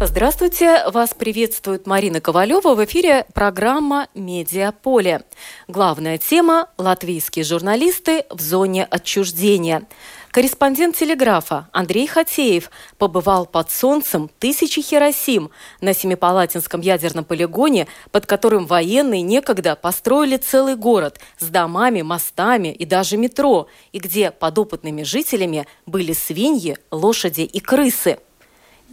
Здравствуйте! 0.00 0.84
Вас 0.92 1.12
приветствует 1.12 1.88
Марина 1.88 2.20
Ковалева. 2.20 2.76
В 2.76 2.84
эфире 2.84 3.26
программа 3.34 4.06
«Медиаполе». 4.14 5.24
Главная 5.66 6.18
тема– 6.18 6.68
латвийские 6.78 7.44
журналисты 7.44 8.24
в 8.30 8.40
зоне 8.40 8.84
отчуждения. 8.84 9.88
Корреспондент 10.30 10.94
«Телеграфа» 10.94 11.68
Андрей 11.72 12.06
Хатеев 12.06 12.70
побывал 12.96 13.44
под 13.44 13.72
солнцем 13.72 14.30
тысячи 14.38 14.82
Хиросим 14.82 15.50
на 15.80 15.92
Семипалатинском 15.92 16.80
ядерном 16.80 17.24
полигоне, 17.24 17.88
под 18.12 18.24
которым 18.24 18.66
военные 18.66 19.22
некогда 19.22 19.74
построили 19.74 20.36
целый 20.36 20.76
город 20.76 21.18
с 21.40 21.48
домами, 21.48 22.02
мостами 22.02 22.68
и 22.68 22.84
даже 22.84 23.16
метро, 23.16 23.66
и 23.90 23.98
где 23.98 24.30
подопытными 24.30 25.02
жителями 25.02 25.66
были 25.86 26.12
свиньи, 26.12 26.76
лошади 26.92 27.40
и 27.40 27.58
крысы– 27.58 28.20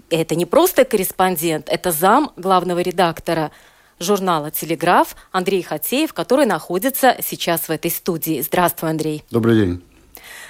это 0.09 0.35
не 0.35 0.45
просто 0.45 0.85
корреспондент, 0.85 1.69
это 1.69 1.91
зам 1.91 2.31
главного 2.35 2.79
редактора 2.79 3.51
журнала 3.99 4.51
«Телеграф» 4.51 5.15
Андрей 5.31 5.61
Хатеев, 5.61 6.13
который 6.13 6.45
находится 6.45 7.17
сейчас 7.21 7.61
в 7.61 7.69
этой 7.69 7.91
студии. 7.91 8.41
Здравствуй, 8.41 8.89
Андрей. 8.89 9.23
Добрый 9.31 9.55
день. 9.55 9.83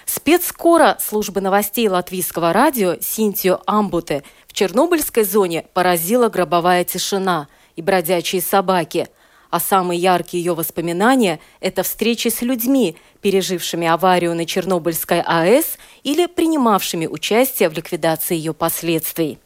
Спецскора 0.05 0.97
службы 0.99 1.41
новостей 1.41 1.87
латвийского 1.89 2.53
радио 2.53 2.95
Синтио 3.01 3.61
Амбуте 3.65 4.23
в 4.47 4.53
Чернобыльской 4.53 5.23
зоне 5.23 5.65
поразила 5.73 6.29
гробовая 6.29 6.83
тишина 6.83 7.47
и 7.75 7.81
бродячие 7.81 8.41
собаки. 8.41 9.07
А 9.49 9.59
самые 9.59 9.99
яркие 9.99 10.43
ее 10.43 10.53
воспоминания– 10.53 11.39
это 11.59 11.83
встречи 11.83 12.27
с 12.27 12.41
людьми, 12.41 12.97
пережившими 13.21 13.87
аварию 13.87 14.35
на 14.35 14.45
Чернобыльской 14.45 15.21
АЭС 15.21 15.77
или 16.03 16.25
принимавшими 16.25 17.07
участие 17.07 17.69
в 17.69 17.73
ликвидации 17.73 18.35
ее 18.35 18.53
последствий. 18.53 19.39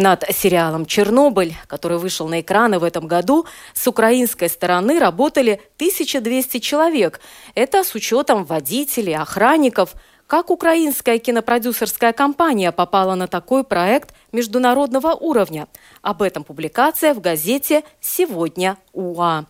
Над 0.00 0.24
сериалом 0.34 0.86
«Чернобыль», 0.86 1.54
который 1.66 1.98
вышел 1.98 2.26
на 2.26 2.40
экраны 2.40 2.78
в 2.78 2.84
этом 2.84 3.06
году, 3.06 3.44
с 3.74 3.86
украинской 3.86 4.48
стороны 4.48 4.98
работали 4.98 5.60
1200 5.76 6.58
человек. 6.58 7.20
Это 7.54 7.84
с 7.84 7.94
учетом 7.94 8.46
водителей, 8.46 9.14
охранников. 9.14 9.92
Как 10.26 10.48
украинская 10.48 11.18
кинопродюсерская 11.18 12.14
компания 12.14 12.72
попала 12.72 13.14
на 13.14 13.28
такой 13.28 13.62
проект 13.62 14.14
международного 14.32 15.08
уровня? 15.08 15.68
Об 16.00 16.22
этом 16.22 16.44
публикация 16.44 17.12
в 17.12 17.20
газете 17.20 17.84
«Сегодня 18.00 18.78
УА». 18.94 19.44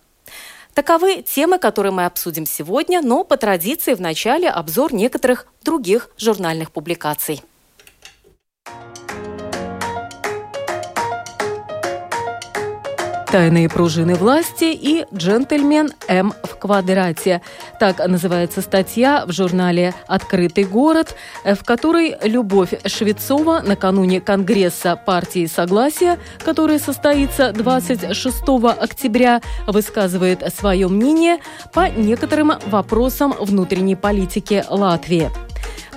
Таковы 0.75 1.23
темы, 1.23 1.61
которые 1.61 1.93
мы 1.93 2.07
обсудим 2.07 2.45
сегодня, 2.45 3.03
но 3.03 3.23
по 3.23 3.37
традиции 3.37 3.95
в 3.95 4.01
начале 4.01 4.51
обзор 4.51 4.93
некоторых 4.93 5.47
других 5.63 6.11
журнальных 6.19 6.73
публикаций. 6.73 7.41
«Тайные 13.33 13.69
пружины 13.69 14.17
власти» 14.17 14.65
и 14.65 15.07
«Джентльмен 15.15 15.93
М 16.09 16.35
в 16.43 16.57
квадрате». 16.57 17.43
Так 17.79 18.05
называется 18.05 18.61
статья 18.61 19.25
в 19.25 19.31
журнале 19.31 19.95
«Открытый 20.09 20.65
город», 20.65 21.15
в 21.45 21.65
которой 21.65 22.17
Любовь 22.25 22.75
Швецова 22.85 23.63
накануне 23.65 24.21
Конгресса 24.21 24.97
партии 24.97 25.47
Согласия, 25.47 26.19
который 26.45 26.81
состоится 26.81 27.53
26 27.53 28.43
октября, 28.65 29.41
высказывает 29.69 30.43
свое 30.53 30.89
мнение 30.89 31.39
по 31.73 31.89
некоторым 31.89 32.55
вопросам 32.67 33.33
внутренней 33.39 33.95
политики 33.95 34.65
Латвии. 34.69 35.31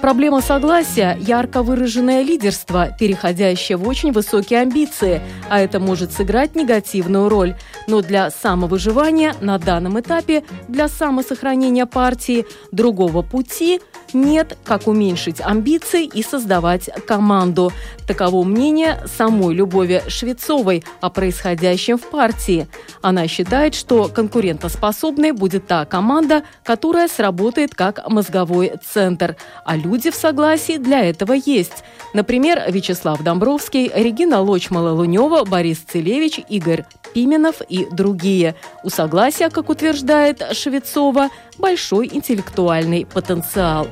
Проблема 0.03 0.41
согласия– 0.41 1.17
ярко 1.21 1.63
выраженное 1.63 2.23
лидерство, 2.23 2.89
переходящее 2.99 3.77
в 3.77 3.87
очень 3.87 4.11
высокие 4.11 4.59
амбиции, 4.59 5.21
а 5.49 5.61
это 5.61 5.79
может 5.79 6.11
сыграть 6.11 6.55
негативную 6.55 7.29
роль. 7.29 7.55
Но 7.87 8.01
для 8.01 8.29
самовыживания 8.29 9.33
на 9.39 9.57
данном 9.57 9.97
этапе, 9.97 10.43
для 10.67 10.89
самосохранения 10.89 11.85
партии, 11.85 12.45
другого 12.73 13.21
пути– 13.21 13.79
нет, 14.13 14.57
как 14.63 14.87
уменьшить 14.87 15.41
амбиции 15.41 16.05
и 16.05 16.23
создавать 16.23 16.89
команду. 17.07 17.71
Таково 18.07 18.43
мнение 18.43 19.03
самой 19.17 19.55
Любови 19.55 20.03
Швецовой 20.07 20.83
о 21.01 21.09
происходящем 21.09 21.97
в 21.97 22.09
партии. 22.09 22.67
Она 23.01 23.27
считает, 23.27 23.75
что 23.75 24.09
конкурентоспособной 24.09 25.31
будет 25.31 25.67
та 25.67 25.85
команда, 25.85 26.43
которая 26.63 27.07
сработает 27.07 27.75
как 27.75 28.07
мозговой 28.09 28.73
центр. 28.85 29.37
А 29.65 29.75
люди 29.75 30.11
в 30.11 30.15
согласии 30.15 30.77
для 30.77 31.03
этого 31.03 31.33
есть. 31.33 31.83
Например, 32.13 32.63
Вячеслав 32.69 33.21
Домбровский, 33.21 33.91
Регина 33.93 34.35
Лочмала-Лунева, 34.35 35.47
Борис 35.47 35.79
Целевич, 35.79 36.39
Игорь 36.49 36.85
Пименов 37.13 37.61
и 37.69 37.87
другие. 37.91 38.55
У 38.83 38.89
согласия, 38.89 39.49
как 39.49 39.69
утверждает 39.69 40.43
Швецова, 40.53 41.29
большой 41.57 42.09
интеллектуальный 42.11 43.05
потенциал. 43.05 43.87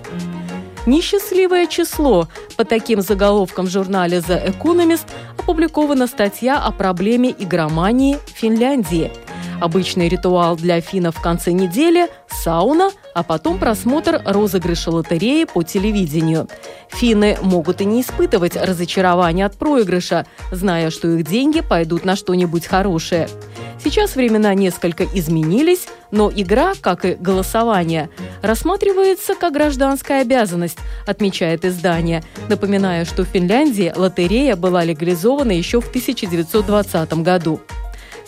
Несчастливое 0.86 1.68
число. 1.68 2.28
По 2.58 2.66
таким 2.66 3.02
заголовкам 3.02 3.66
в 3.66 3.70
журнале 3.70 4.18
The 4.18 4.52
Economist 4.52 5.06
опубликована 5.38 6.08
статья 6.08 6.60
о 6.60 6.72
проблеме 6.72 7.30
игромании 7.38 8.18
Финляндии. 8.26 9.12
Обычный 9.60 10.10
ритуал 10.10 10.56
для 10.56 10.82
финнов 10.82 11.18
в 11.18 11.22
конце 11.22 11.52
недели– 11.52 12.08
сауна, 12.44 12.90
а 13.14 13.24
потом 13.24 13.60
просмотр 13.60 14.22
розыгрыша 14.26 14.92
лотереи 14.92 15.44
по 15.46 15.64
телевидению. 15.64 16.48
Финны 16.90 17.38
могут 17.42 17.82
и 17.82 17.86
не 17.86 18.02
испытывать 18.02 18.56
разочарования 18.56 19.46
от 19.46 19.58
проигрыша, 19.58 20.26
зная, 20.52 20.90
что 20.90 21.10
их 21.10 21.28
деньги 21.28 21.62
пойдут 21.62 22.06
на 22.06 22.16
что-нибудь 22.16 22.66
хорошее. 22.66 23.28
Сейчас 23.84 24.16
времена 24.16 24.54
несколько 24.54 25.06
изменились, 25.06 25.88
но 26.12 26.32
игра, 26.34 26.74
как 26.80 27.06
и 27.06 27.14
голосование, 27.14 28.10
рассматривается 28.42 29.34
как 29.34 29.54
гражданская 29.54 30.22
обязанность, 30.22 30.78
отмечает 31.08 31.66
издание, 31.66 32.24
напоминая, 32.48 33.06
что 33.06 33.24
в 33.24 33.28
Финляндии 33.28 33.92
лотерея 33.96 34.56
была 34.56 34.84
легализована 34.84 35.52
еще 35.52 35.82
в 35.82 35.90
1920 35.90 37.14
году. 37.24 37.60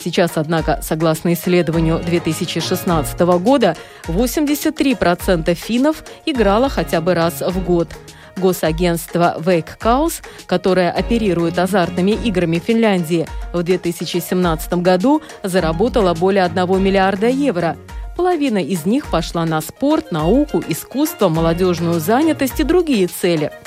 Сейчас, 0.04 0.32
однако, 0.34 0.80
согласно 0.82 1.32
исследованию 1.32 1.98
2016 1.98 3.18
года, 3.20 3.74
83% 4.06 5.54
финнов 5.54 6.04
играло 6.26 6.68
хотя 6.68 7.00
бы 7.00 7.14
раз 7.14 7.40
в 7.40 7.64
год. 7.64 7.88
Госагентство 8.36 9.36
Wake 9.38 9.78
Chaos, 9.80 10.22
которое 10.44 10.90
оперирует 10.90 11.58
азартными 11.58 12.10
играми 12.10 12.58
Финляндии, 12.58 13.26
в 13.54 13.62
2017 13.62 14.74
году 14.74 15.22
заработало 15.42 16.12
более 16.12 16.44
1 16.44 16.82
миллиарда 16.82 17.28
евро. 17.28 17.78
Половина 18.14 18.58
из 18.58 18.84
них 18.84 19.06
пошла 19.06 19.46
на 19.46 19.62
спорт, 19.62 20.12
науку, 20.12 20.62
искусство, 20.68 21.30
молодежную 21.30 21.98
занятость 21.98 22.60
и 22.60 22.64
другие 22.64 23.06
цели– 23.06 23.50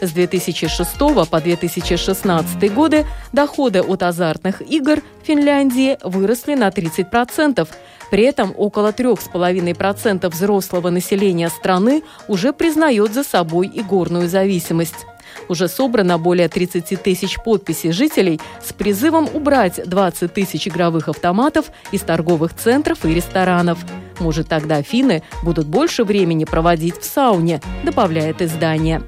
с 0.00 0.10
2006 0.10 0.98
по 0.98 1.40
2016 1.40 2.74
годы 2.74 3.06
доходы 3.32 3.82
от 3.82 4.02
азартных 4.02 4.62
игр 4.62 5.00
в 5.22 5.26
Финляндии 5.26 5.98
выросли 6.02 6.54
на 6.54 6.68
30%. 6.68 7.68
При 8.10 8.22
этом 8.22 8.54
около 8.56 8.92
3,5% 8.92 10.28
взрослого 10.28 10.90
населения 10.90 11.48
страны 11.48 12.02
уже 12.26 12.52
признает 12.52 13.12
за 13.12 13.22
собой 13.22 13.70
игорную 13.72 14.28
зависимость. 14.28 15.06
Уже 15.48 15.68
собрано 15.68 16.18
более 16.18 16.48
30 16.48 17.02
тысяч 17.02 17.36
подписей 17.42 17.92
жителей 17.92 18.40
с 18.62 18.72
призывом 18.72 19.28
убрать 19.32 19.80
20 19.84 20.32
тысяч 20.32 20.68
игровых 20.68 21.08
автоматов 21.08 21.66
из 21.92 22.00
торговых 22.00 22.54
центров 22.54 23.04
и 23.04 23.14
ресторанов. 23.14 23.78
Может, 24.18 24.48
тогда 24.48 24.82
финны 24.82 25.22
будут 25.44 25.66
больше 25.66 26.04
времени 26.04 26.44
проводить 26.44 26.98
в 26.98 27.04
сауне, 27.04 27.60
добавляет 27.84 28.42
издание. 28.42 29.02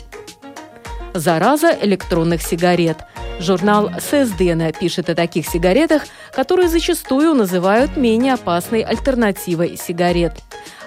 «Зараза 1.14 1.76
электронных 1.80 2.42
сигарет». 2.42 2.98
Журнал 3.40 3.90
«Сэсдена» 3.98 4.72
пишет 4.72 5.08
о 5.08 5.14
таких 5.14 5.46
сигаретах, 5.46 6.02
которые 6.32 6.68
зачастую 6.68 7.34
называют 7.34 7.96
менее 7.96 8.34
опасной 8.34 8.82
альтернативой 8.82 9.76
сигарет. 9.76 10.34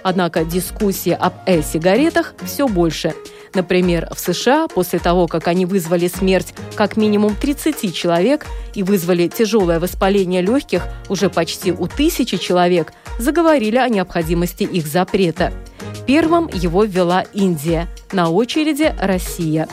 Однако 0.04 0.44
дискуссии 0.44 1.18
об 1.20 1.34
э-сигаретах 1.46 2.36
все 2.44 2.68
больше. 2.68 3.14
Например, 3.56 4.08
в 4.14 4.20
США 4.20 4.68
после 4.68 5.00
того, 5.00 5.28
как 5.28 5.48
они 5.48 5.66
вызвали 5.66 6.08
смерть 6.08 6.54
как 6.76 6.98
минимум 6.98 7.36
30 7.36 7.96
человек 7.96 8.46
и 8.74 8.84
вызвали 8.84 9.28
тяжелое 9.28 9.80
воспаление 9.80 10.42
легких 10.42 10.84
уже 11.10 11.30
почти 11.30 11.72
у 11.72 11.88
тысячи 11.88 12.38
человек, 12.38 12.94
заговорили 13.20 13.78
о 13.78 13.90
необходимости 13.90 14.64
их 14.64 14.88
запрета. 14.88 15.54
первым 16.06 16.50
его 16.52 16.84
ввела 16.84 17.26
Индия. 17.34 17.88
На 18.12 18.30
очереди 18.30 18.94
Россия. 19.00 19.68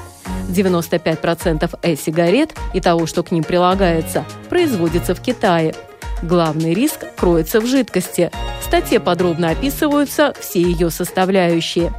95% 0.48 1.78
э-сигарет 1.82 2.54
и 2.74 2.80
того, 2.80 3.06
что 3.06 3.22
к 3.22 3.30
ним 3.30 3.44
прилагается, 3.44 4.24
производится 4.48 5.14
в 5.14 5.20
Китае. 5.20 5.74
Главный 6.22 6.74
риск 6.74 7.06
кроется 7.16 7.60
в 7.60 7.66
жидкости. 7.66 8.30
В 8.60 8.64
статье 8.64 9.00
подробно 9.00 9.50
описываются 9.50 10.34
все 10.38 10.60
ее 10.60 10.90
составляющие. 10.90 11.92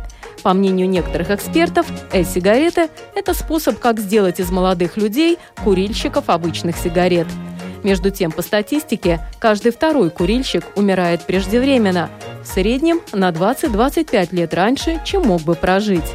По 0.44 0.54
мнению 0.54 0.89
некоторых 0.89 1.31
экспертов, 1.31 1.88
э-сигареты– 2.12 2.89
это 3.16 3.33
способ, 3.33 3.80
как 3.80 4.00
сделать 4.00 4.39
из 4.39 4.50
молодых 4.51 4.98
людей 4.98 5.38
курильщиков 5.63 6.30
обычных 6.30 6.78
сигарет. 6.78 7.28
Между 7.83 8.12
тем, 8.12 8.31
по 8.31 8.42
статистике, 8.42 9.19
каждый 9.39 9.72
второй 9.72 10.10
курильщик 10.10 10.66
умирает 10.75 11.25
преждевременно, 11.25 12.10
в 12.44 12.48
среднем 12.48 13.01
на 13.12 13.30
20-25 13.30 14.36
лет 14.36 14.54
раньше, 14.54 15.00
чем 15.06 15.24
мог 15.24 15.42
бы 15.42 15.56
прожить. 15.56 16.06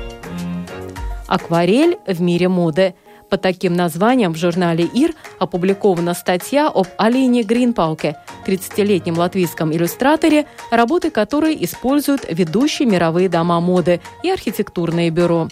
Акварель 1.26 1.98
в 2.06 2.20
мире 2.20 2.48
моды. 2.48 2.94
Под 3.28 3.42
таким 3.42 3.74
названием 3.74 4.32
в 4.32 4.36
журнале 4.36 4.84
«Ир» 4.84 5.12
опубликована 5.40 6.14
статья 6.14 6.68
об 6.68 6.86
Алине 6.96 7.42
Гринпауке, 7.42 8.16
30-летнем 8.46 9.18
латвийском 9.18 9.72
иллюстраторе, 9.72 10.46
работы 10.70 11.10
которой 11.10 11.56
используют 11.64 12.24
ведущие 12.30 12.86
мировые 12.88 13.28
дома 13.28 13.60
моды 13.60 14.00
и 14.22 14.30
архитектурные 14.30 15.10
бюро. 15.10 15.48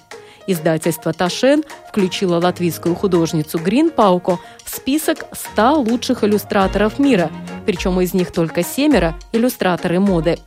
Издательство 0.46 1.12
«Ташен» 1.12 1.64
включило 1.88 2.38
латвийскую 2.38 2.94
художницу 2.94 3.58
Грин 3.58 3.90
Пауко 3.90 4.38
в 4.62 4.76
список 4.76 5.24
100 5.32 5.80
лучших 5.80 6.22
иллюстраторов 6.22 6.98
мира, 6.98 7.30
причем 7.66 8.00
из 8.00 8.14
них 8.14 8.30
только 8.30 8.62
семеро– 8.62 9.16
иллюстраторы 9.32 10.00
моды. 10.00 10.38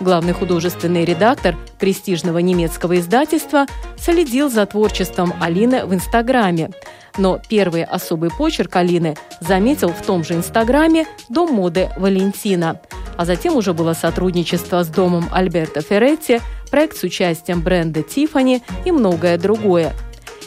Главный 0.00 0.32
художественный 0.32 1.04
редактор 1.04 1.56
престижного 1.78 2.38
немецкого 2.38 2.98
издательства 2.98 3.66
следил 3.96 4.50
за 4.50 4.66
творчеством 4.66 5.32
Алины 5.40 5.86
в 5.86 5.94
Инстаграме. 5.94 6.70
Но 7.16 7.40
первый 7.48 7.84
особый 7.84 8.30
почерк 8.30 8.74
Алины 8.74 9.16
заметил 9.40 9.90
в 9.90 10.02
том 10.02 10.24
же 10.24 10.34
Инстаграме 10.34 11.06
Дом 11.28 11.54
моды 11.54 11.90
Валентина. 11.96 12.80
А 13.16 13.24
затем 13.24 13.56
уже 13.56 13.72
было 13.72 13.92
сотрудничество 13.92 14.82
с 14.82 14.88
домом 14.88 15.28
Альберта 15.30 15.80
Ферретти, 15.80 16.40
проект 16.70 16.96
с 16.96 17.04
участием 17.04 17.62
бренда 17.62 18.02
Тифани 18.02 18.62
и 18.84 18.90
многое 18.90 19.38
другое. 19.38 19.92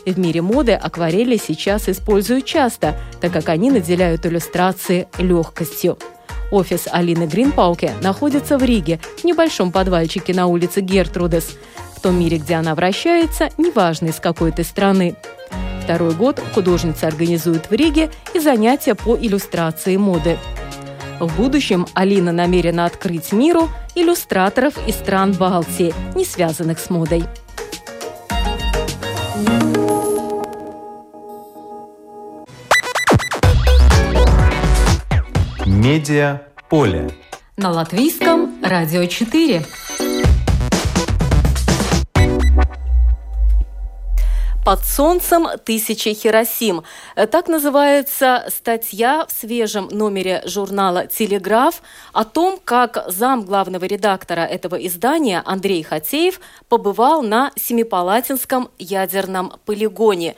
В 0.06 0.20
мире 0.20 0.42
моды 0.42 0.74
акварели 0.74 1.38
сейчас 1.38 1.88
используют 1.88 2.46
часто, 2.46 3.00
так 3.22 3.32
как 3.32 3.48
они 3.48 3.72
наделяют 3.72 4.26
иллюстрации 4.26 5.08
легкостью. 5.18 5.98
Офис 6.52 6.88
Алины 6.92 7.26
Гринпауке 7.26 7.94
находится 8.02 8.58
в 8.58 8.64
Риге, 8.64 9.00
в 9.18 9.24
небольшом 9.24 9.72
подвальчике 9.72 10.34
на 10.34 10.48
улице 10.48 10.82
Гертрудес. 10.82 11.58
В 11.96 12.02
том 12.02 12.20
мире, 12.20 12.38
где 12.38 12.56
она 12.56 12.76
вращается, 12.76 13.50
неважно 13.58 14.08
из 14.08 14.20
какой 14.20 14.52
ты 14.52 14.64
страны. 14.64 15.16
Второй 15.84 16.14
год 16.14 16.42
художница 16.54 17.08
организует 17.08 17.70
в 17.70 17.74
Риге 17.74 18.12
и 18.34 18.40
занятия 18.40 18.94
по 18.94 19.18
иллюстрации 19.18 19.98
моды. 19.98 20.38
В 21.20 21.36
будущем 21.36 21.88
Алина 21.94 22.32
намерена 22.32 22.86
открыть 22.86 23.32
миру 23.32 23.70
иллюстраторов 23.96 24.76
из 24.88 24.96
стран 24.96 25.34
Балтии, 25.34 25.94
не 26.16 26.26
связанных 26.26 26.78
с 26.78 26.90
модой. 26.90 27.24
Медиа 35.88 36.42
поле. 36.70 37.10
На 37.56 37.72
латвийском 37.72 38.62
радио 38.62 39.06
4. 39.06 39.64
«Под 44.66 44.84
солнцем 44.84 45.48
тысячи 45.64 46.14
Хиросим». 46.14 46.84
Так 47.32 47.48
называется 47.48 48.44
статья 48.50 49.26
в 49.26 49.32
свежем 49.32 49.88
номере 49.90 50.42
журнала 50.44 51.08
«Телеграф» 51.08 51.82
о 52.12 52.26
том, 52.26 52.60
как 52.62 53.06
зам 53.08 53.46
главного 53.46 53.86
редактора 53.86 54.42
этого 54.42 54.76
издания 54.76 55.42
Андрей 55.46 55.84
Хатеев 55.84 56.42
побывал 56.68 57.22
на 57.22 57.54
Семипалатинском 57.56 58.70
ядерном 58.78 59.54
полигоне. 59.64 60.36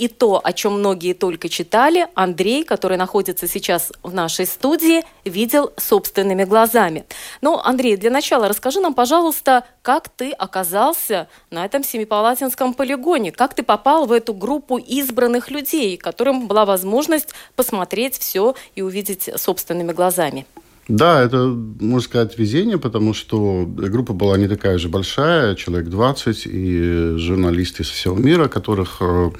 И 0.00 0.08
то, 0.08 0.40
о 0.42 0.54
чем 0.54 0.78
многие 0.78 1.12
только 1.12 1.50
читали, 1.50 2.08
Андрей, 2.14 2.64
который 2.64 2.96
находится 2.96 3.46
сейчас 3.46 3.92
в 4.02 4.14
нашей 4.14 4.46
студии, 4.46 5.04
видел 5.26 5.74
собственными 5.76 6.44
глазами. 6.44 7.04
Ну, 7.42 7.58
Андрей, 7.58 7.98
для 7.98 8.10
начала 8.10 8.48
расскажи 8.48 8.80
нам, 8.80 8.94
пожалуйста, 8.94 9.66
как 9.82 10.08
ты 10.08 10.30
оказался 10.30 11.28
на 11.50 11.66
этом 11.66 11.84
Семипалатинском 11.84 12.72
полигоне, 12.72 13.30
как 13.30 13.52
ты 13.52 13.62
попал 13.62 14.06
в 14.06 14.12
эту 14.12 14.32
группу 14.32 14.78
избранных 14.78 15.50
людей, 15.50 15.98
которым 15.98 16.48
была 16.48 16.64
возможность 16.64 17.34
посмотреть 17.54 18.16
все 18.16 18.54
и 18.74 18.80
увидеть 18.80 19.28
собственными 19.36 19.92
глазами. 19.92 20.46
Да, 20.90 21.22
это, 21.22 21.56
можно 21.78 22.00
сказать, 22.00 22.36
везение, 22.36 22.76
потому 22.76 23.14
что 23.14 23.64
группа 23.64 24.12
была 24.12 24.36
не 24.36 24.48
такая 24.48 24.76
же 24.76 24.88
большая, 24.88 25.54
человек 25.54 25.88
20, 25.88 26.46
и 26.46 27.14
журналисты 27.16 27.84
со 27.84 27.92
всего 27.92 28.16
мира, 28.16 28.48
которых 28.48 28.96
э, 28.98 29.30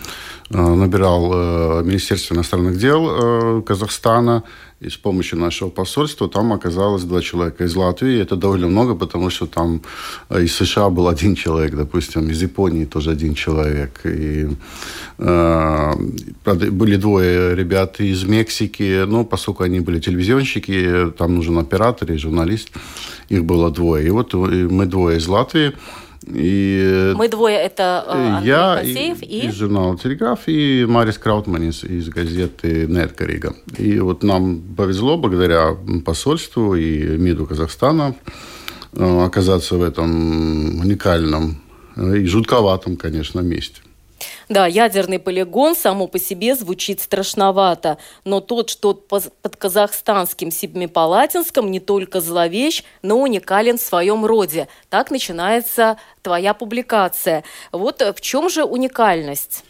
э, 0.51 0.57
набирал 0.57 1.33
э, 1.33 1.83
Министерство 1.83 2.35
иностранных 2.35 2.79
дел 2.79 3.63
Казахстана, 3.63 4.45
и 4.81 4.89
с 4.89 4.97
помощью 4.97 5.39
нашего 5.39 5.69
посольства 5.69 6.29
там 6.29 6.53
оказалось 6.53 7.05
два 7.05 7.21
человека 7.21 7.65
из 7.65 7.77
Латвии. 7.77 8.19
Это 8.19 8.35
довольно 8.37 8.67
много, 8.67 8.95
потому 8.95 9.29
что 9.31 9.47
там 9.47 9.83
из 10.31 10.55
США 10.55 10.89
был 10.89 11.07
один 11.09 11.35
человек, 11.35 11.75
допустим, 11.75 12.31
из 12.31 12.43
Японии 12.43 12.87
тоже 12.87 13.11
один 13.11 13.35
человек. 13.35 14.01
И, 14.05 14.49
э, 15.19 15.93
были 16.71 16.97
двое 16.97 17.55
ребят 17.55 18.01
из 18.01 18.25
Мексики, 18.25 19.05
но 19.07 19.25
поскольку 19.25 19.65
они 19.65 19.81
были 19.81 20.01
телевизионщики, 20.01 21.13
там 21.19 21.35
нужен 21.35 21.59
оператор 21.59 22.11
и 22.13 22.17
журналист, 22.17 22.71
их 23.29 23.45
было 23.45 23.71
двое. 23.71 24.07
И 24.07 24.11
вот 24.11 24.33
мы 24.33 24.87
двое 24.87 25.19
из 25.19 25.29
Латвии. 25.29 25.73
И 26.27 27.13
Мы 27.17 27.29
двое 27.29 27.57
это 27.57 28.05
э, 28.07 28.11
Андрей 28.11 28.49
я 28.49 28.77
Хасеев 28.77 29.23
и... 29.23 29.47
из 29.47 29.55
журнала 29.55 29.97
«Телеграф» 29.97 30.41
и 30.47 30.85
Марис 30.87 31.17
Краутманис 31.17 31.83
из 31.83 32.09
газеты 32.09 32.87
«Неткарига». 32.87 33.55
И 33.79 33.99
вот 34.01 34.23
нам 34.23 34.61
повезло 34.77 35.17
благодаря 35.17 35.77
посольству 36.05 36.75
и 36.75 37.17
МИДу 37.17 37.47
Казахстана 37.47 38.15
э, 38.93 39.25
оказаться 39.25 39.77
в 39.77 39.83
этом 39.83 40.81
уникальном 40.81 41.63
и 41.97 42.25
жутковатом, 42.27 42.97
конечно, 42.97 43.41
месте. 43.41 43.81
Да, 44.51 44.67
ядерный 44.67 45.21
полигон 45.21 45.77
само 45.77 46.09
по 46.09 46.19
себе 46.19 46.57
звучит 46.57 47.01
страшновато, 47.01 47.99
но 48.25 48.41
тот, 48.41 48.69
что 48.69 48.95
под 48.95 49.57
казахстанским 49.57 50.51
Семипалатинском 50.51 51.71
не 51.71 51.79
только 51.79 52.21
зловещ, 52.21 52.83
но 53.01 53.21
уникален 53.21 53.79
в 53.79 53.81
своем 53.81 54.27
роде. 54.27 54.67
Так 54.89 55.13
начинается 55.13 55.99
твоя 56.23 56.53
публикация. 56.53 57.45
Вот 57.71 58.01
в 58.01 58.21
чем 58.21 58.51
же 58.51 58.65
уникальность? 58.65 59.63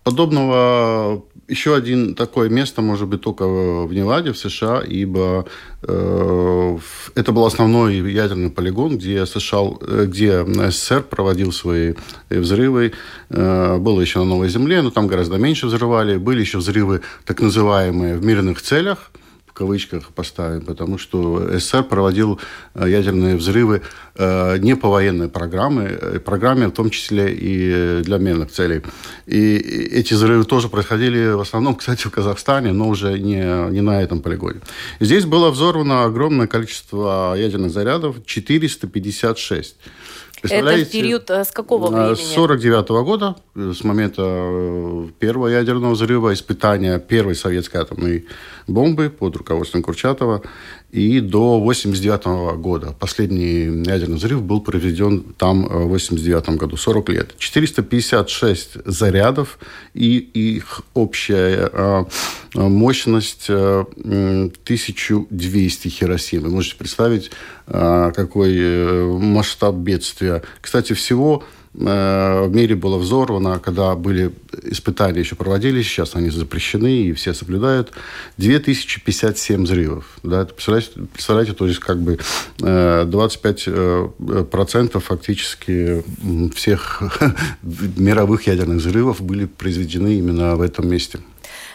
Э, 0.00 0.10
подобного 0.10 1.22
еще 1.48 1.74
один 1.74 2.14
такое 2.14 2.48
место 2.48 2.80
может 2.80 3.08
быть 3.08 3.20
только 3.20 3.46
в 3.46 3.92
Неваде, 3.92 4.32
в 4.32 4.38
США, 4.38 4.82
ибо 4.86 5.46
э, 5.82 6.78
это 7.16 7.32
был 7.32 7.44
основной 7.44 7.96
ядерный 8.12 8.50
полигон, 8.50 8.98
где 8.98 9.26
США, 9.26 9.58
э, 9.80 10.04
где 10.06 10.44
СССР 10.44 11.02
проводил 11.02 11.52
свои 11.52 11.94
взрывы. 12.30 12.92
Э, 13.30 13.78
было 13.78 14.00
еще 14.00 14.20
на 14.20 14.26
Новой 14.26 14.48
Земле, 14.48 14.82
но 14.82 14.90
там 14.90 15.08
гораздо 15.08 15.36
меньше 15.38 15.66
взрывали. 15.66 16.18
Были 16.18 16.40
еще 16.40 16.58
взрывы 16.58 17.00
так 17.24 17.40
называемые 17.40 18.16
в 18.16 18.24
мирных 18.24 18.62
целях, 18.62 19.10
кавычках 19.60 20.08
поставим, 20.14 20.62
потому 20.62 20.96
что 20.96 21.58
СССР 21.58 21.82
проводил 21.82 22.40
э, 22.74 22.88
ядерные 22.88 23.36
взрывы 23.36 23.82
э, 24.14 24.56
не 24.58 24.74
по 24.74 24.88
военной 24.88 25.28
программе, 25.28 25.86
э, 25.86 26.18
программе 26.18 26.66
в 26.66 26.70
том 26.70 26.88
числе 26.88 27.24
и 27.30 28.02
для 28.02 28.16
мирных 28.18 28.50
целей. 28.50 28.80
И 29.26 29.56
эти 29.98 30.14
взрывы 30.14 30.44
тоже 30.44 30.68
происходили 30.68 31.32
в 31.34 31.40
основном, 31.40 31.74
кстати, 31.80 32.06
в 32.06 32.10
Казахстане, 32.10 32.72
но 32.72 32.88
уже 32.88 33.18
не, 33.18 33.70
не 33.70 33.82
на 33.82 34.02
этом 34.02 34.22
полигоне. 34.22 34.60
Здесь 35.00 35.26
было 35.26 35.50
взорвано 35.50 36.04
огромное 36.04 36.46
количество 36.46 37.34
ядерных 37.36 37.70
зарядов, 37.70 38.16
456. 38.24 39.76
Это 40.42 40.76
в 40.84 40.90
период 40.90 41.30
с 41.30 41.50
какого 41.50 41.90
времени? 41.90 42.14
С 42.14 42.34
49 42.34 42.90
-го 42.90 43.04
года, 43.04 43.36
с 43.54 43.84
момента 43.84 44.22
первого 45.18 45.48
ядерного 45.48 45.92
взрыва, 45.92 46.32
испытания 46.32 46.98
первой 46.98 47.34
советской 47.34 47.78
атомной 47.78 48.26
бомбы 48.66 49.10
под 49.10 49.36
руководством 49.36 49.82
Курчатова. 49.82 50.42
И 50.92 51.20
до 51.20 51.58
89 51.60 52.60
года. 52.60 52.94
Последний 52.98 53.84
ядерный 53.84 54.16
взрыв 54.16 54.42
был 54.42 54.60
проведен 54.60 55.22
там 55.38 55.66
в 55.66 55.88
89 55.88 56.50
году, 56.50 56.76
40 56.76 57.08
лет. 57.10 57.34
456 57.38 58.84
зарядов, 58.84 59.58
и 59.94 60.18
их 60.18 60.82
общая 60.94 62.06
мощность 62.54 63.50
1200 63.50 65.88
Хиросим. 65.88 66.42
Вы 66.42 66.50
можете 66.50 66.76
представить, 66.76 67.30
какой 67.66 68.56
э, 68.56 69.18
масштаб 69.18 69.74
бедствия. 69.76 70.42
Кстати, 70.60 70.92
всего 70.94 71.42
Э, 71.42 71.44
в 71.72 72.48
мире 72.48 72.74
было 72.74 72.98
взорвано, 72.98 73.60
когда 73.60 73.94
были 73.94 74.32
испытания 74.64 75.20
еще 75.20 75.36
проводились, 75.36 75.86
сейчас 75.86 76.16
они 76.16 76.28
запрещены 76.30 77.02
и 77.02 77.12
все 77.12 77.32
соблюдают, 77.32 77.92
2057 78.38 79.62
взрывов. 79.64 80.18
Да, 80.24 80.44
представляете, 80.46 80.90
представляете, 81.12 81.52
то 81.52 81.66
есть 81.66 81.78
как 81.78 82.00
бы 82.00 82.18
25% 82.58 84.12
э, 84.18 84.44
процентов 84.44 85.04
фактически 85.04 86.02
всех 86.54 87.02
мировых 87.62 88.48
ядерных 88.48 88.78
взрывов 88.78 89.20
были 89.20 89.46
произведены 89.46 90.18
именно 90.18 90.56
в 90.56 90.62
этом 90.62 90.88
месте. 90.88 91.20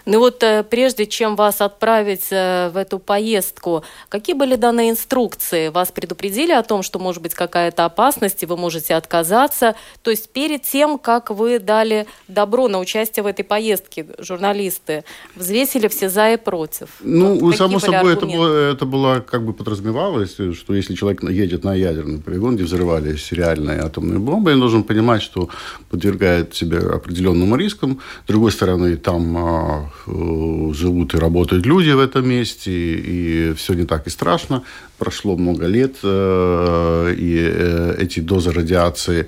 Ну 0.05 0.19
вот 0.19 0.43
э, 0.43 0.63
прежде 0.63 1.07
чем 1.07 1.35
вас 1.35 1.61
отправить 1.61 2.27
э, 2.29 2.69
в 2.69 2.77
эту 2.77 2.99
поездку, 2.99 3.83
какие 4.07 4.35
были 4.35 4.55
данные 4.55 4.91
инструкции? 4.91 5.69
Вас 5.69 5.91
предупредили 5.91 6.51
о 6.51 6.61
том, 6.61 6.83
что 6.83 6.99
может 6.99 7.23
быть 7.23 7.33
какая-то 7.33 7.85
опасность, 7.85 8.43
и 8.43 8.45
вы 8.45 8.55
можете 8.55 8.93
отказаться? 8.93 9.75
То 10.03 10.11
есть 10.11 10.29
перед 10.29 10.61
тем, 10.61 10.99
как 10.99 11.31
вы 11.31 11.57
дали 11.57 12.05
добро 12.27 12.67
на 12.67 12.79
участие 12.79 13.23
в 13.23 13.27
этой 13.27 13.43
поездке, 13.43 14.05
журналисты 14.19 15.03
взвесили 15.35 15.87
все 15.87 16.09
за 16.09 16.33
и 16.33 16.37
против? 16.37 16.89
Ну, 17.01 17.39
вот 17.39 17.57
само 17.57 17.79
собой, 17.79 18.13
это 18.13 18.27
было, 18.27 18.71
это 18.71 18.85
было 18.85 19.19
как 19.19 19.43
бы 19.43 19.53
подразумевалось, 19.53 20.33
что 20.33 20.75
если 20.75 20.93
человек 20.93 21.23
едет 21.23 21.63
на 21.63 21.73
ядерный 21.73 22.19
полигон, 22.19 22.55
где 22.55 22.63
взрывались 22.63 23.31
реальные 23.31 23.79
атомные 23.79 24.19
бомбы, 24.19 24.53
он 24.53 24.59
должен 24.59 24.83
понимать, 24.83 25.23
что 25.23 25.49
подвергает 25.89 26.53
себя 26.53 26.77
определенным 26.77 27.55
рискам. 27.55 27.99
С 28.25 28.27
другой 28.27 28.51
стороны, 28.51 28.97
там 28.97 29.37
а, 29.37 29.89
живут 30.05 31.13
и 31.13 31.17
работают 31.17 31.65
люди 31.65 31.89
в 31.91 31.99
этом 31.99 32.27
месте, 32.27 32.71
и 32.71 33.53
все 33.53 33.73
не 33.73 33.85
так 33.85 34.07
и 34.07 34.09
страшно. 34.09 34.63
Прошло 34.97 35.35
много 35.35 35.65
лет, 35.67 35.95
э, 36.03 37.15
и 37.17 37.37
э, 37.37 37.95
эти 37.99 38.19
дозы 38.21 38.51
радиации 38.51 39.27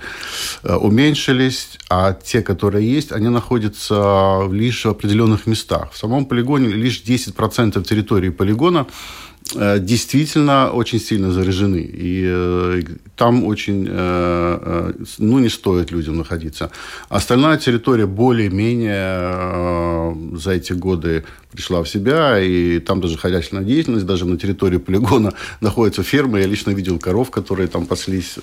уменьшились, 0.63 1.77
а 1.89 2.13
те, 2.13 2.41
которые 2.41 2.89
есть, 2.89 3.11
они 3.11 3.29
находятся 3.29 4.47
лишь 4.51 4.85
в 4.85 4.89
определенных 4.89 5.47
местах. 5.47 5.91
В 5.91 5.97
самом 5.97 6.25
полигоне 6.25 6.67
лишь 6.67 7.01
10% 7.01 7.83
территории 7.83 8.29
полигона 8.29 8.87
Э, 8.87 9.26
действительно 9.53 10.71
очень 10.71 10.99
сильно 10.99 11.31
заряжены. 11.31 11.77
И 11.77 12.23
э, 12.25 12.81
там 13.15 13.45
очень, 13.45 13.87
э, 13.89 14.93
ну, 15.17 15.39
не 15.39 15.49
стоит 15.49 15.91
людям 15.91 16.17
находиться. 16.17 16.69
Остальная 17.09 17.57
территория 17.57 18.05
более-менее 18.05 20.37
за 20.37 20.51
эти 20.51 20.73
годы 20.73 21.23
пришла 21.51 21.81
в 21.81 21.89
себя, 21.89 22.39
и 22.39 22.79
там 22.79 23.01
даже 23.01 23.17
хозяйственная 23.17 23.63
деятельность, 23.63 24.05
даже 24.05 24.25
на 24.25 24.37
территории 24.37 24.77
полигона 24.77 25.33
находятся 25.61 26.03
фермы. 26.03 26.39
Я 26.39 26.47
лично 26.47 26.71
видел 26.71 26.99
коров, 26.99 27.31
которые 27.31 27.67
там 27.67 27.85
паслись. 27.85 28.35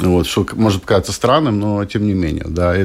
Вот, 0.00 0.26
что 0.26 0.46
может 0.52 0.84
казаться 0.84 1.12
странным, 1.12 1.58
но 1.58 1.84
тем 1.86 2.06
не 2.06 2.14
менее. 2.14 2.44
Да, 2.46 2.76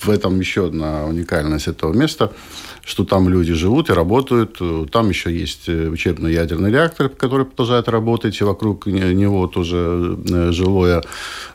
в 0.00 0.10
этом 0.10 0.40
еще 0.40 0.66
одна 0.66 1.04
уникальность 1.04 1.68
этого 1.68 1.92
места– 1.92 2.32
что 2.86 3.04
там 3.04 3.28
люди 3.28 3.52
живут 3.52 3.90
и 3.90 3.92
работают. 3.92 4.60
Там 4.92 5.08
еще 5.08 5.36
есть 5.36 5.68
э, 5.68 5.88
учебный 5.88 6.32
ядерный 6.32 6.70
реактор, 6.70 7.08
который 7.08 7.44
продолжает 7.44 7.88
работать, 7.88 8.40
и 8.40 8.44
вокруг 8.44 8.86
него 8.86 9.48
тоже 9.48 10.16
э, 10.30 10.52
жилое, 10.52 11.02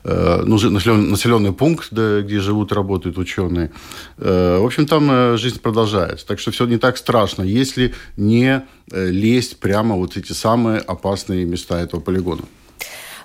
э, 0.03 0.43
ну, 0.45 0.59
населенный 0.69 1.53
пункт, 1.53 1.93
где 1.93 2.39
живут 2.41 2.73
и 2.73 2.75
работают 2.75 3.17
ученые. 3.17 3.71
В 4.17 4.65
общем, 4.65 4.85
там 4.85 5.37
жизнь 5.37 5.61
продолжается. 5.61 6.27
Так 6.27 6.39
что 6.39 6.51
все 6.51 6.65
не 6.65 6.77
так 6.77 6.97
страшно, 6.97 7.43
если 7.43 7.93
не 8.17 8.63
лезть 8.91 9.59
прямо 9.59 9.95
вот 9.95 10.17
эти 10.17 10.33
самые 10.33 10.79
опасные 10.79 11.45
места 11.45 11.79
этого 11.79 12.01
полигона. 12.01 12.43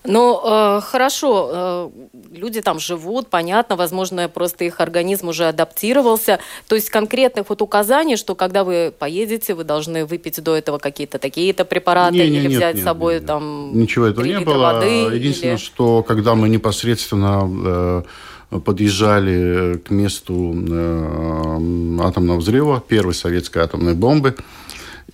Ну, 0.06 0.40
э, 0.44 0.80
хорошо, 0.82 1.50
э, 1.52 1.90
люди 2.32 2.60
там 2.60 2.78
живут, 2.78 3.28
понятно, 3.28 3.76
возможно, 3.76 4.28
просто 4.28 4.64
их 4.64 4.80
организм 4.80 5.28
уже 5.28 5.46
адаптировался. 5.46 6.38
То 6.68 6.74
есть 6.74 6.90
конкретных 6.90 7.48
вот 7.48 7.62
указаний, 7.62 8.16
что 8.16 8.34
когда 8.34 8.64
вы 8.64 8.92
поедете, 8.96 9.54
вы 9.54 9.64
должны 9.64 10.04
выпить 10.04 10.42
до 10.42 10.56
этого 10.56 10.78
какие-то 10.78 11.18
такие-то 11.18 11.64
препараты 11.64 12.18
не, 12.18 12.30
не, 12.30 12.38
или 12.38 12.48
нет, 12.48 12.58
взять 12.58 12.74
нет, 12.76 12.82
с 12.82 12.84
собой 12.84 13.14
нет, 13.14 13.26
там 13.26 13.78
Ничего 13.78 14.06
этого 14.06 14.24
не 14.24 14.40
было. 14.40 14.72
Воды, 14.72 15.14
Единственное, 15.14 15.54
или... 15.54 15.60
что 15.60 16.02
когда 16.02 16.34
мы 16.34 16.48
непосредственно 16.48 18.04
э, 18.50 18.58
подъезжали 18.60 19.78
к 19.78 19.90
месту 19.90 20.54
э, 20.54 22.00
атомного 22.00 22.38
взрыва, 22.38 22.82
первой 22.86 23.14
советской 23.14 23.58
атомной 23.58 23.94
бомбы, 23.94 24.36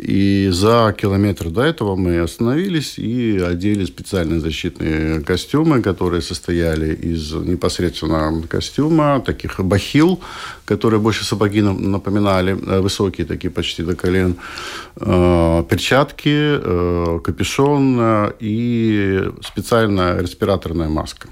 и 0.02 0.48
за 0.50 0.92
километр 0.98 1.48
до 1.48 1.62
этого 1.62 1.94
мы 1.94 2.18
остановились 2.18 2.98
и 2.98 3.38
одели 3.38 3.84
специальные 3.84 4.40
защитные 4.40 5.20
костюмы, 5.20 5.80
которые 5.80 6.22
состояли 6.22 6.92
из 6.92 7.32
непосредственно 7.32 8.42
костюма, 8.48 9.20
таких 9.20 9.60
бахил, 9.60 10.18
которые 10.64 10.98
больше 10.98 11.24
сапоги 11.24 11.62
напоминали, 11.62 12.52
э, 12.52 12.80
высокие 12.80 13.26
такие 13.26 13.50
почти 13.50 13.84
до 13.84 13.94
колен, 13.94 14.34
э, 14.96 15.64
перчатки, 15.68 16.58
э, 16.60 17.20
капюшон 17.22 18.32
и 18.40 19.30
специальная 19.40 20.20
респираторная 20.20 20.88
маска. 20.88 21.28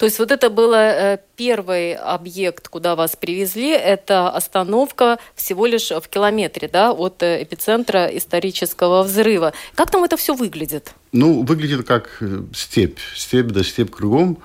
То 0.00 0.06
есть 0.06 0.18
вот 0.18 0.32
это 0.32 0.48
был 0.48 0.72
э, 0.72 1.18
первый 1.36 1.92
объект, 1.92 2.68
куда 2.68 2.96
вас 2.96 3.16
привезли, 3.16 3.68
это 3.68 4.30
остановка 4.30 5.18
всего 5.34 5.66
лишь 5.66 5.90
в 5.90 6.08
километре 6.08 6.70
да, 6.72 6.92
от 6.92 7.22
э, 7.22 7.42
эпицентра 7.42 8.06
исторического 8.06 9.02
взрыва. 9.02 9.52
Как 9.74 9.90
там 9.90 10.02
это 10.02 10.16
все 10.16 10.34
выглядит? 10.34 10.94
Ну, 11.12 11.42
выглядит 11.42 11.86
как 11.86 12.16
э, 12.22 12.44
степь. 12.54 12.98
Степь 13.14 13.48
да 13.48 13.62
степь 13.62 13.90
кругом 13.90 14.38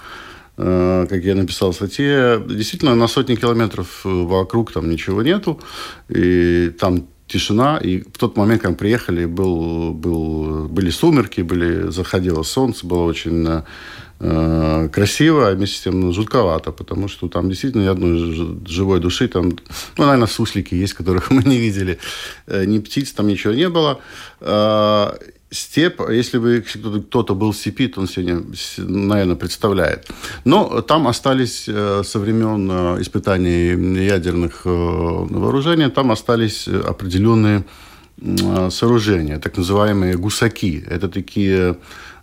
как 0.58 1.22
я 1.24 1.36
написал 1.36 1.74
в 1.74 1.76
статье, 1.76 2.42
действительно 2.48 2.96
на 2.96 3.10
сотни 3.10 3.36
километров 3.36 4.06
вокруг 4.06 4.72
там 4.72 4.90
ничего 4.90 5.22
нету, 5.22 5.60
и 6.08 6.70
там 6.80 7.08
тишина, 7.27 7.77
и 7.77 8.01
в 8.01 8.17
тот 8.17 8.38
момент, 8.38 8.62
когда 8.62 8.72
мы 8.72 8.77
приехали, 8.77 9.25
был, 9.25 9.94
был, 9.94 10.67
были 10.67 10.89
сумерки, 10.91 11.41
были, 11.41 11.89
заходило 11.89 12.44
солнце, 12.44 12.86
было 12.86 13.03
очень 13.03 13.63
э, 14.20 14.89
красиво, 14.91 15.48
а 15.48 15.55
вместе 15.55 15.77
с 15.77 15.82
тем 15.82 16.01
ну, 16.01 16.13
жутковато, 16.13 16.72
потому 16.72 17.08
что 17.08 17.27
там 17.27 17.50
действительно 17.50 17.84
ни 17.84 17.88
одной 17.88 18.65
живой 18.67 19.00
души, 19.00 19.27
там, 19.27 19.50
ну, 19.98 20.05
наверное, 20.05 20.27
суслики 20.27 20.75
есть, 20.75 20.94
которых 20.94 21.32
мы 21.32 21.44
не 21.44 21.58
видели, 21.58 21.98
э, 22.48 22.65
ни 22.65 22.79
птиц, 22.79 23.12
там 23.12 23.27
ничего 23.27 23.53
не 23.53 23.70
было. 23.70 24.00
Э, 24.41 25.13
степ, 25.52 26.02
если 26.10 26.38
бы 26.38 26.64
кто-то 26.64 27.36
был 27.36 27.54
то 27.88 28.02
он 28.02 28.08
сегодня, 28.08 28.44
наверное, 28.78 29.36
представляет. 29.36 30.10
Но 30.44 30.82
там 30.82 31.08
остались 31.08 31.66
э, 31.68 32.04
со 32.04 32.20
времен 32.20 32.70
э, 32.72 33.02
испытаний 33.02 34.06
ядерных 34.06 34.62
э, 34.66 34.70
вооружений, 34.70 35.90
там 35.90 36.12
остались 36.12 36.68
определенные 36.68 37.64
сооружения, 38.70 39.40
так 39.40 39.58
называемые 39.58 40.16
гусаки. 40.16 40.82
Это 40.90 41.10
такие 41.10 41.75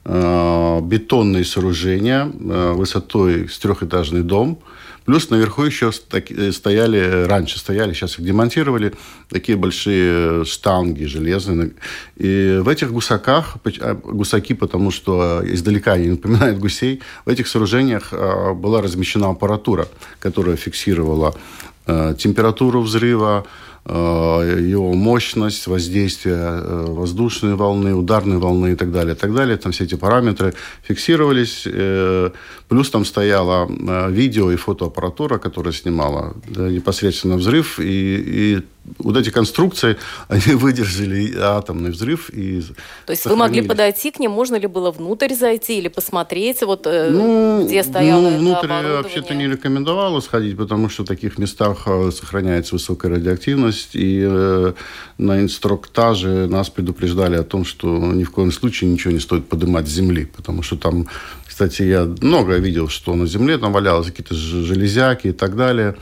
бетонные 0.05 1.45
сооружения 1.45 2.25
высотой 2.25 3.47
с 3.47 3.59
трехэтажный 3.59 4.23
дом, 4.23 4.59
Плюс 5.05 5.31
наверху 5.31 5.63
еще 5.63 5.91
э, 6.13 6.53
стояли, 6.53 7.25
раньше 7.25 7.59
стояли, 7.59 7.93
сейчас 7.93 8.19
их 8.19 8.25
демонтировали, 8.25 8.93
такие 9.29 9.57
большие 9.57 10.45
штанги 10.45 11.05
железные. 11.05 11.73
И 12.17 12.61
в 12.63 12.69
этих 12.69 12.93
гусаках, 12.93 13.57
а, 13.81 13.95
гусаки, 13.95 14.55
потому 14.55 14.91
что 14.91 15.43
издалека 15.45 15.93
они 15.93 16.09
напоминают 16.11 16.59
гусей, 16.59 17.01
в 17.25 17.29
этих 17.29 17.49
сооружениях 17.49 18.09
а, 18.13 18.55
была 18.55 18.83
размещена 18.83 19.31
аппаратура, 19.31 19.89
которая 20.21 20.57
фиксировала 20.57 21.35
э, 21.87 22.15
температуру 22.19 22.81
взрыва, 22.83 23.47
его 23.85 24.93
мощность, 24.95 25.67
воздействие 25.67 26.37
э, 26.37 26.85
воздушной 26.89 27.57
волны, 27.57 27.95
ударной 27.95 28.39
волны 28.39 28.73
и 28.73 28.77
так 28.77 28.93
далее, 28.93 29.15
и 29.15 29.19
так 29.19 29.35
далее. 29.35 29.57
Там 29.57 29.73
все 29.73 29.85
эти 29.85 29.97
параметры 29.97 30.55
фиксировались. 30.83 31.65
Э, 31.67 32.31
плюс 32.69 32.91
там 32.91 33.05
стояла 33.05 33.69
видео 34.09 34.53
и 34.53 34.57
фотоаппаратура, 34.57 35.39
которая 35.39 35.73
снимала 35.73 36.35
непосредственно 36.47 37.37
взрыв. 37.37 37.81
И, 37.81 37.83
и 37.87 38.63
вот 38.99 39.17
эти 39.17 39.31
конструкции, 39.31 39.97
они 40.29 40.55
выдержали 40.55 41.37
атомный 41.37 41.91
взрыв. 41.91 42.31
И 42.31 42.63
То 43.07 43.13
есть 43.13 43.27
вы 43.27 43.37
могли 43.37 43.63
подойти 43.63 44.11
к 44.11 44.19
ним, 44.19 44.33
можно 44.33 44.57
ли 44.57 44.67
было 44.67 44.91
внутрь 44.91 45.35
зайти 45.35 45.79
или 45.79 45.89
посмотреть, 45.89 46.63
вот 46.63 46.87
э, 46.87 47.11
ну, 47.11 47.67
где 47.67 47.83
стояло 47.83 48.31
ну, 48.31 48.39
внутрь 48.39 48.69
вообще-то 48.69 49.35
не 49.35 49.49
рекомендовалось 49.49 50.27
ходить, 50.27 50.57
потому 50.57 50.89
что 50.89 51.05
в 51.05 51.07
таких 51.07 51.39
местах 51.39 51.83
э, 51.87 52.11
сохраняется 52.13 52.75
высокая 52.75 53.13
радиоактивность, 53.13 53.91
и 53.95 54.23
э, 54.25 54.73
на 55.19 55.41
инструктаже 55.41 56.47
нас 56.47 56.71
предупреждали 56.71 57.37
о 57.37 57.45
том, 57.45 57.65
что 57.65 57.89
ни 57.89 58.25
в 58.25 58.31
коем 58.31 58.53
случае 58.53 58.91
ничего 58.91 59.13
не 59.13 59.21
стоит 59.21 59.49
поднимать 59.49 59.89
с 59.89 59.93
земли, 59.93 60.25
потому 60.25 60.63
что 60.63 60.77
там, 60.77 61.09
кстати, 61.47 61.83
я 61.83 62.05
много 62.05 62.57
видел, 62.57 62.89
что 62.89 63.15
на 63.15 63.27
земле 63.27 63.59
там 63.59 63.73
валялось 63.73 64.07
какие-то 64.07 64.35
железяки 64.35 65.29
и 65.29 65.33
так 65.33 65.57
далее. 65.57 65.97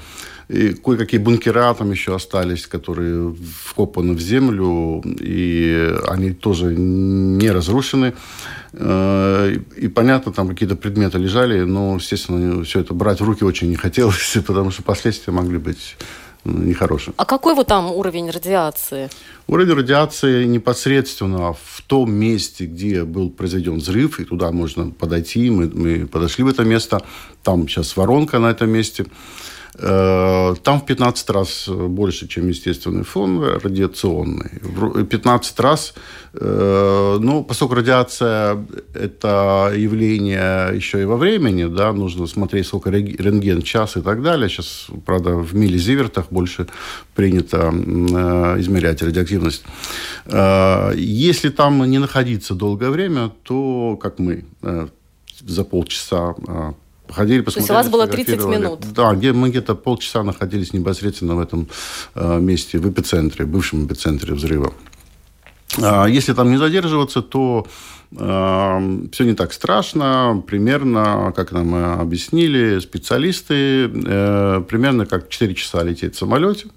И 0.50 0.74
кое-какие 0.74 1.20
бункера 1.20 1.72
там 1.74 1.92
еще 1.92 2.12
остались, 2.12 2.66
которые 2.66 3.36
вкопаны 3.64 4.14
в 4.14 4.20
землю, 4.20 5.00
и 5.04 5.94
они 6.08 6.32
тоже 6.32 6.74
не 6.74 7.52
разрушены. 7.52 8.14
Э, 8.72 9.54
и 9.76 9.86
понятно, 9.86 10.32
там 10.32 10.48
какие-то 10.48 10.74
предметы 10.74 11.18
лежали, 11.18 11.60
но, 11.60 11.94
естественно, 11.94 12.64
все 12.64 12.80
это 12.80 12.94
брать 12.94 13.20
в 13.20 13.24
руки 13.24 13.44
очень 13.44 13.68
не 13.68 13.76
хотелось, 13.76 14.36
потому 14.46 14.72
что 14.72 14.82
последствия 14.82 15.32
могли 15.32 15.58
быть 15.58 15.96
нехорошим. 16.44 17.14
А 17.16 17.24
какой 17.26 17.54
вот 17.54 17.68
там 17.68 17.92
уровень 17.92 18.28
радиации? 18.30 19.08
Уровень 19.46 19.74
радиации 19.74 20.46
непосредственно 20.46 21.52
в 21.52 21.82
том 21.86 22.12
месте, 22.12 22.66
где 22.66 23.04
был 23.04 23.30
произведен 23.30 23.78
взрыв, 23.78 24.18
и 24.18 24.24
туда 24.24 24.50
можно 24.50 24.90
подойти. 24.90 25.48
Мы, 25.48 25.70
мы 25.72 26.06
подошли 26.08 26.42
в 26.42 26.48
это 26.48 26.64
место. 26.64 27.02
Там 27.44 27.68
сейчас 27.68 27.96
воронка 27.96 28.40
на 28.40 28.50
этом 28.50 28.70
месте. 28.70 29.06
Э, 29.82 30.54
там 30.62 30.80
в 30.80 30.86
15 30.86 31.30
раз 31.30 31.68
больше, 31.68 32.28
чем 32.28 32.48
естественный 32.48 33.04
фон 33.04 33.42
радиационный. 33.42 34.50
15 35.04 35.60
раз, 35.60 35.94
э, 36.34 37.18
ну, 37.20 37.44
поскольку 37.44 37.74
радиация– 37.74 38.62
это 38.94 39.72
явление 39.74 40.76
еще 40.76 41.00
и 41.00 41.04
во 41.04 41.16
времени, 41.16 41.64
да, 41.64 41.92
нужно 41.92 42.26
смотреть, 42.26 42.66
сколько 42.66 42.90
рентген, 42.90 43.62
час 43.62 43.96
и 43.96 44.02
так 44.02 44.22
далее. 44.22 44.48
Сейчас, 44.48 44.88
правда, 45.06 45.36
в 45.36 45.54
миллизивертах 45.54 46.26
больше 46.30 46.66
принято 47.14 47.72
э, 47.72 48.60
измерять 48.60 49.02
радиоактивность. 49.02 49.64
Если 50.96 51.50
там 51.50 51.90
не 51.90 51.98
находиться 51.98 52.54
долгое 52.54 52.90
время, 52.90 53.30
то, 53.42 53.98
как 54.00 54.18
мы, 54.18 54.44
за 55.40 55.64
полчаса 55.64 56.34
Ходили, 57.12 57.40
посмотрели. 57.40 57.42
То 57.42 57.58
есть 57.58 57.70
у 57.70 57.74
вас 57.74 57.88
было 57.88 58.06
30 58.06 58.44
минут? 58.46 58.80
Да, 58.94 59.12
где 59.14 59.32
мы 59.32 59.50
где-то 59.50 59.74
полчаса 59.74 60.22
находились 60.22 60.72
непосредственно 60.72 61.34
в 61.34 61.40
этом 61.40 61.68
э, 62.14 62.40
месте, 62.40 62.78
в 62.78 62.90
эпицентре, 62.90 63.44
бывшем 63.44 63.86
эпицентре 63.86 64.34
взрыва. 64.34 64.72
А 65.82 66.06
если 66.06 66.32
там 66.32 66.50
не 66.50 66.56
задерживаться, 66.56 67.22
то 67.22 67.66
э, 68.12 69.06
все 69.12 69.24
не 69.24 69.34
так 69.34 69.52
страшно. 69.52 70.42
Примерно, 70.46 71.32
как 71.34 71.52
нам 71.52 71.74
объяснили 72.00 72.78
специалисты, 72.80 73.84
э, 73.86 74.62
примерно 74.68 75.06
как 75.06 75.28
4 75.28 75.54
часа 75.54 75.82
лететь 75.82 76.14
в 76.14 76.18
самолете 76.18 76.68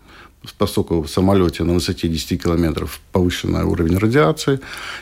поскольку 0.57 1.01
в 1.01 1.09
самолете 1.09 1.63
на 1.63 1.73
высоте 1.73 2.07
10 2.07 2.41
километров 2.43 2.99
повышенный 3.11 3.63
уровень 3.63 3.97
радиации, 3.97 4.59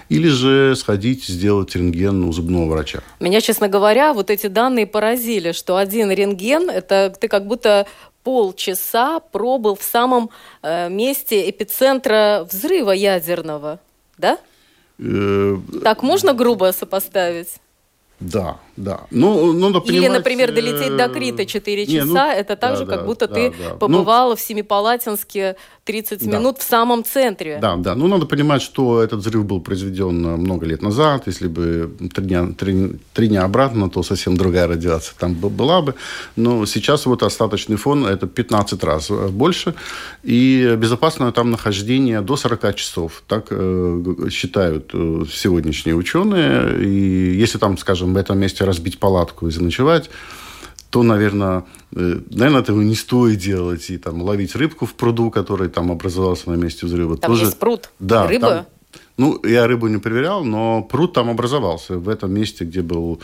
или 0.09 0.27
же 0.27 0.75
сходить 0.75 1.25
сделать 1.25 1.75
рентген 1.75 2.23
у 2.23 2.31
зубного 2.31 2.69
врача. 2.71 2.99
Меня, 3.19 3.41
честно 3.41 3.67
говоря, 3.67 4.13
вот 4.13 4.29
эти 4.29 4.47
данные 4.47 4.85
поразили, 4.85 5.51
что 5.51 5.77
один 5.77 6.11
рентген, 6.11 6.69
это 6.69 7.13
ты 7.19 7.27
как 7.27 7.47
будто 7.47 7.87
полчаса 8.23 9.19
пробыл 9.19 9.75
в 9.75 9.83
самом 9.83 10.29
э, 10.61 10.89
месте 10.89 11.49
эпицентра 11.49 12.47
взрыва 12.49 12.91
ядерного, 12.91 13.79
да? 14.21 14.37
Э, 14.99 15.57
так 15.83 16.03
можно 16.03 16.33
грубо 16.33 16.71
сопоставить? 16.71 17.59
Да, 18.21 18.59
да. 18.77 19.01
Ну, 19.09 19.51
надо 19.51 19.81
понимать... 19.81 20.03
Или, 20.03 20.07
например, 20.07 20.53
долететь 20.53 20.95
до 20.95 21.09
Крита 21.09 21.45
4 21.45 21.85
часа, 21.87 22.05
не, 22.05 22.05
ну, 22.05 22.19
это 22.19 22.55
так 22.55 22.73
да, 22.73 22.75
же, 22.75 22.85
как 22.85 23.05
будто 23.05 23.27
да, 23.27 23.33
ты 23.33 23.49
да. 23.49 23.75
побывал 23.75 24.29
ну, 24.29 24.35
в 24.35 24.39
Семипалатинске 24.39 25.55
30 25.83 26.25
да. 26.25 26.37
минут 26.37 26.59
в 26.59 26.63
самом 26.63 27.03
центре. 27.03 27.57
Да, 27.61 27.75
да. 27.75 27.95
Ну, 27.95 28.07
надо 28.07 28.25
понимать, 28.25 28.61
что 28.61 29.01
этот 29.01 29.19
взрыв 29.19 29.45
был 29.45 29.61
произведен 29.61 30.15
много 30.15 30.65
лет 30.65 30.81
назад. 30.81 31.23
Если 31.25 31.47
бы 31.47 31.91
три 32.13 32.25
дня, 32.25 32.47
три, 32.57 32.99
три 33.13 33.27
дня 33.27 33.43
обратно, 33.43 33.89
то 33.89 34.03
совсем 34.03 34.37
другая 34.37 34.67
радиация 34.67 35.15
там 35.17 35.33
была 35.33 35.81
бы. 35.81 35.95
Но 36.35 36.65
сейчас 36.65 37.05
вот 37.05 37.23
остаточный 37.23 37.77
фон– 37.77 38.05
это 38.07 38.27
15 38.27 38.83
раз 38.83 39.09
больше. 39.09 39.73
И 40.23 40.75
безопасное 40.77 41.31
там 41.31 41.49
нахождение 41.49 42.21
до 42.21 42.35
40 42.35 42.75
часов. 42.75 43.23
Так 43.27 43.47
э, 43.49 44.29
считают 44.29 44.91
э, 44.93 45.23
сегодняшние 45.31 45.95
ученые. 45.95 46.83
И 46.85 47.35
если 47.41 47.57
там, 47.57 47.77
скажем, 47.77 48.13
в 48.13 48.17
этом 48.17 48.37
месте 48.37 48.65
разбить 48.65 48.99
палатку 48.99 49.47
и 49.47 49.51
заночевать, 49.51 50.09
то, 50.91 51.03
наверное, 51.03 51.63
э, 51.95 52.19
наверное, 52.29 52.61
этого 52.61 52.81
не 52.81 52.95
стоит 52.95 53.39
делать. 53.39 53.89
И 53.89 53.97
там 53.97 54.21
ловить 54.21 54.55
рыбку 54.55 54.85
в 54.85 54.93
пруду, 54.93 55.31
который 55.31 55.69
там 55.69 55.91
образовался 55.91 56.51
на 56.51 56.55
месте 56.55 56.85
взрыва. 56.85 57.17
Там 57.17 57.31
тоже... 57.31 57.45
есть 57.45 57.57
пруд? 57.57 57.89
Да. 57.99 58.27
Рыба? 58.27 58.47
Там... 58.47 58.65
Ну, 59.17 59.39
я 59.45 59.67
рыбу 59.67 59.87
не 59.87 59.99
проверял, 59.99 60.43
но 60.43 60.83
пруд 60.83 61.13
там 61.13 61.29
образовался. 61.29 61.97
В 61.97 62.09
этом 62.09 62.33
месте, 62.33 62.65
где 62.65 62.81
был 62.81 63.21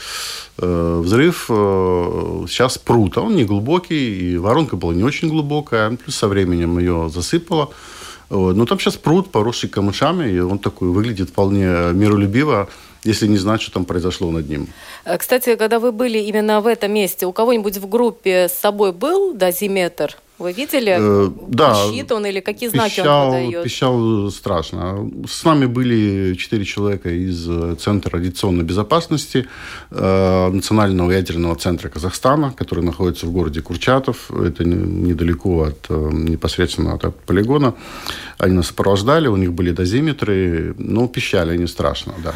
э, 0.57 1.01
взрыв, 1.03 1.47
э, 1.49 2.45
сейчас 2.47 2.77
пруд. 2.77 3.17
А 3.17 3.21
он 3.21 3.35
не 3.35 3.43
глубокий, 3.43 4.33
и 4.33 4.37
воронка 4.37 4.77
была 4.77 4.93
не 4.93 5.03
очень 5.03 5.27
глубокая. 5.27 5.97
Плюс 5.97 6.15
со 6.15 6.29
временем 6.29 6.79
ее 6.79 7.09
засыпало. 7.13 7.71
Вот. 8.29 8.55
Но 8.55 8.65
там 8.65 8.79
сейчас 8.79 8.95
пруд, 8.95 9.29
поросший 9.29 9.69
камышами, 9.69 10.31
и 10.31 10.39
он 10.39 10.59
такой 10.59 10.87
выглядит 10.87 11.29
вполне 11.29 11.67
миролюбиво 11.93 12.69
если 13.07 13.27
не 13.27 13.37
знать, 13.37 13.61
что 13.61 13.71
там 13.71 13.85
произошло 13.85 14.31
над 14.31 14.49
ним. 14.49 14.67
Э, 15.07 15.17
кстати, 15.17 15.55
когда 15.55 15.79
вы 15.79 15.91
были 15.91 16.19
именно 16.19 16.61
в 16.61 16.67
этом 16.67 16.93
месте, 16.93 17.25
у 17.25 17.31
кого-нибудь 17.31 17.77
в 17.77 17.87
группе 17.87 18.47
с 18.49 18.53
собой 18.53 18.91
был 18.91 19.33
дозиметр? 19.33 20.17
Вы 20.39 20.51
видели? 20.51 20.95
Э, 20.99 21.31
да. 21.47 21.73
Щит 21.73 22.11
он 22.11 22.25
или 22.27 22.41
какие 22.41 22.69
знаки 22.69 22.97
пищал, 22.97 23.27
он 23.27 23.33
подает? 23.33 23.63
Пищал 23.63 24.29
страшно. 24.29 25.09
С 25.27 25.43
нами 25.43 25.65
были 25.65 26.35
четыре 26.35 26.63
человека 26.63 27.09
из 27.09 27.49
э, 27.49 27.75
Центра 27.79 28.19
радиационной 28.19 28.63
безопасности 28.63 29.47
э, 29.89 30.49
Национального 30.49 31.11
ядерного 31.11 31.55
центра 31.55 31.89
Казахстана, 31.89 32.53
который 32.55 32.83
находится 32.83 33.25
в 33.25 33.31
городе 33.31 33.61
Курчатов. 33.61 34.29
Это 34.29 34.63
недалеко 34.63 35.63
от 35.63 35.85
э, 35.89 36.09
непосредственно 36.11 36.93
от, 36.93 37.05
от 37.05 37.19
полигона. 37.21 37.73
Они 38.37 38.53
нас 38.53 38.67
сопровождали, 38.67 39.27
у 39.27 39.37
них 39.37 39.53
были 39.53 39.71
дозиметры. 39.71 40.75
Ну, 40.77 41.07
пищали 41.07 41.53
они 41.53 41.65
страшно, 41.65 42.13
да. 42.23 42.35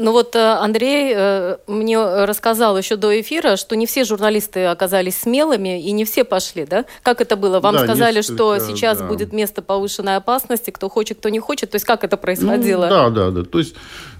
Ну 0.00 0.12
вот 0.12 0.34
э, 0.34 0.38
Андрей 0.38 1.12
э, 1.14 1.58
мне 1.66 1.98
рассказал 2.24 2.78
еще 2.78 2.96
до 2.96 3.20
эфира, 3.20 3.56
что 3.56 3.76
не 3.76 3.84
все 3.84 4.04
журналисты 4.04 4.64
оказались 4.64 5.18
смелыми 5.18 5.82
и 5.82 5.92
не 5.92 6.06
все 6.06 6.24
пошли, 6.24 6.64
да? 6.64 6.86
Как 7.02 7.20
это 7.20 7.36
было? 7.36 7.60
Вам 7.60 7.74
да, 7.74 7.84
сказали, 7.84 8.22
что 8.22 8.58
сейчас 8.58 8.98
да. 8.98 9.06
будет 9.06 9.34
место 9.34 9.60
повышенной 9.60 10.16
опасности, 10.16 10.70
кто 10.70 10.88
хочет, 10.88 11.18
кто 11.18 11.28
не 11.28 11.38
хочет. 11.38 11.72
То 11.72 11.76
есть 11.76 11.84
как 11.84 12.02
это 12.02 12.16
происходило? 12.16 12.84
Ну, 12.84 12.90
да, 12.90 13.10
да, 13.10 13.30
да. 13.30 13.44
То 13.44 13.58
есть 13.58 13.74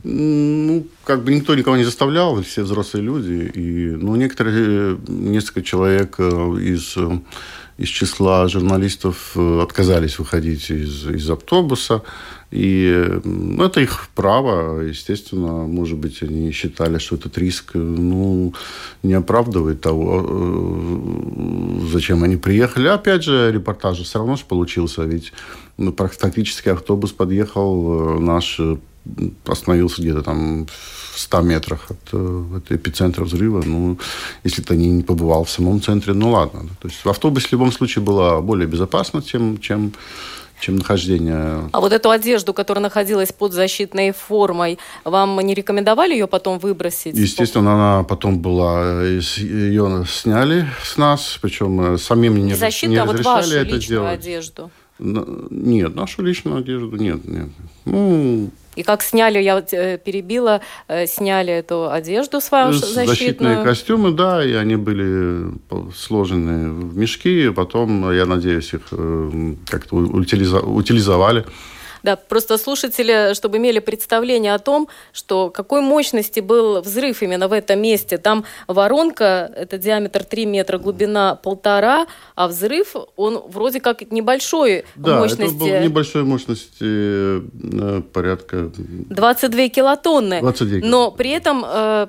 ну, 0.04 0.86
как 1.04 1.24
бы 1.24 1.32
никто 1.32 1.54
никого 1.54 1.78
не 1.78 1.84
заставлял, 1.84 2.42
все 2.42 2.62
взрослые 2.62 3.02
люди. 3.02 3.50
И, 3.54 3.90
ну, 3.90 4.16
некоторые, 4.16 4.98
несколько 5.08 5.62
человек 5.62 6.16
э, 6.18 6.22
из 6.22 6.94
из 7.80 7.88
числа 7.88 8.46
журналистов 8.46 9.32
э, 9.36 9.60
отказались 9.62 10.18
выходить 10.18 10.70
из, 10.70 11.06
из 11.06 11.30
автобуса. 11.30 12.02
И 12.50 13.20
ну, 13.24 13.64
это 13.64 13.80
их 13.80 14.08
право, 14.14 14.80
естественно. 14.80 15.66
Может 15.66 15.98
быть, 15.98 16.22
они 16.22 16.50
считали, 16.50 16.98
что 16.98 17.16
этот 17.16 17.38
риск 17.38 17.74
ну, 17.74 18.54
не 19.02 19.14
оправдывает 19.14 19.80
того, 19.80 20.26
э, 20.28 21.88
зачем 21.92 22.24
они 22.24 22.36
приехали. 22.36 22.88
Опять 22.88 23.22
же, 23.22 23.52
репортаж 23.52 23.98
все 23.98 24.18
равно 24.18 24.36
же 24.36 24.44
получился, 24.48 25.04
ведь 25.04 25.32
ну, 25.76 25.92
практически 25.92 26.70
автобус 26.70 27.12
подъехал, 27.12 28.16
э, 28.16 28.20
наш 28.20 28.60
остановился 29.46 30.02
где-то 30.02 30.22
там 30.22 30.66
в 30.66 31.18
100 31.20 31.40
метрах 31.42 31.90
от, 31.90 31.98
э, 32.12 32.44
от 32.56 32.72
эпицентра 32.72 33.24
взрыва. 33.24 33.62
Ну, 33.64 33.98
если 34.44 34.62
ты 34.62 34.76
не, 34.76 34.90
не 34.90 35.02
побывал 35.02 35.44
в 35.44 35.50
самом 35.50 35.80
центре, 35.80 36.14
ну 36.14 36.30
ладно. 36.30 36.68
То 36.80 36.88
есть 36.88 37.04
в 37.04 37.08
автобусе 37.08 37.48
в 37.48 37.52
любом 37.52 37.72
случае 37.72 38.04
было 38.04 38.40
более 38.40 38.66
безопасно, 38.66 39.22
чем, 39.22 39.58
чем 39.60 39.92
чем 40.60 40.76
нахождение. 40.76 41.68
А 41.72 41.80
вот 41.80 41.92
эту 41.92 42.10
одежду, 42.10 42.54
которая 42.54 42.82
находилась 42.82 43.32
под 43.32 43.52
защитной 43.52 44.12
формой, 44.12 44.78
вам 45.04 45.40
не 45.40 45.54
рекомендовали 45.54 46.12
ее 46.12 46.26
потом 46.26 46.58
выбросить? 46.58 47.16
Естественно, 47.16 47.74
она 47.74 48.04
потом 48.04 48.40
была, 48.40 49.02
ее 49.04 50.04
сняли 50.08 50.66
с 50.84 50.96
нас, 50.96 51.38
причем 51.40 51.94
э, 51.94 51.98
самим 51.98 52.36
не, 52.36 52.54
Защита, 52.54 52.90
не 52.90 52.96
а 52.96 53.04
вот 53.04 53.20
вашу 53.20 53.54
это 53.54 53.74
личную 53.74 54.00
делать. 54.00 54.20
одежду? 54.20 54.70
Нет, 54.98 55.94
нашу 55.94 56.22
личную 56.22 56.58
одежду 56.58 56.96
нет, 56.96 57.26
нет. 57.26 57.48
Ну, 57.86 58.50
И 58.76 58.82
как 58.82 59.02
сняли, 59.02 59.38
я 59.38 59.64
э, 59.72 59.98
перебила, 59.98 60.60
э, 60.88 61.06
сняли 61.06 61.52
эту 61.52 61.90
одежду 61.90 62.40
свою 62.40 62.72
защитную. 62.72 63.06
Защитные 63.06 63.64
костюмы, 63.64 64.12
да, 64.12 64.44
и 64.44 64.52
они 64.52 64.76
были 64.76 65.52
сложены 65.94 66.70
в 66.70 66.96
мешки, 66.96 67.50
потом, 67.50 68.12
я 68.12 68.26
надеюсь, 68.26 68.72
их 68.74 68.82
как-то 69.68 69.96
утилизовали. 69.96 71.44
Да, 72.02 72.16
просто 72.16 72.58
слушатели, 72.58 73.34
чтобы 73.34 73.58
имели 73.58 73.78
представление 73.78 74.54
о 74.54 74.58
том, 74.58 74.88
что 75.12 75.50
какой 75.50 75.80
мощности 75.80 76.40
был 76.40 76.80
взрыв 76.80 77.22
именно 77.22 77.48
в 77.48 77.52
этом 77.52 77.80
месте. 77.80 78.18
Там 78.18 78.44
воронка, 78.66 79.52
это 79.56 79.78
диаметр 79.78 80.24
3 80.24 80.46
метра, 80.46 80.78
глубина 80.78 81.34
полтора, 81.34 82.06
а 82.34 82.48
взрыв, 82.48 82.94
он 83.16 83.42
вроде 83.48 83.80
как 83.80 84.10
небольшой 84.10 84.84
да, 84.96 85.18
мощности. 85.18 85.58
Да, 85.58 85.66
это 85.66 85.76
был 85.76 85.84
небольшой 85.84 86.24
мощности 86.24 86.76
э, 86.80 88.02
порядка... 88.12 88.70
22 88.76 89.68
килотонны. 89.68 90.40
22 90.40 90.68
килотонны. 90.68 90.88
Но 90.88 91.10
при 91.10 91.30
этом 91.30 91.64
э, 91.66 92.06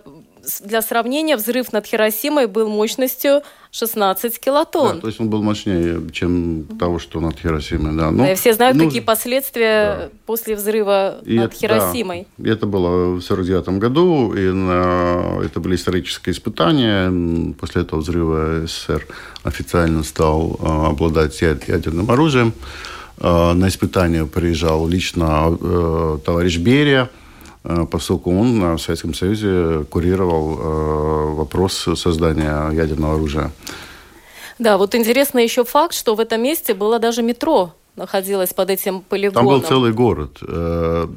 для 0.64 0.82
сравнения, 0.82 1.38
взрыв 1.38 1.72
над 1.74 1.86
Хиросимой 1.86 2.48
был 2.48 2.70
мощностью 2.70 3.42
16 3.72 4.40
килотонн. 4.40 4.96
Да, 4.96 5.02
то 5.02 5.08
есть 5.08 5.20
он 5.20 5.30
был 5.30 5.42
мощнее, 5.42 6.02
чем 6.12 6.66
того, 6.80 7.00
что 7.00 7.20
над 7.20 7.40
Хиросимой. 7.40 7.96
Да. 7.96 8.12
Ну, 8.12 8.30
и 8.30 8.36
все 8.36 8.54
знают, 8.54 8.78
ну, 8.78 8.86
какие 8.86 9.02
последствия 9.02 9.86
да. 9.86 10.10
после 10.26 10.56
взрыва 10.56 11.20
и 11.26 11.36
над 11.36 11.52
это, 11.52 11.56
Хиросимой. 11.56 12.28
Да, 12.38 12.52
это 12.52 12.66
было 12.66 13.16
в 13.16 13.22
49 13.22 13.80
году, 13.80 14.34
и 14.34 14.52
на, 14.52 15.42
это 15.44 15.60
были 15.60 15.76
исторические 15.76 16.34
испытания. 16.34 17.54
После 17.60 17.84
этого 17.84 18.00
взрыва 18.00 18.66
СССР 18.66 19.08
официально 19.44 20.04
стал 20.04 20.60
э, 20.60 20.88
обладать 20.90 21.42
ядерным 21.42 22.12
оружием. 22.12 22.54
Э, 23.20 23.54
на 23.54 23.70
испытания 23.70 24.26
приезжал 24.26 24.88
лично 24.88 25.58
э, 25.62 26.18
товарищ 26.26 26.58
Берия– 26.58 27.10
поскольку 27.64 28.36
он 28.36 28.76
в 28.76 28.80
Советском 28.80 29.14
Союзе 29.14 29.86
курировал 29.90 30.58
э, 30.60 31.34
вопрос 31.36 31.88
создания 31.96 32.72
ядерного 32.72 33.16
оружия. 33.16 33.52
Да, 34.58 34.78
вот 34.78 34.96
интересный 34.96 35.44
еще 35.44 35.64
факт, 35.64 35.94
что 35.94 36.16
в 36.16 36.20
этом 36.20 36.42
месте 36.42 36.74
было 36.74 37.00
даже 37.00 37.22
метро 37.22 37.74
находилось 37.96 38.54
под 38.54 38.70
этим 38.70 39.02
полигоном. 39.02 39.34
Там 39.34 39.60
был 39.60 39.68
целый 39.68 39.92
город. 39.92 40.38
Э, 40.42 41.08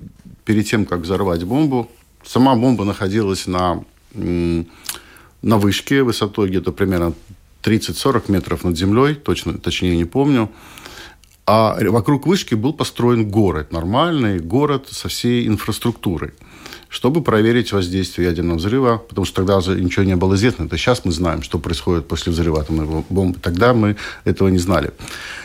перед 0.45 0.67
тем, 0.67 0.87
как 0.87 1.01
взорвать 1.01 1.45
бомбу, 1.45 1.89
сама 2.25 2.55
бомба 2.55 2.85
находилась 2.85 3.47
на, 3.47 3.85
на 4.13 5.59
вышке 5.59 6.03
высотой 6.03 6.49
где-то 6.49 6.73
примерно 6.73 7.13
30-40 7.63 8.25
метров 8.29 8.65
над 8.65 8.77
землей, 8.77 9.15
точно, 9.15 9.59
точнее 9.59 9.97
не 9.97 10.05
помню. 10.05 10.51
А 11.47 11.77
вокруг 11.91 12.27
вышки 12.27 12.55
был 12.55 12.73
построен 12.73 13.29
город, 13.29 13.71
нормальный 13.71 14.39
город 14.39 14.89
со 14.91 15.09
всей 15.09 15.47
инфраструктурой, 15.47 16.33
чтобы 16.89 17.23
проверить 17.23 17.71
воздействие 17.71 18.29
ядерного 18.29 18.57
взрыва, 18.57 18.97
потому 18.97 19.27
что 19.27 19.37
тогда 19.37 19.61
же 19.61 19.79
ничего 19.79 20.07
не 20.07 20.17
было 20.17 20.37
известно. 20.37 20.65
Это 20.65 20.79
сейчас 20.79 21.05
мы 21.05 21.13
знаем, 21.13 21.43
что 21.43 21.59
происходит 21.59 22.09
после 22.09 22.33
взрыва 22.33 22.61
атомной 22.61 23.05
бомбы. 23.11 23.39
Тогда 23.41 23.75
мы 23.75 23.97
этого 24.25 24.49
не 24.49 24.59
знали. 24.59 24.93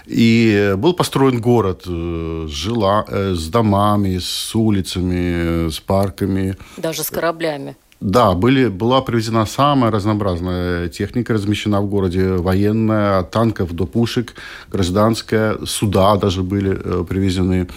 И 0.06 0.74
был 0.78 0.94
построен 0.94 1.42
город 1.42 1.84
э, 1.86 2.48
с, 2.48 2.52
жила, 2.52 3.04
э, 3.06 3.34
с 3.34 3.50
домами, 3.50 4.20
с 4.20 4.56
улицами, 4.56 5.70
с 5.70 5.82
парками. 5.82 6.56
Даже 6.78 7.04
с 7.04 7.10
кораблями. 7.10 7.76
Да, 8.02 8.34
были, 8.34 8.70
была 8.70 9.02
привезена 9.02 9.46
самая 9.46 9.92
разнообразная 9.92 10.88
техника, 10.88 11.34
размещена 11.34 11.82
в 11.82 11.88
городе, 11.88 12.36
военная, 12.36 13.20
от 13.20 13.32
танков 13.32 13.74
до 13.74 13.86
пушек, 13.86 14.36
гражданская, 14.72 15.58
суда 15.66 16.16
даже 16.16 16.42
были 16.42 16.80
э, 16.82 17.04
привезены, 17.04 17.68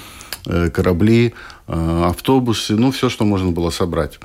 э, 0.47 0.71
корабли, 0.71 1.35
э, 1.67 2.05
автобусы, 2.07 2.77
ну, 2.77 2.93
все, 2.93 3.09
что 3.09 3.25
можно 3.25 3.51
было 3.51 3.71
собрать. 3.71 4.21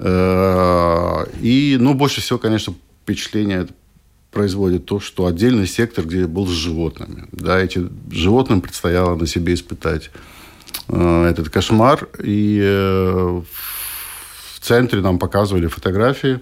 И, 0.00 1.76
ну, 1.80 1.94
больше 1.94 2.20
всего, 2.20 2.38
конечно, 2.38 2.74
впечатление 3.02 3.66
производит 4.30 4.84
то, 4.84 5.00
что 5.00 5.26
отдельный 5.26 5.66
сектор, 5.66 6.04
где 6.04 6.26
был 6.26 6.46
с 6.46 6.50
животными. 6.50 7.24
Да, 7.32 7.58
эти 7.58 7.88
животным 8.10 8.60
предстояло 8.60 9.16
на 9.16 9.26
себе 9.26 9.54
испытать 9.54 10.10
этот 10.88 11.48
кошмар. 11.48 12.08
И 12.22 13.42
центре 14.68 15.00
нам 15.00 15.18
показывали 15.18 15.66
фотографии, 15.66 16.38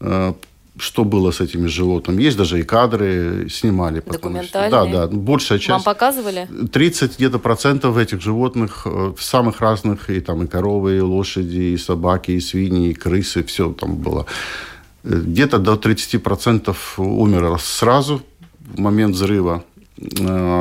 э, 0.00 0.32
что 0.78 1.04
было 1.04 1.30
с 1.30 1.40
этими 1.40 1.68
животными. 1.68 2.22
Есть 2.22 2.36
даже 2.38 2.58
и 2.58 2.62
кадры, 2.62 3.48
снимали. 3.50 4.02
Документальные? 4.06 4.70
Да, 4.70 5.06
да. 5.06 5.06
Большая 5.06 5.58
часть. 5.58 5.70
Вам 5.70 5.82
показывали? 5.82 6.48
30 6.72 7.18
где-то 7.18 7.38
процентов 7.38 7.96
этих 7.96 8.22
животных, 8.22 8.86
э, 8.86 9.12
самых 9.18 9.60
разных, 9.60 10.10
и 10.10 10.20
там 10.20 10.42
и 10.42 10.46
коровы, 10.46 10.96
и 10.96 11.00
лошади, 11.00 11.74
и 11.74 11.76
собаки, 11.76 12.32
и 12.32 12.40
свиньи, 12.40 12.90
и 12.90 12.94
крысы, 12.94 13.42
все 13.42 13.72
там 13.72 13.96
было. 13.96 14.24
Э, 15.04 15.20
где-то 15.26 15.58
до 15.58 15.76
30 15.76 16.22
процентов 16.22 16.98
умерло 16.98 17.58
сразу 17.58 18.22
в 18.74 18.80
момент 18.80 19.14
взрыва. 19.14 19.62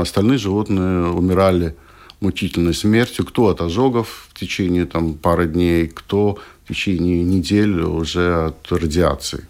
Остальные 0.01 0.37
животные 0.37 1.05
умирали 1.13 1.73
мучительной 2.19 2.73
смертью. 2.73 3.25
Кто 3.25 3.47
от 3.47 3.61
ожогов 3.61 4.27
в 4.29 4.39
течение 4.39 4.85
там, 4.85 5.13
пары 5.13 5.47
дней, 5.47 5.87
кто 5.87 6.37
в 6.65 6.69
течение 6.69 7.23
недели 7.23 7.81
уже 7.81 8.45
от 8.47 8.71
радиации. 8.71 9.45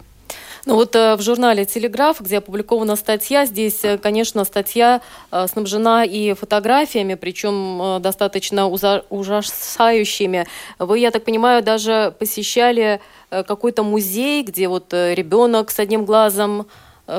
Ну 0.66 0.74
вот 0.74 0.94
э, 0.94 1.16
в 1.16 1.22
журнале 1.22 1.64
«Телеграф», 1.64 2.20
где 2.20 2.38
опубликована 2.38 2.96
статья, 2.96 3.46
здесь, 3.46 3.82
э, 3.82 3.96
конечно, 3.96 4.44
статья 4.44 5.00
э, 5.32 5.46
снабжена 5.48 6.04
и 6.04 6.34
фотографиями, 6.34 7.14
причем 7.14 8.00
достаточно 8.02 8.68
ужасающими. 8.68 10.46
Вы, 10.78 10.98
я 10.98 11.10
так 11.10 11.24
понимаю, 11.24 11.62
даже 11.62 12.14
посещали 12.18 13.00
какой-то 13.30 13.84
музей, 13.84 14.42
где 14.42 14.68
вот 14.68 14.92
ребенок 14.92 15.70
с 15.70 15.78
одним 15.78 16.04
глазом 16.04 16.66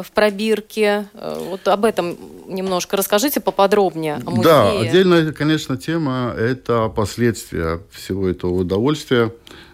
в 0.04 0.12
пробирке. 0.12 1.08
Вот 1.14 1.68
об 1.68 1.86
этом 1.86 2.18
немножко 2.48 2.98
расскажите 2.98 3.40
поподробнее. 3.40 4.22
О 4.26 4.30
музее. 4.30 4.44
Да, 4.44 4.72
отдельная, 4.80 5.32
конечно, 5.32 5.78
тема– 5.78 6.34
это 6.38 6.90
последствия 6.90 7.82
всего 7.92 8.28
этого 8.28 8.54
удовольствия. 8.62 9.32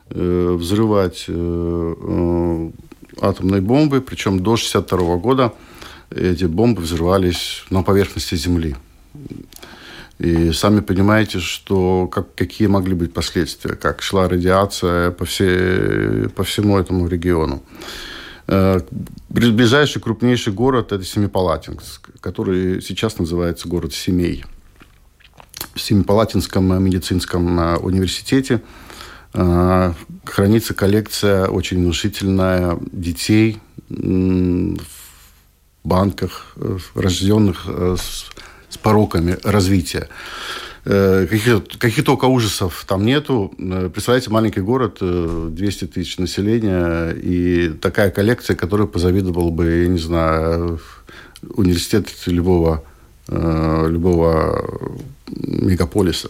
Э, 0.09 0.55
взрывать 0.57 1.25
э, 1.27 1.33
э, 1.33 2.69
атомные 3.19 3.61
бомбы, 3.61 3.99
причем 3.99 4.37
до 4.37 4.53
1962 4.53 5.17
года 5.17 5.53
эти 6.09 6.45
бомбы 6.45 6.81
взрывались 6.81 7.65
на 7.69 7.83
поверхности 7.83 8.35
Земли. 8.35 8.77
И 10.19 10.53
сами 10.53 10.79
понимаете, 10.79 11.39
что 11.39 12.07
как, 12.07 12.33
какие 12.35 12.69
могли 12.69 12.93
быть 12.93 13.13
последствия, 13.13 13.75
как 13.75 14.01
шла 14.01 14.29
радиация 14.29 15.11
по, 15.11 15.25
всей, 15.25 16.29
по 16.29 16.45
всему 16.45 16.77
этому 16.77 17.07
региону. 17.07 17.61
Ближайший 19.29 20.01
крупнейший 20.01 20.53
город– 20.53 20.91
это 20.93 21.03
Семипалатинск, 21.03 22.09
который 22.21 22.81
сейчас 22.81 23.19
называется 23.19 23.67
город 23.67 23.93
Семей. 23.93 24.45
В 25.73 25.81
Семипалатинском 25.81 26.83
медицинском 26.83 27.83
университете– 27.83 28.61
а, 29.33 29.93
хранится 30.25 30.73
коллекция 30.73 31.47
очень 31.47 31.77
внушительная 31.77 32.79
детей 32.91 33.59
в 33.89 34.77
банках, 35.83 36.53
э, 36.57 36.77
рожденных 36.95 37.65
э, 37.67 37.95
с 38.69 38.77
пороками 38.77 39.37
развития. 39.43 40.09
Э, 40.89 41.27
каких, 41.29 41.67
каких 41.79 42.05
только 42.05 42.25
ужасов 42.25 42.85
там 42.87 43.05
нету. 43.05 43.51
Представляете, 43.57 44.29
маленький 44.29 44.61
город, 44.61 44.99
200 45.01 45.87
тысяч 45.87 46.17
населения, 46.17 47.09
и 47.11 47.73
такая 47.81 48.09
коллекция, 48.09 48.55
которую 48.55 48.87
позавидовал 48.87 49.51
бы, 49.51 49.65
я 49.65 49.87
не 49.87 49.99
знаю, 49.99 50.79
университет 51.55 52.07
любого, 52.27 52.85
любого 53.27 54.95
мегаполиса. 55.27 56.29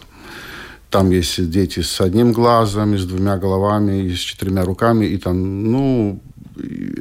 Там 0.90 1.10
есть 1.10 1.50
дети 1.50 1.80
с 1.80 2.00
одним 2.00 2.32
глазом, 2.32 2.98
с 2.98 3.04
двумя 3.04 3.36
головами, 3.36 4.12
с 4.12 4.18
четырьмя 4.18 4.64
руками, 4.64 5.06
и 5.06 5.18
там, 5.18 5.70
ну, 5.70 6.20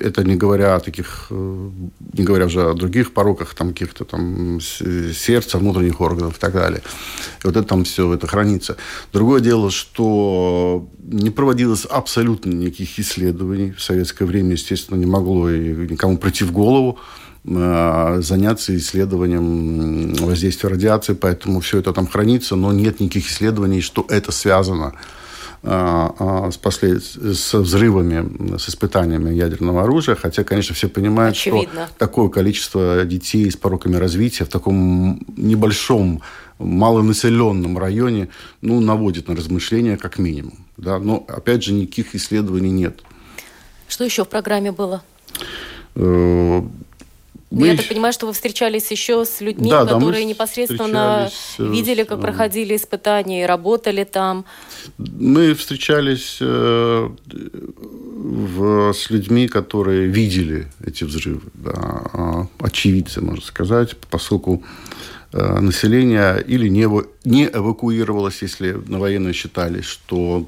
это 0.01 0.23
не 0.23 0.35
говоря 0.35 0.75
о 0.75 0.79
таких, 0.79 1.27
э, 1.29 1.69
не 2.13 2.23
говоря 2.23 2.45
уже 2.45 2.69
о 2.69 2.73
других 2.73 3.13
пороках, 3.13 3.53
там 3.53 3.69
каких-то 3.69 4.05
там 4.05 4.59
сердца, 4.61 5.57
внутренних 5.57 6.01
органов 6.01 6.37
и 6.37 6.39
так 6.39 6.53
далее. 6.53 6.81
И 7.43 7.47
вот 7.47 7.55
это 7.55 7.67
там 7.67 7.83
все 7.83 8.13
это 8.13 8.27
хранится. 8.27 8.77
Другое 9.13 9.41
дело, 9.41 9.71
что 9.71 10.87
не 10.99 11.29
проводилось 11.29 11.85
абсолютно 11.85 12.51
никаких 12.51 12.99
исследований. 12.99 13.71
В 13.71 13.81
советское 13.81 14.25
время, 14.25 14.51
естественно, 14.51 14.97
не 14.97 15.05
могло 15.05 15.49
и 15.49 15.87
никому 15.87 16.17
прийти 16.17 16.43
в 16.43 16.51
голову 16.51 16.99
Э, 17.49 18.17
заняться 18.19 18.75
исследованием 18.75 20.13
воздействия 20.15 20.69
радиации, 20.69 21.13
поэтому 21.13 21.61
все 21.61 21.79
это 21.79 21.93
там 21.93 22.05
хранится, 22.05 22.57
но 22.57 22.73
нет 22.73 22.99
никаких 22.99 23.29
исследований, 23.29 23.79
что 23.79 24.05
это 24.09 24.33
связано 24.33 24.95
с, 25.63 26.57
послед... 26.61 27.03
с 27.03 27.53
взрывами, 27.53 28.57
с 28.57 28.69
испытаниями 28.69 29.33
ядерного 29.33 29.83
оружия. 29.83 30.15
Хотя, 30.15 30.43
конечно, 30.43 30.75
все 30.75 30.87
понимают, 30.87 31.35
Очевидно. 31.35 31.87
что 31.87 31.97
такое 31.97 32.29
количество 32.29 33.03
детей 33.05 33.49
с 33.49 33.57
пороками 33.57 33.95
развития 33.95 34.45
в 34.45 34.49
таком 34.49 35.19
небольшом 35.35 36.21
малонаселенном 36.59 37.77
районе, 37.77 38.29
ну, 38.61 38.79
наводит 38.79 39.27
на 39.27 39.35
размышления 39.35 39.97
как 39.97 40.17
минимум. 40.17 40.53
Да? 40.77 40.99
Но, 40.99 41.25
опять 41.27 41.63
же, 41.63 41.73
никаких 41.73 42.15
исследований 42.15 42.71
нет. 42.71 43.01
Что 43.87 44.03
еще 44.03 44.25
в 44.25 44.29
программе 44.29 44.71
было? 44.71 45.03
Э, 47.49 47.55
мы... 47.55 47.67
Я 47.67 47.77
так 47.77 47.87
понимаю, 47.87 48.13
что 48.13 48.27
вы 48.27 48.33
встречались 48.33 48.91
еще 48.91 49.25
с 49.25 49.41
людьми, 49.41 49.69
да, 49.69 49.85
которые 49.85 50.23
да, 50.23 50.29
непосредственно 50.29 51.29
видели, 51.57 52.03
как 52.03 52.21
проходили 52.21 52.75
испытания 52.75 53.43
и 53.43 53.45
работали 53.45 54.03
там. 54.03 54.45
Мы 54.97 55.53
встречались 55.53 56.37
э, 56.41 57.09
в, 58.17 58.93
с 58.93 59.09
людьми, 59.09 59.47
которые 59.47 60.07
видели 60.07 60.67
эти 60.85 61.03
взрывы, 61.03 61.41
да, 61.53 61.71
а, 61.73 62.47
очевидцы, 62.59 63.21
можно 63.21 63.43
сказать, 63.43 63.95
поскольку 64.09 64.63
э, 65.33 65.59
население 65.59 66.43
или 66.45 66.67
не, 66.67 66.87
не 67.25 67.45
эвакуировалось, 67.45 68.41
если 68.41 68.77
на 68.87 68.99
военные 68.99 69.33
считали, 69.33 69.81
что 69.81 70.45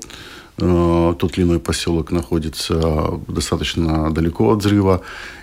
э, 0.58 1.16
тот 1.18 1.38
или 1.38 1.46
иной 1.46 1.60
поселок 1.60 2.12
находится 2.12 3.20
достаточно 3.28 4.12
далеко 4.12 4.52
от 4.52 4.60
взрыва, 4.60 5.02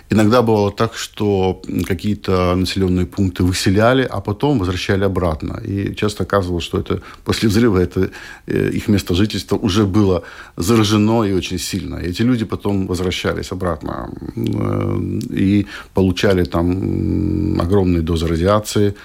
Иногда 0.09 0.41
бывало 0.41 0.71
так, 0.71 0.95
что 0.95 1.61
какие-то 1.85 2.55
населенные 2.55 3.05
пункты 3.05 3.43
выселяли, 3.43 4.07
а 4.09 4.21
потом 4.21 4.59
возвращали 4.59 5.03
обратно. 5.03 5.61
И 5.65 5.95
часто 5.95 6.23
оказывалось, 6.23 6.63
что 6.63 6.79
это 6.79 7.01
после 7.25 7.49
взрыва 7.49 7.77
это, 7.79 8.09
э, 8.47 8.69
их 8.69 8.87
место 8.87 9.15
жительства 9.15 9.57
уже 9.57 9.85
было 9.85 10.23
заражено 10.55 11.23
и 11.23 11.33
очень 11.33 11.59
сильно. 11.59 11.97
И 11.97 12.09
эти 12.09 12.21
люди 12.21 12.45
потом 12.45 12.87
возвращались 12.87 13.51
обратно 13.51 14.09
э, 14.35 14.99
и 15.29 15.67
получали 15.93 16.45
там 16.45 17.59
огромные 17.59 18.01
дозы 18.01 18.27
радиации. 18.27 18.95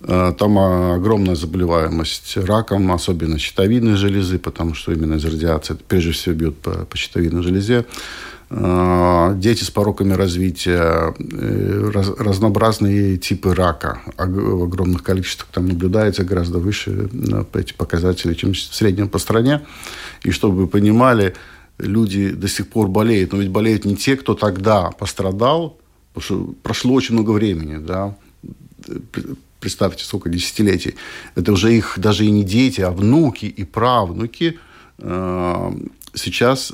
Э, 0.00 0.34
там 0.38 0.58
огромная 0.58 1.36
заболеваемость 1.36 2.36
раком, 2.36 2.92
особенно 2.92 3.38
щитовидной 3.38 3.96
железы, 3.96 4.38
потому 4.38 4.74
что 4.74 4.92
именно 4.92 5.14
из 5.14 5.24
радиации 5.24 5.76
прежде 5.88 6.10
всего 6.10 6.34
бьет 6.34 6.58
по, 6.58 6.70
по 6.84 6.96
щитовидной 6.98 7.42
железе. 7.42 7.86
Э, 8.50 9.34
дети 9.36 9.64
с 9.64 9.70
пороками 9.70 10.12
развития, 10.12 11.14
э, 11.18 11.90
раз, 11.92 12.10
разнообразные 12.18 13.16
типы 13.16 13.54
рака 13.54 14.02
в 14.18 14.64
огромных 14.64 15.02
количествах 15.02 15.48
там 15.50 15.66
наблюдается 15.66 16.24
гораздо 16.24 16.58
выше 16.58 17.08
эти 17.54 17.72
показатели, 17.72 18.34
чем 18.34 18.52
в 18.52 18.58
среднем 18.58 19.08
по 19.08 19.18
стране. 19.18 19.62
И 20.24 20.30
чтобы 20.30 20.56
вы 20.56 20.66
понимали, 20.66 21.34
люди 21.78 22.30
до 22.30 22.48
сих 22.48 22.68
пор 22.68 22.88
болеют, 22.88 23.32
но 23.32 23.38
ведь 23.38 23.50
болеют 23.50 23.84
не 23.84 23.96
те, 23.96 24.16
кто 24.16 24.34
тогда 24.34 24.90
пострадал, 24.90 25.78
потому 26.12 26.24
что 26.24 26.54
прошло 26.62 26.94
очень 26.94 27.14
много 27.14 27.30
времени, 27.30 27.78
да, 27.78 28.14
представьте, 29.58 30.04
сколько 30.04 30.28
десятилетий. 30.28 30.94
Это 31.34 31.52
уже 31.52 31.74
их 31.74 31.94
даже 31.96 32.26
и 32.26 32.30
не 32.30 32.44
дети, 32.44 32.82
а 32.82 32.90
внуки 32.90 33.46
и 33.46 33.64
правнуки 33.64 34.58
э, 34.98 35.72
сейчас 36.14 36.72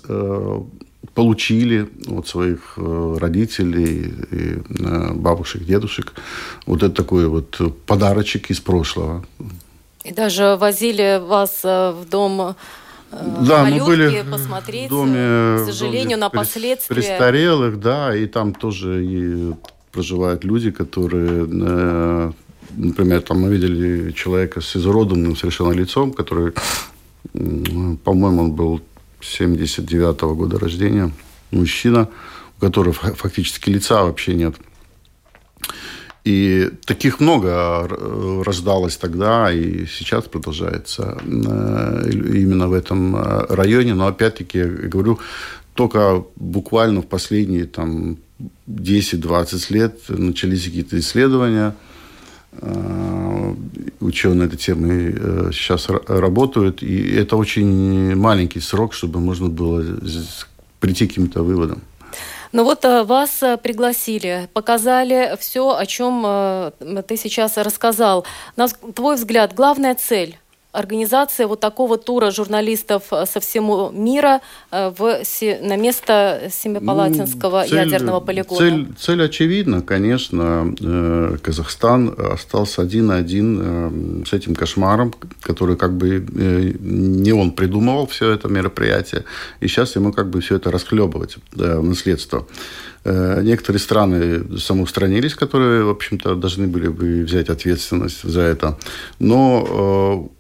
получили 1.14 1.88
от 2.08 2.28
своих 2.28 2.74
э, 2.76 3.16
родителей, 3.18 4.14
и 4.30 4.58
э, 4.78 5.12
бабушек, 5.14 5.64
дедушек 5.64 6.12
вот 6.66 6.82
это 6.82 6.94
такой 6.94 7.26
вот 7.26 7.58
подарочек 7.86 8.50
из 8.50 8.60
прошлого. 8.60 9.24
И 10.04 10.12
даже 10.12 10.56
возили 10.60 11.20
вас 11.22 11.60
э, 11.64 11.92
в 11.92 12.08
дом 12.08 12.54
да, 13.12 13.64
мы 13.64 13.84
были 13.84 14.22
посмотреть, 14.30 14.86
в 14.86 14.90
доме, 14.90 15.58
к 15.58 15.66
сожалению, 15.66 16.10
доме 16.10 16.16
на 16.16 16.30
последствия. 16.30 16.94
Престарелых, 16.94 17.80
да, 17.80 18.14
и 18.14 18.26
там 18.26 18.54
тоже 18.54 19.04
и 19.04 19.52
проживают 19.90 20.44
люди, 20.44 20.70
которые, 20.70 21.44
например, 22.76 23.22
там 23.22 23.40
мы 23.40 23.48
видели 23.48 24.12
человека 24.12 24.60
с 24.60 24.76
изуродованным 24.76 25.34
совершенно 25.34 25.72
лицом, 25.72 26.12
который, 26.12 26.52
по-моему, 27.32 28.42
он 28.42 28.52
был 28.52 28.80
79 29.22 30.22
-го 30.22 30.34
года 30.34 30.58
рождения, 30.58 31.10
мужчина, 31.50 32.08
у 32.58 32.60
которого 32.60 32.92
фактически 32.92 33.70
лица 33.70 34.02
вообще 34.02 34.34
нет. 34.34 34.54
И 36.24 36.70
таких 36.84 37.20
много 37.20 37.88
рождалось 38.44 38.96
тогда 38.96 39.50
и 39.50 39.86
сейчас 39.86 40.24
продолжается 40.24 41.18
э, 41.24 42.10
именно 42.12 42.68
в 42.68 42.74
этом 42.74 43.16
э, 43.16 43.46
районе. 43.48 43.94
Но 43.94 44.06
опять-таки, 44.06 44.58
я 44.58 44.66
говорю, 44.66 45.18
только 45.74 46.22
буквально 46.36 47.00
в 47.00 47.06
последние 47.06 47.64
там, 47.64 48.18
10-20 48.68 49.72
лет 49.72 50.00
начались 50.08 50.64
какие-то 50.64 50.98
исследования– 50.98 51.74
ученые 54.00 54.46
этой 54.46 54.56
темой 54.56 55.14
э, 55.16 55.50
сейчас 55.52 55.88
работают, 55.88 56.82
и 56.82 57.16
это 57.16 57.36
очень 57.36 58.16
маленький 58.16 58.60
срок, 58.60 58.92
чтобы 58.92 59.20
можно 59.20 59.48
было 59.48 59.84
прийти 60.80 61.06
к 61.06 61.10
каким-то 61.10 61.42
выводам. 61.42 61.80
Ну 62.52 62.64
вот 62.64 62.84
э, 62.84 63.04
вас 63.04 63.42
пригласили, 63.62 64.48
показали 64.52 65.36
все, 65.38 65.76
о 65.76 65.86
чем 65.86 66.22
ты 67.06 67.16
сейчас 67.16 67.56
рассказал. 67.56 68.26
На 68.56 68.68
твой 68.68 69.16
взгляд, 69.16 69.54
главная 69.54 69.94
цель 69.94 70.36
организация 70.72 71.46
вот 71.46 71.60
такого 71.60 71.98
тура 71.98 72.30
журналистов 72.30 73.04
э, 73.12 73.26
со 73.26 73.40
всего 73.40 73.90
мира 73.92 74.40
э, 74.70 74.92
в, 74.96 75.22
на 75.62 75.76
место 75.76 76.48
Семипалатинского 76.50 77.62
ну, 77.62 77.68
цель, 77.68 77.78
ядерного 77.78 78.20
полигона? 78.20 78.58
Цель, 78.58 78.86
цель 78.98 79.22
очевидна, 79.24 79.82
конечно. 79.82 80.74
Э, 80.80 81.36
Казахстан 81.42 82.14
остался 82.32 82.82
один 82.82 83.06
на 83.06 83.16
один 83.16 84.24
с 84.26 84.32
этим 84.32 84.54
кошмаром, 84.54 85.14
который 85.40 85.76
как 85.76 85.96
бы 85.96 86.24
не 86.30 87.32
он 87.32 87.52
придумывал 87.52 88.06
все 88.06 88.30
это 88.30 88.48
мероприятие, 88.48 89.24
и 89.60 89.68
сейчас 89.68 89.96
ему 89.96 90.12
как 90.12 90.30
бы 90.30 90.40
все 90.40 90.56
это 90.56 90.70
расхлебывать, 90.70 91.36
наследство. 91.54 92.46
Некоторые 93.04 93.80
страны 93.80 94.58
самоустранились, 94.58 95.34
которые, 95.34 95.84
в 95.84 95.88
общем-то, 95.88 96.34
должны 96.34 96.66
были 96.66 96.88
бы 96.88 97.22
взять 97.22 97.48
ответственность 97.48 98.22
за 98.22 98.42
это. 98.42 98.78
Но 99.18 100.30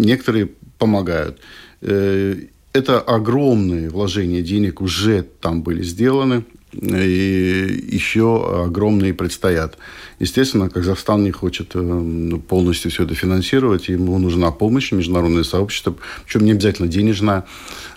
некоторые 0.00 0.48
помогают. 0.78 1.40
Э, 1.80 2.36
это 2.72 3.00
огромные 3.00 3.88
вложения 3.88 4.42
денег 4.42 4.80
уже 4.80 5.22
там 5.22 5.62
были 5.62 5.82
сделаны, 5.82 6.44
и 6.72 7.88
еще 7.90 8.64
огромные 8.64 9.12
предстоят. 9.12 9.76
Естественно, 10.20 10.68
Казахстан 10.68 11.24
не 11.24 11.30
хочет 11.30 11.70
э, 11.74 12.38
полностью 12.46 12.90
все 12.90 13.04
это 13.04 13.14
финансировать, 13.14 13.88
ему 13.88 14.18
нужна 14.18 14.50
помощь, 14.50 14.92
международное 14.92 15.44
сообщество, 15.44 15.94
причем 16.26 16.44
не 16.44 16.52
обязательно 16.52 16.88
денежная, 16.88 17.44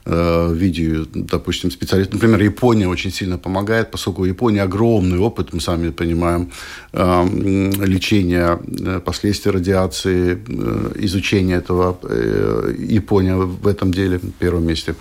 э, 0.06 0.48
в 0.48 0.54
виде, 0.54 1.06
допустим, 1.14 1.70
специалистов. 1.70 2.14
Например, 2.14 2.42
Япония 2.42 2.88
очень 2.88 3.12
сильно 3.12 3.38
помогает, 3.38 3.92
поскольку 3.92 4.22
у 4.22 4.26
Японии 4.26 4.62
огромный 4.62 5.20
опыт, 5.20 5.52
мы 5.52 5.60
сами 5.60 5.90
понимаем, 5.90 6.50
э, 6.94 7.26
лечения 7.86 8.58
последствий 9.06 9.52
радиации, 9.52 10.40
изучения 11.06 11.56
этого. 11.56 12.00
Япония 12.78 13.36
в 13.36 13.68
этом 13.68 13.92
деле 13.92 14.20
в 14.20 14.32
первом 14.32 14.66
месте. 14.66 14.96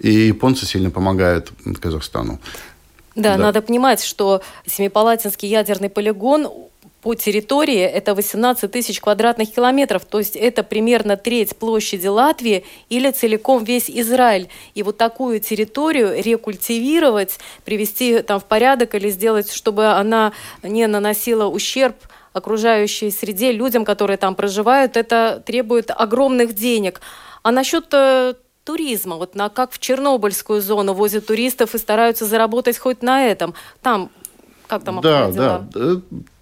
И 0.00 0.10
японцы 0.10 0.66
сильно 0.66 0.90
помогают 0.90 1.50
Казахстану. 1.80 2.38
Да, 3.18 3.36
да, 3.36 3.42
надо 3.42 3.62
понимать, 3.62 4.02
что 4.02 4.42
Семипалатинский 4.66 5.48
ядерный 5.48 5.90
полигон 5.90 6.48
по 7.00 7.14
территории 7.14 7.80
это 7.80 8.14
18 8.14 8.70
тысяч 8.70 9.00
квадратных 9.00 9.52
километров, 9.52 10.04
то 10.04 10.18
есть 10.18 10.36
это 10.36 10.62
примерно 10.62 11.16
треть 11.16 11.56
площади 11.56 12.06
Латвии 12.06 12.64
или 12.88 13.10
целиком 13.10 13.62
весь 13.64 13.88
Израиль. 13.88 14.48
И 14.74 14.82
вот 14.82 14.96
такую 14.98 15.40
территорию 15.40 16.20
рекультивировать, 16.22 17.38
привести 17.64 18.20
там 18.20 18.40
в 18.40 18.44
порядок 18.44 18.94
или 18.94 19.10
сделать, 19.10 19.52
чтобы 19.52 19.86
она 19.86 20.32
не 20.62 20.86
наносила 20.86 21.46
ущерб 21.46 21.96
окружающей 22.32 23.10
среде, 23.10 23.52
людям, 23.52 23.84
которые 23.84 24.16
там 24.16 24.34
проживают, 24.34 24.96
это 24.96 25.42
требует 25.44 25.90
огромных 25.90 26.54
денег. 26.54 27.00
А 27.42 27.52
насчет 27.52 27.86
э, 27.92 28.34
туризма. 28.68 29.16
Вот 29.16 29.34
на, 29.34 29.48
как 29.48 29.72
в 29.72 29.78
Чернобыльскую 29.78 30.60
зону 30.60 30.92
возят 30.92 31.26
туристов 31.26 31.74
и 31.74 31.78
стараются 31.78 32.26
заработать 32.26 32.76
хоть 32.76 33.02
на 33.02 33.24
этом. 33.24 33.54
Там 33.80 34.10
как 34.66 34.84
там 34.84 35.00
да, 35.00 35.30
да. 35.30 35.66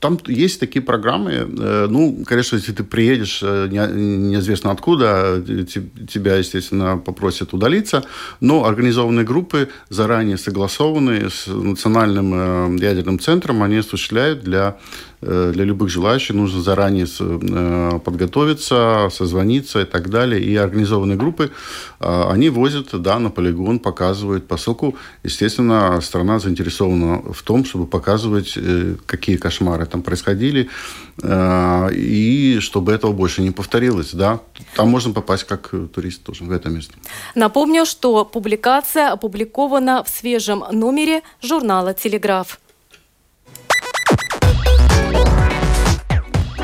Э, 0.07 0.09
там 0.09 0.19
есть 0.27 0.61
такие 0.61 0.83
программы. 0.83 1.33
Э, 1.33 1.87
ну, 1.89 2.25
конечно, 2.25 2.57
если 2.57 2.73
ты 2.73 2.85
приедешь 2.85 3.41
э, 3.43 3.69
неизвестно 3.69 4.71
откуда, 4.71 5.43
тебя, 6.09 6.37
естественно, 6.37 6.99
попросят 6.99 7.53
удалиться. 7.53 8.05
Но 8.41 8.65
организованные 8.65 9.25
группы, 9.25 9.69
заранее 9.89 10.37
согласованные 10.37 11.31
с 11.31 11.47
Национальным 11.47 12.77
ядерным 12.77 13.19
центром, 13.19 13.63
они 13.63 13.79
осуществляют 13.79 14.43
для 14.45 14.77
Э, 15.23 15.51
для 15.53 15.65
любых 15.65 15.89
желающих 15.89 16.37
нужно 16.37 16.61
заранее 16.61 17.07
э, 17.07 17.99
подготовиться, 18.05 19.09
созвониться 19.11 19.81
и 19.81 19.85
так 19.85 20.11
далее. 20.11 20.41
И 20.41 20.55
организованные 20.57 21.17
группы, 21.17 21.51
э, 22.01 22.31
они 22.31 22.51
возят 22.51 22.89
да, 22.93 23.19
на 23.19 23.31
полигон, 23.31 23.79
показывают, 23.79 24.47
поскольку, 24.47 24.97
естественно, 25.25 26.01
страна 26.03 26.39
заинтересована 26.39 27.23
в 27.33 27.43
том, 27.43 27.65
чтобы 27.65 27.87
показывать, 27.87 28.59
какие 29.07 29.37
кошмары 29.37 29.87
там 29.87 29.96
там 29.97 30.03
происходили, 30.03 30.69
э, 31.23 31.89
и 31.95 32.59
чтобы 32.61 32.93
этого 32.93 33.13
больше 33.13 33.43
не 33.43 33.51
повторилось, 33.51 34.13
да. 34.13 34.41
Там 34.75 34.89
можно 34.89 35.13
попасть 35.13 35.45
как 35.45 35.71
турист 35.95 36.23
тоже 36.23 36.45
в 36.45 36.53
это 36.53 36.69
место. 36.69 36.95
Напомню, 37.35 37.87
что 37.87 38.25
публикация 38.25 39.13
опубликована 39.13 40.05
в 40.05 40.09
свежем 40.09 40.65
номере 40.71 41.23
журнала 41.43 41.95
«Телеграф». 41.95 42.61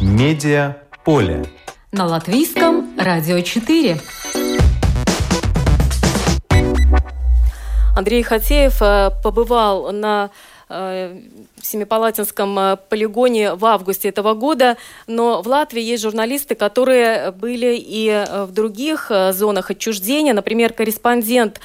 Медиа 0.00 0.76
поле. 1.04 1.44
На 1.92 2.06
латвийском 2.06 2.90
радио 2.98 3.40
4. 3.40 4.00
Андрей 7.94 8.22
Хатеев 8.22 8.80
э, 8.80 9.10
побывал 9.22 9.92
на 9.92 10.30
э, 11.62 11.72
Семипалатинском 11.72 12.58
э, 12.58 12.76
полигоне 12.88 13.54
в 13.54 13.64
августе 13.64 14.08
этого 14.08 14.34
года, 14.34 14.76
но 15.06 15.42
в 15.42 15.48
Латвии 15.48 15.82
есть 15.82 16.02
журналисты, 16.02 16.54
которые 16.54 17.30
были 17.30 17.76
и 17.76 18.08
э, 18.08 18.44
в 18.44 18.52
других 18.52 19.06
э, 19.10 19.32
зонах 19.32 19.70
отчуждения. 19.70 20.34
Например, 20.34 20.72
корреспондент 20.72 21.60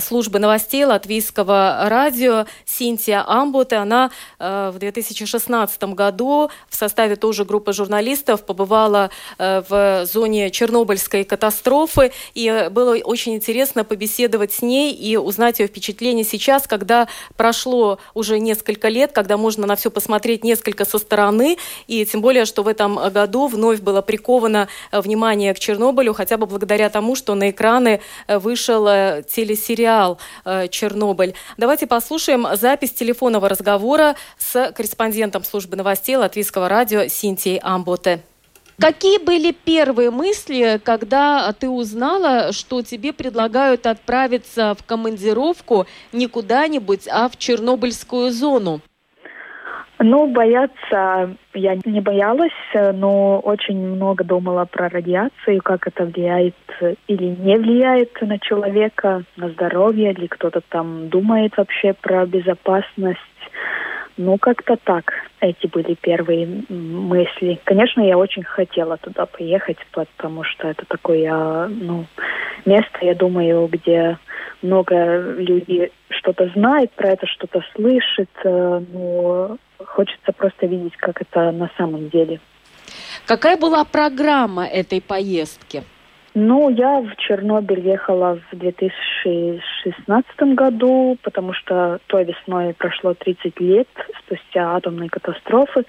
службы 0.00 0.38
новостей 0.38 0.84
латвийского 0.84 1.86
радио 1.88 2.46
Синтия 2.64 3.24
Амбуте, 3.26 3.76
она 3.76 4.10
в 4.38 4.74
2016 4.78 5.82
году 5.84 6.50
в 6.68 6.74
составе 6.74 7.16
тоже 7.16 7.44
группы 7.44 7.72
журналистов 7.72 8.44
побывала 8.44 9.10
в 9.38 10.06
зоне 10.06 10.50
Чернобыльской 10.50 11.24
катастрофы, 11.24 12.12
и 12.34 12.68
было 12.70 12.96
очень 12.96 13.34
интересно 13.34 13.84
побеседовать 13.84 14.52
с 14.52 14.62
ней 14.62 14.92
и 14.92 15.16
узнать 15.16 15.60
ее 15.60 15.66
впечатления 15.66 16.24
сейчас, 16.24 16.66
когда 16.66 17.08
прошло 17.36 17.98
уже 18.14 18.38
несколько 18.38 18.88
лет, 18.88 19.12
когда 19.20 19.36
можно 19.36 19.66
на 19.66 19.76
все 19.76 19.90
посмотреть 19.90 20.44
несколько 20.44 20.86
со 20.86 20.98
стороны, 20.98 21.58
и 21.86 22.06
тем 22.06 22.22
более, 22.22 22.46
что 22.46 22.62
в 22.62 22.68
этом 22.68 22.96
году 23.10 23.48
вновь 23.48 23.80
было 23.80 24.00
приковано 24.00 24.68
э, 24.90 25.00
внимание 25.02 25.52
к 25.52 25.58
Чернобылю, 25.58 26.14
хотя 26.14 26.38
бы 26.38 26.46
благодаря 26.46 26.88
тому, 26.88 27.14
что 27.14 27.34
на 27.34 27.50
экраны 27.50 28.00
э, 28.26 28.38
вышел 28.38 28.86
э, 28.88 29.22
телесериал 29.28 30.18
«Чернобыль». 30.70 31.34
Давайте 31.58 31.86
послушаем 31.86 32.46
запись 32.54 32.92
телефонного 32.92 33.50
разговора 33.50 34.16
с 34.38 34.72
корреспондентом 34.74 35.44
службы 35.44 35.76
новостей 35.76 36.16
Латвийского 36.16 36.70
радио 36.70 37.06
Синтией 37.08 37.58
Амботе. 37.62 38.22
Какие 38.80 39.18
были 39.18 39.52
первые 39.52 40.10
мысли, 40.10 40.80
когда 40.82 41.52
ты 41.52 41.68
узнала, 41.68 42.52
что 42.52 42.80
тебе 42.80 43.12
предлагают 43.12 43.84
отправиться 43.84 44.74
в 44.78 44.82
командировку 44.84 45.86
не 46.12 46.26
куда-нибудь, 46.26 47.06
а 47.06 47.28
в 47.28 47.36
Чернобыльскую 47.36 48.32
зону? 48.32 48.80
Ну, 50.02 50.26
бояться 50.28 51.36
я 51.52 51.76
не 51.84 52.00
боялась, 52.00 52.52
но 52.74 53.38
очень 53.40 53.76
много 53.76 54.24
думала 54.24 54.64
про 54.64 54.88
радиацию, 54.88 55.60
как 55.62 55.86
это 55.86 56.06
влияет 56.06 56.54
или 57.06 57.24
не 57.24 57.58
влияет 57.58 58.18
на 58.22 58.38
человека, 58.38 59.24
на 59.36 59.50
здоровье, 59.50 60.12
или 60.12 60.26
кто-то 60.26 60.62
там 60.66 61.10
думает 61.10 61.54
вообще 61.58 61.92
про 61.92 62.24
безопасность. 62.24 63.20
Ну, 64.16 64.38
как-то 64.38 64.76
так. 64.76 65.12
Эти 65.40 65.66
были 65.66 65.94
первые 65.94 66.64
мысли. 66.68 67.58
Конечно, 67.64 68.00
я 68.00 68.18
очень 68.18 68.42
хотела 68.42 68.96
туда 68.98 69.26
поехать, 69.26 69.78
потому 69.92 70.44
что 70.44 70.68
это 70.68 70.84
такое, 70.86 71.68
ну, 71.68 72.06
место, 72.66 72.98
я 73.00 73.14
думаю, 73.14 73.66
где 73.68 74.18
много 74.62 75.18
людей 75.38 75.92
что-то 76.10 76.50
знает 76.54 76.90
про 76.92 77.10
это, 77.10 77.26
что-то 77.26 77.62
слышит, 77.74 78.30
э, 78.44 78.82
но 78.92 79.56
хочется 79.78 80.32
просто 80.36 80.66
видеть, 80.66 80.96
как 80.96 81.22
это 81.22 81.50
на 81.50 81.70
самом 81.78 82.10
деле. 82.10 82.40
Какая 83.26 83.56
была 83.56 83.84
программа 83.84 84.66
этой 84.66 85.00
поездки? 85.00 85.82
Ну, 86.34 86.70
я 86.70 87.00
в 87.00 87.16
Чернобыль 87.16 87.80
ехала 87.80 88.38
в 88.50 88.56
2016 88.56 90.54
году, 90.54 91.16
потому 91.22 91.52
что 91.52 91.98
той 92.06 92.24
весной 92.24 92.72
прошло 92.74 93.14
30 93.14 93.58
лет 93.60 93.88
спустя 94.20 94.76
атомной 94.76 95.08
катастрофы. 95.08 95.84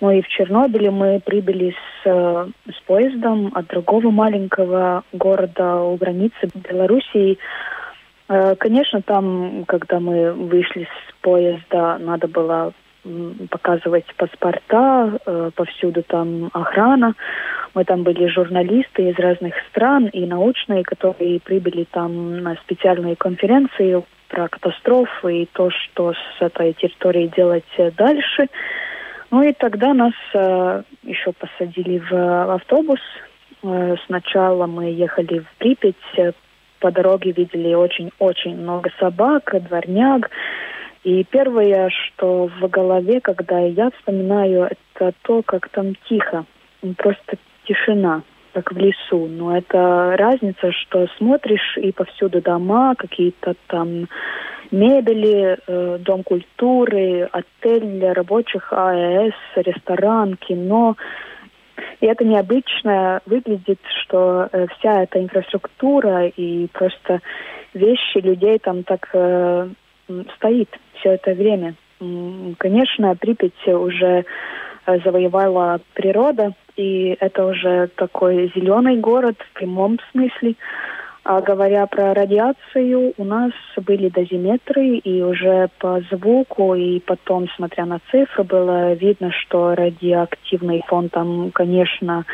Ну 0.00 0.10
и 0.12 0.22
в 0.22 0.28
Чернобыле 0.28 0.90
мы 0.90 1.20
прибыли 1.20 1.74
с, 2.02 2.06
с 2.06 2.80
поездом 2.86 3.50
от 3.54 3.66
другого 3.68 4.10
маленького 4.10 5.02
города 5.12 5.82
у 5.82 5.96
границы 5.96 6.48
Белоруссии. 6.54 7.38
Э, 8.28 8.54
конечно, 8.56 9.02
там, 9.02 9.64
когда 9.66 9.98
мы 9.98 10.32
вышли 10.32 10.84
с 10.84 11.14
поезда, 11.22 11.98
надо 11.98 12.28
было 12.28 12.72
показывать 13.50 14.06
паспорта, 14.16 15.18
э, 15.26 15.50
повсюду 15.54 16.02
там 16.02 16.50
охрана. 16.52 17.14
Мы 17.74 17.84
там 17.84 18.02
были 18.04 18.26
журналисты 18.28 19.10
из 19.10 19.18
разных 19.18 19.54
стран 19.70 20.06
и 20.06 20.24
научные, 20.26 20.84
которые 20.84 21.40
прибыли 21.40 21.86
там 21.90 22.42
на 22.42 22.54
специальные 22.56 23.16
конференции 23.16 24.02
про 24.28 24.48
катастрофы 24.48 25.42
и 25.42 25.48
то, 25.52 25.70
что 25.70 26.12
с 26.12 26.40
этой 26.42 26.74
территорией 26.74 27.28
делать 27.28 27.64
дальше. 27.96 28.48
Ну 29.30 29.42
и 29.42 29.52
тогда 29.52 29.94
нас 29.94 30.14
э, 30.34 30.82
еще 31.02 31.32
посадили 31.32 31.98
в 31.98 32.54
автобус. 32.54 33.00
Э, 33.62 33.96
сначала 34.06 34.66
мы 34.66 34.90
ехали 34.90 35.40
в 35.40 35.58
Припять, 35.58 36.34
по 36.78 36.90
дороге 36.90 37.32
видели 37.32 37.74
очень-очень 37.74 38.56
много 38.56 38.90
собак, 38.98 39.54
дворняг. 39.68 40.30
И 41.04 41.24
первое, 41.24 41.90
что 41.90 42.48
в 42.60 42.68
голове, 42.68 43.20
когда 43.20 43.58
я 43.58 43.90
вспоминаю, 43.90 44.70
это 44.70 45.12
то, 45.22 45.42
как 45.42 45.68
там 45.70 45.94
тихо. 46.08 46.44
Просто 46.96 47.36
тишина, 47.64 48.22
как 48.52 48.72
в 48.72 48.76
лесу. 48.76 49.26
Но 49.26 49.56
это 49.56 50.14
разница, 50.16 50.70
что 50.72 51.08
смотришь 51.18 51.76
и 51.76 51.90
повсюду 51.90 52.40
дома, 52.40 52.94
какие-то 52.94 53.54
там 53.66 54.08
мебели, 54.70 55.58
э, 55.66 55.98
дом 55.98 56.22
культуры, 56.22 57.28
отель 57.32 57.98
для 57.98 58.14
рабочих 58.14 58.72
АЭС, 58.72 59.34
ресторан, 59.56 60.36
кино. 60.36 60.96
И 62.00 62.06
это 62.06 62.24
необычно 62.24 63.20
выглядит, 63.26 63.80
что 64.02 64.48
э, 64.52 64.66
вся 64.78 65.02
эта 65.02 65.20
инфраструктура 65.20 66.26
и 66.26 66.68
просто 66.68 67.20
вещи 67.74 68.18
людей 68.18 68.58
там 68.58 68.84
так 68.84 69.08
э, 69.12 69.68
стоит 70.36 70.68
все 70.94 71.12
это 71.12 71.32
время. 71.32 71.74
Конечно, 72.58 73.14
Припять 73.14 73.66
уже 73.66 74.24
э, 74.86 74.98
завоевала 75.04 75.80
природа, 75.94 76.52
и 76.76 77.16
это 77.20 77.46
уже 77.46 77.88
такой 77.96 78.50
зеленый 78.54 78.96
город 78.96 79.36
в 79.38 79.52
прямом 79.58 79.98
смысле. 80.10 80.56
А 81.24 81.40
говоря 81.40 81.86
про 81.86 82.14
радиацию, 82.14 83.14
у 83.16 83.24
нас 83.24 83.52
были 83.76 84.08
дозиметры, 84.08 84.96
и 84.96 85.22
уже 85.22 85.68
по 85.78 86.00
звуку, 86.10 86.74
и 86.74 86.98
потом, 86.98 87.48
смотря 87.54 87.86
на 87.86 88.00
цифры, 88.10 88.42
было 88.42 88.94
видно, 88.94 89.30
что 89.30 89.76
радиоактивный 89.76 90.82
фон 90.88 91.08
там, 91.10 91.52
конечно, 91.52 92.24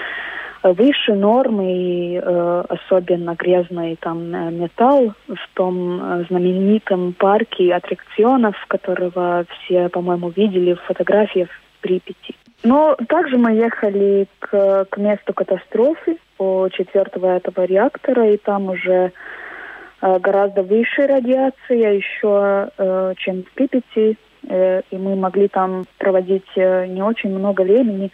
выше 0.62 1.14
нормы, 1.14 1.73
и 1.73 2.21
э, 2.23 2.64
особенно 2.68 3.35
грязный 3.35 3.97
там 3.97 4.35
э, 4.35 4.51
металл 4.51 5.12
в 5.29 5.55
том 5.55 6.01
э, 6.01 6.25
знаменитом 6.29 7.12
парке 7.12 7.75
аттракционов, 7.75 8.57
которого 8.66 9.44
все, 9.49 9.88
по-моему, 9.88 10.31
видели 10.31 10.75
в 10.75 10.81
фотографиях 10.83 11.49
в 11.49 11.83
Припяти. 11.83 12.35
Но 12.64 12.97
также 13.09 13.38
мы 13.38 13.53
ехали 13.53 14.27
к, 14.40 14.87
к 14.90 14.97
месту 14.97 15.33
катастрофы 15.33 16.18
у 16.38 16.68
четвертого 16.71 17.37
этого 17.37 17.64
реактора, 17.64 18.33
и 18.33 18.37
там 18.37 18.71
уже 18.71 19.12
гораздо 20.01 20.62
выше 20.62 21.07
радиация 21.07 21.92
еще, 21.94 22.71
чем 23.18 23.42
в 23.44 23.53
Припяти, 23.55 24.16
и 24.42 24.97
мы 24.97 25.16
могли 25.16 25.49
там 25.49 25.87
проводить 25.99 26.47
не 26.57 27.03
очень 27.03 27.37
много 27.37 27.62
времени. 27.62 28.11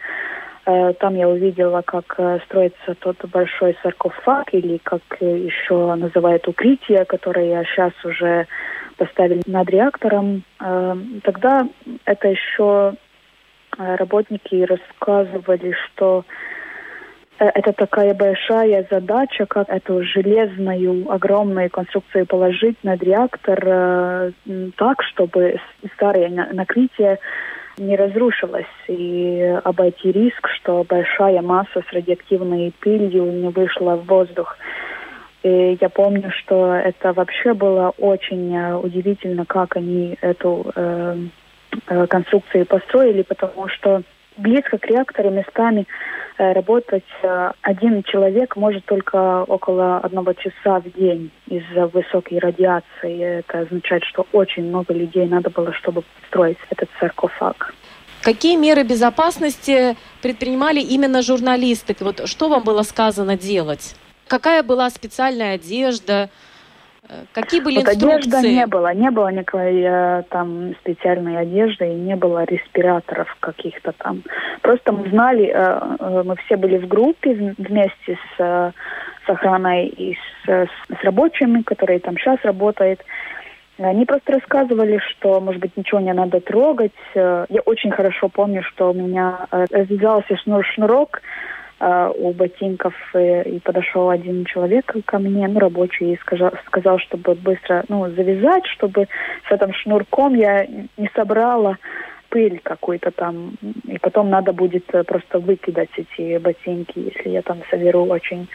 Э, 0.65 0.93
там 0.99 1.15
я 1.15 1.29
увидела, 1.29 1.81
как 1.83 2.15
э, 2.17 2.39
строится 2.45 2.95
тот 2.99 3.23
большой 3.25 3.77
саркофаг, 3.83 4.53
или 4.53 4.77
как 4.77 5.01
еще 5.19 5.93
называют 5.95 6.47
укрытие, 6.47 7.05
которое 7.05 7.63
сейчас 7.65 7.93
уже 8.03 8.47
поставили 8.97 9.41
над 9.45 9.69
реактором. 9.69 10.43
Э, 10.59 10.95
тогда 11.23 11.67
это 12.05 12.27
еще 12.29 12.95
работники 13.77 14.63
рассказывали, 14.63 15.73
что 15.73 16.23
это 17.37 17.73
такая 17.73 18.13
большая 18.13 18.87
задача, 18.89 19.45
как 19.45 19.67
эту 19.67 20.01
железную 20.01 21.11
огромную 21.11 21.69
конструкцию 21.69 22.25
положить 22.25 22.81
над 22.85 23.03
реактор 23.03 24.31
так, 24.77 25.03
чтобы 25.03 25.59
старое 25.95 26.29
накрытие 26.29 27.19
не 27.77 27.95
разрушилась 27.95 28.65
и 28.87 29.59
обойти 29.63 30.11
риск, 30.11 30.47
что 30.55 30.83
большая 30.83 31.41
масса 31.41 31.83
с 31.87 31.93
радиоактивной 31.93 32.73
пылью 32.79 33.25
не 33.31 33.49
вышла 33.49 33.95
в 33.95 34.05
воздух. 34.05 34.57
И 35.43 35.77
я 35.79 35.89
помню, 35.89 36.31
что 36.31 36.73
это 36.73 37.13
вообще 37.13 37.53
было 37.53 37.93
очень 37.97 38.55
э, 38.55 38.75
удивительно, 38.75 39.45
как 39.45 39.75
они 39.77 40.17
эту 40.21 40.71
э, 40.75 41.17
конструкции 42.09 42.63
построили, 42.63 43.21
потому 43.21 43.67
что 43.67 44.01
близко 44.37 44.77
к 44.77 44.85
реактору 44.85 45.29
местами 45.31 45.87
э, 46.37 46.53
работать 46.53 47.03
э, 47.23 47.51
один 47.61 48.03
человек 48.03 48.55
может 48.55 48.85
только 48.85 49.43
около 49.43 49.97
одного 49.97 50.33
часа 50.33 50.79
в 50.79 50.91
день 50.91 51.31
из-за 51.47 51.87
высокой 51.87 52.39
радиации. 52.39 53.39
Это 53.39 53.59
означает, 53.59 54.03
что 54.03 54.25
очень 54.31 54.65
много 54.65 54.93
людей 54.93 55.25
надо 55.27 55.49
было, 55.49 55.73
чтобы 55.73 56.03
строить 56.27 56.57
этот 56.69 56.89
саркофаг. 56.99 57.73
Какие 58.21 58.55
меры 58.55 58.83
безопасности 58.83 59.95
предпринимали 60.21 60.79
именно 60.79 61.21
журналисты? 61.21 61.95
Вот 61.99 62.27
что 62.27 62.49
вам 62.49 62.63
было 62.63 62.81
сказано 62.81 63.37
делать? 63.37 63.95
Какая 64.27 64.63
была 64.63 64.89
специальная 64.89 65.53
одежда? 65.55 66.29
Какие 67.33 67.61
были 67.61 67.77
вот 67.77 67.87
инструкции? 67.87 68.29
Одежды 68.29 68.53
не 68.53 68.65
было, 68.65 68.93
не 68.93 69.11
было 69.11 69.31
никакой 69.31 69.81
э, 69.81 70.23
там 70.29 70.75
специальной 70.81 71.37
одежды 71.37 71.87
и 71.87 71.95
не 71.95 72.15
было 72.15 72.43
респираторов 72.45 73.35
каких-то 73.39 73.91
там. 73.91 74.23
Просто 74.61 74.91
мы 74.91 75.09
знали, 75.09 75.51
э, 75.53 75.95
э, 75.99 76.23
мы 76.25 76.35
все 76.37 76.55
были 76.57 76.77
в 76.77 76.87
группе 76.87 77.53
вместе 77.57 78.17
с, 78.37 78.37
с 78.37 79.29
охраной 79.29 79.87
и 79.87 80.15
с, 80.15 80.47
с 80.47 81.03
рабочими, 81.03 81.61
которые 81.61 81.99
там 81.99 82.17
сейчас 82.17 82.39
работают. 82.43 83.01
Они 83.77 84.05
просто 84.05 84.33
рассказывали, 84.33 84.99
что, 85.09 85.41
может 85.41 85.61
быть, 85.61 85.75
ничего 85.75 85.99
не 85.99 86.13
надо 86.13 86.39
трогать. 86.39 86.93
Я 87.13 87.61
очень 87.65 87.91
хорошо 87.91 88.29
помню, 88.29 88.63
что 88.63 88.91
у 88.91 88.93
меня 88.93 89.47
развязался 89.51 90.37
шнур 90.37 90.65
шнурок, 90.65 91.21
э, 91.79 92.11
у 92.17 92.31
ботинков, 92.33 92.93
и, 93.15 93.41
и 93.45 93.59
подошел 93.59 94.09
один 94.09 94.45
человек 94.45 94.93
ко 95.05 95.19
мне, 95.19 95.47
ну, 95.47 95.59
рабочий, 95.59 96.13
и 96.13 96.17
сказал, 96.17 96.51
сказал, 96.67 96.99
чтобы 96.99 97.35
быстро, 97.35 97.83
ну, 97.89 98.09
завязать, 98.09 98.65
чтобы 98.67 99.07
с 99.47 99.51
этим 99.51 99.73
шнурком 99.73 100.35
я 100.35 100.65
не 100.65 101.09
собрала 101.15 101.77
пыль 102.29 102.59
какую-то 102.63 103.11
там, 103.11 103.53
и 103.87 103.97
потом 103.97 104.29
надо 104.29 104.51
будет 104.51 104.83
э, 104.93 105.03
просто 105.03 105.39
выкидать 105.39 105.89
эти 105.95 106.37
ботинки, 106.37 106.99
если 106.99 107.29
я 107.29 107.41
там 107.41 107.59
соберу 107.69 108.05
очень. 108.05 108.49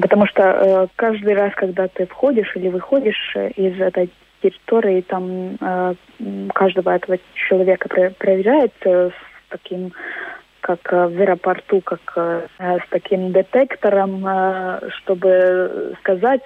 Потому 0.00 0.26
что 0.26 0.42
э, 0.42 0.86
каждый 0.96 1.34
раз, 1.34 1.52
когда 1.54 1.88
ты 1.88 2.06
входишь 2.06 2.54
или 2.54 2.68
выходишь 2.68 3.32
э, 3.34 3.50
из 3.56 3.80
этой 3.80 4.08
территории, 4.42 5.00
там 5.00 5.56
э, 5.60 5.94
каждого 6.54 6.90
этого 6.90 7.18
человека 7.34 7.88
проверяет 8.18 8.72
э, 8.84 9.10
с 9.10 9.50
таким 9.50 9.92
как 10.62 10.80
э, 10.92 11.08
в 11.08 11.20
аэропорту, 11.20 11.80
как 11.82 12.00
э, 12.16 12.46
с 12.58 12.88
таким 12.90 13.32
детектором, 13.32 14.24
э, 14.26 14.88
чтобы 14.98 15.94
сказать, 16.00 16.42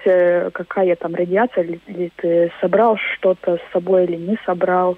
какая 0.53 0.95
там 0.95 1.15
радиация, 1.15 1.63
или 1.63 2.11
ты 2.17 2.51
собрал 2.59 2.97
что-то 2.97 3.57
с 3.57 3.71
собой 3.71 4.05
или 4.05 4.17
не 4.17 4.37
собрал. 4.45 4.97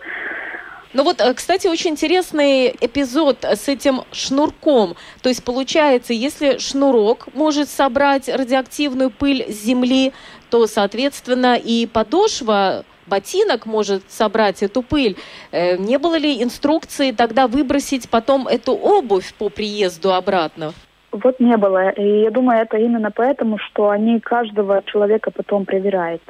Ну 0.93 1.03
вот, 1.03 1.22
кстати, 1.36 1.67
очень 1.67 1.91
интересный 1.91 2.70
эпизод 2.70 3.43
с 3.43 3.67
этим 3.67 4.01
шнурком. 4.11 4.95
То 5.22 5.30
есть 5.30 5.43
получается, 5.43 6.13
если 6.13 6.57
шнурок 6.57 7.28
может 7.36 7.70
собрать 7.70 8.28
радиоактивную 8.28 9.11
пыль 9.11 9.45
с 9.47 9.63
земли, 9.63 10.13
то, 10.49 10.65
соответственно, 10.65 11.55
и 11.57 11.86
подошва 11.86 12.86
ботинок 13.10 13.66
может 13.66 14.10
собрать 14.10 14.64
эту 14.64 14.82
пыль. 14.82 15.16
Э, 15.51 15.78
не 15.78 15.97
было 15.97 16.18
ли 16.18 16.43
инструкции 16.43 17.12
тогда 17.12 17.47
выбросить 17.47 18.10
потом 18.10 18.47
эту 18.47 18.74
обувь 18.74 19.34
по 19.34 19.49
приезду 19.49 20.14
обратно? 20.14 20.74
Вот 21.12 21.39
не 21.39 21.57
было. 21.57 21.89
И 21.89 22.22
я 22.22 22.32
думаю, 22.32 22.62
это 22.62 22.78
именно 22.78 23.12
поэтому, 23.12 23.57
что 23.57 23.89
они 23.89 24.20
каждого 24.20 24.84
человека 24.86 25.32
потом 25.32 25.66
проверяют. 25.66 26.22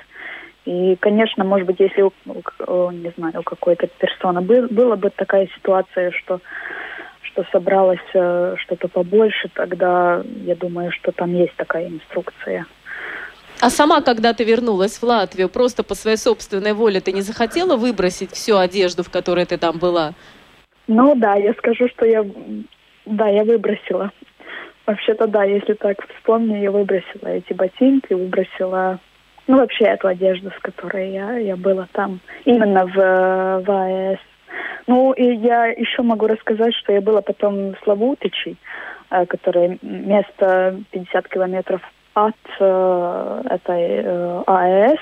И, 0.65 0.95
конечно, 0.97 1.43
может 1.43 1.67
быть, 1.67 1.79
если, 1.79 2.03
у, 2.03 2.11
не 2.91 3.11
знаю, 3.17 3.39
у 3.39 3.43
какой-то 3.43 3.87
персоны 3.87 4.41
был, 4.41 4.67
была 4.69 4.95
бы 4.95 5.09
такая 5.09 5.47
ситуация, 5.55 6.11
что 6.11 6.39
что 7.21 7.45
собралось 7.51 7.99
э, 8.13 8.55
что-то 8.57 8.87
побольше, 8.87 9.49
тогда 9.53 10.23
я 10.45 10.55
думаю, 10.55 10.91
что 10.91 11.11
там 11.11 11.33
есть 11.33 11.55
такая 11.55 11.87
инструкция. 11.87 12.65
А 13.61 13.69
сама, 13.69 14.01
когда 14.01 14.33
ты 14.33 14.45
вернулась 14.45 14.97
в 14.99 15.03
Латвию, 15.03 15.49
просто 15.49 15.83
по 15.83 15.93
своей 15.93 16.15
собственной 16.15 16.71
воле, 16.71 17.01
ты 17.01 17.11
не 17.11 17.21
захотела 17.21 17.75
выбросить 17.75 18.31
всю 18.31 18.55
одежду, 18.57 19.03
в 19.03 19.09
которой 19.09 19.45
ты 19.45 19.57
там 19.57 19.77
была? 19.77 20.13
Ну 20.87 21.13
да, 21.15 21.35
я 21.35 21.53
скажу, 21.53 21.89
что 21.89 22.05
я, 22.05 22.25
да, 23.05 23.27
я 23.27 23.43
выбросила. 23.43 24.11
Вообще-то 24.85 25.27
да, 25.27 25.43
если 25.43 25.73
так 25.73 25.97
вспомню, 26.15 26.61
я 26.61 26.71
выбросила 26.71 27.27
эти 27.27 27.51
ботинки, 27.51 28.13
выбросила, 28.13 28.99
ну 29.47 29.57
вообще 29.57 29.85
эту 29.85 30.07
одежду, 30.07 30.51
с 30.57 30.61
которой 30.61 31.11
я, 31.11 31.37
я 31.37 31.57
была 31.57 31.87
там, 31.91 32.21
именно 32.45 32.85
в, 32.85 32.95
в 32.95 33.69
АЭС. 33.69 34.19
Ну 34.87 35.11
и 35.11 35.35
я 35.35 35.65
еще 35.65 36.01
могу 36.01 36.27
рассказать, 36.27 36.73
что 36.75 36.93
я 36.93 37.01
была 37.01 37.21
потом 37.21 37.73
в 37.73 37.75
Славутичи, 37.83 38.55
э, 39.11 39.25
которое 39.25 39.77
место 39.81 40.79
50 40.91 41.27
километров 41.27 41.81
от 42.13 42.35
э, 42.59 43.41
этой 43.49 44.01
э, 44.03 44.43
АЭС, 44.45 44.99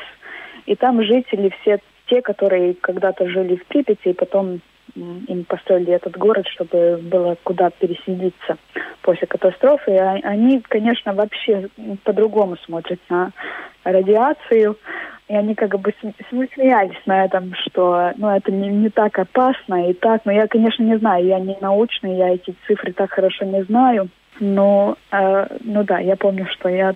и 0.65 0.75
там 0.75 1.01
жители 1.01 1.53
все 1.61 1.79
те, 2.07 2.21
которые 2.21 2.73
когда-то 2.73 3.27
жили 3.27 3.55
в 3.55 3.65
Припяти, 3.65 4.09
и 4.09 4.13
потом 4.13 4.61
им 4.95 5.45
построили 5.45 5.93
этот 5.93 6.17
город, 6.17 6.47
чтобы 6.47 6.99
было 7.01 7.37
куда 7.43 7.69
переселиться 7.69 8.57
после 9.01 9.27
катастрофы. 9.27 9.91
И 9.91 9.97
они, 9.97 10.61
конечно, 10.61 11.13
вообще 11.13 11.69
по-другому 12.03 12.57
смотрят 12.65 12.99
на 13.09 13.31
радиацию. 13.83 14.77
И 15.27 15.35
они 15.35 15.55
как 15.55 15.77
бы 15.79 15.93
смеялись 16.29 17.01
на 17.05 17.25
этом, 17.25 17.53
что 17.65 18.13
ну, 18.15 18.29
это 18.29 18.51
не, 18.51 18.69
не 18.69 18.89
так 18.89 19.19
опасно 19.19 19.89
и 19.89 19.93
так. 19.93 20.21
Но 20.23 20.31
я, 20.31 20.47
конечно, 20.47 20.83
не 20.83 20.97
знаю, 20.97 21.25
я 21.25 21.39
не 21.39 21.57
научный, 21.59 22.15
я 22.15 22.33
эти 22.33 22.55
цифры 22.65 22.93
так 22.93 23.11
хорошо 23.11 23.45
не 23.45 23.63
знаю. 23.63 24.09
Но, 24.39 24.97
э, 25.11 25.47
ну 25.61 25.83
да, 25.83 25.99
я 25.99 26.15
помню, 26.15 26.47
что 26.51 26.69
я, 26.69 26.95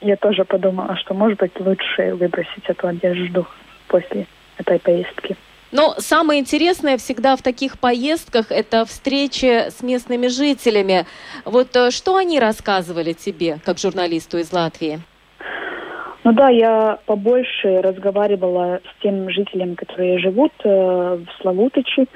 я 0.00 0.16
тоже 0.16 0.44
подумала, 0.44 0.96
что, 0.96 1.14
может 1.14 1.38
быть, 1.38 1.58
лучше 1.60 2.14
выбросить 2.14 2.64
эту 2.66 2.88
одежду 2.88 3.46
после 3.88 4.26
этой 4.58 4.78
поездки. 4.78 5.36
Но 5.72 5.94
самое 5.96 6.40
интересное 6.40 6.98
всегда 6.98 7.34
в 7.34 7.42
таких 7.42 7.78
поездках– 7.78 8.46
это 8.50 8.84
встречи 8.84 9.70
с 9.70 9.82
местными 9.82 10.26
жителями. 10.26 11.06
Вот 11.46 11.74
э, 11.74 11.90
что 11.90 12.16
они 12.16 12.38
рассказывали 12.38 13.14
тебе, 13.14 13.58
как 13.64 13.78
журналисту 13.78 14.38
из 14.38 14.52
Латвии? 14.52 15.00
Ну 16.24 16.32
да, 16.32 16.50
я 16.50 16.98
побольше 17.06 17.80
разговаривала 17.80 18.80
с 18.84 19.02
теми 19.02 19.30
жителями, 19.32 19.74
которые 19.74 20.18
живут 20.18 20.52
э, 20.62 20.68
в 20.68 21.26
Славутычи, 21.40 22.06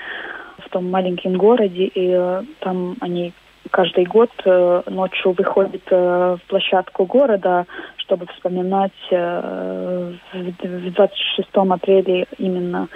в 0.58 0.68
том 0.68 0.90
маленьком 0.90 1.36
городе, 1.38 1.86
и 1.86 2.10
э, 2.12 2.42
там 2.60 2.96
они 3.00 3.32
каждый 3.70 4.04
год 4.04 4.30
э, 4.44 4.82
ночью 4.90 5.32
выходит 5.32 5.82
э, 5.90 6.36
в 6.36 6.48
площадку 6.48 7.06
города, 7.06 7.66
чтобы 7.96 8.26
вспоминать 8.26 8.92
э, 9.10 10.12
в 10.32 10.90
26 10.92 11.48
апреля 11.52 12.26
именно 12.38 12.88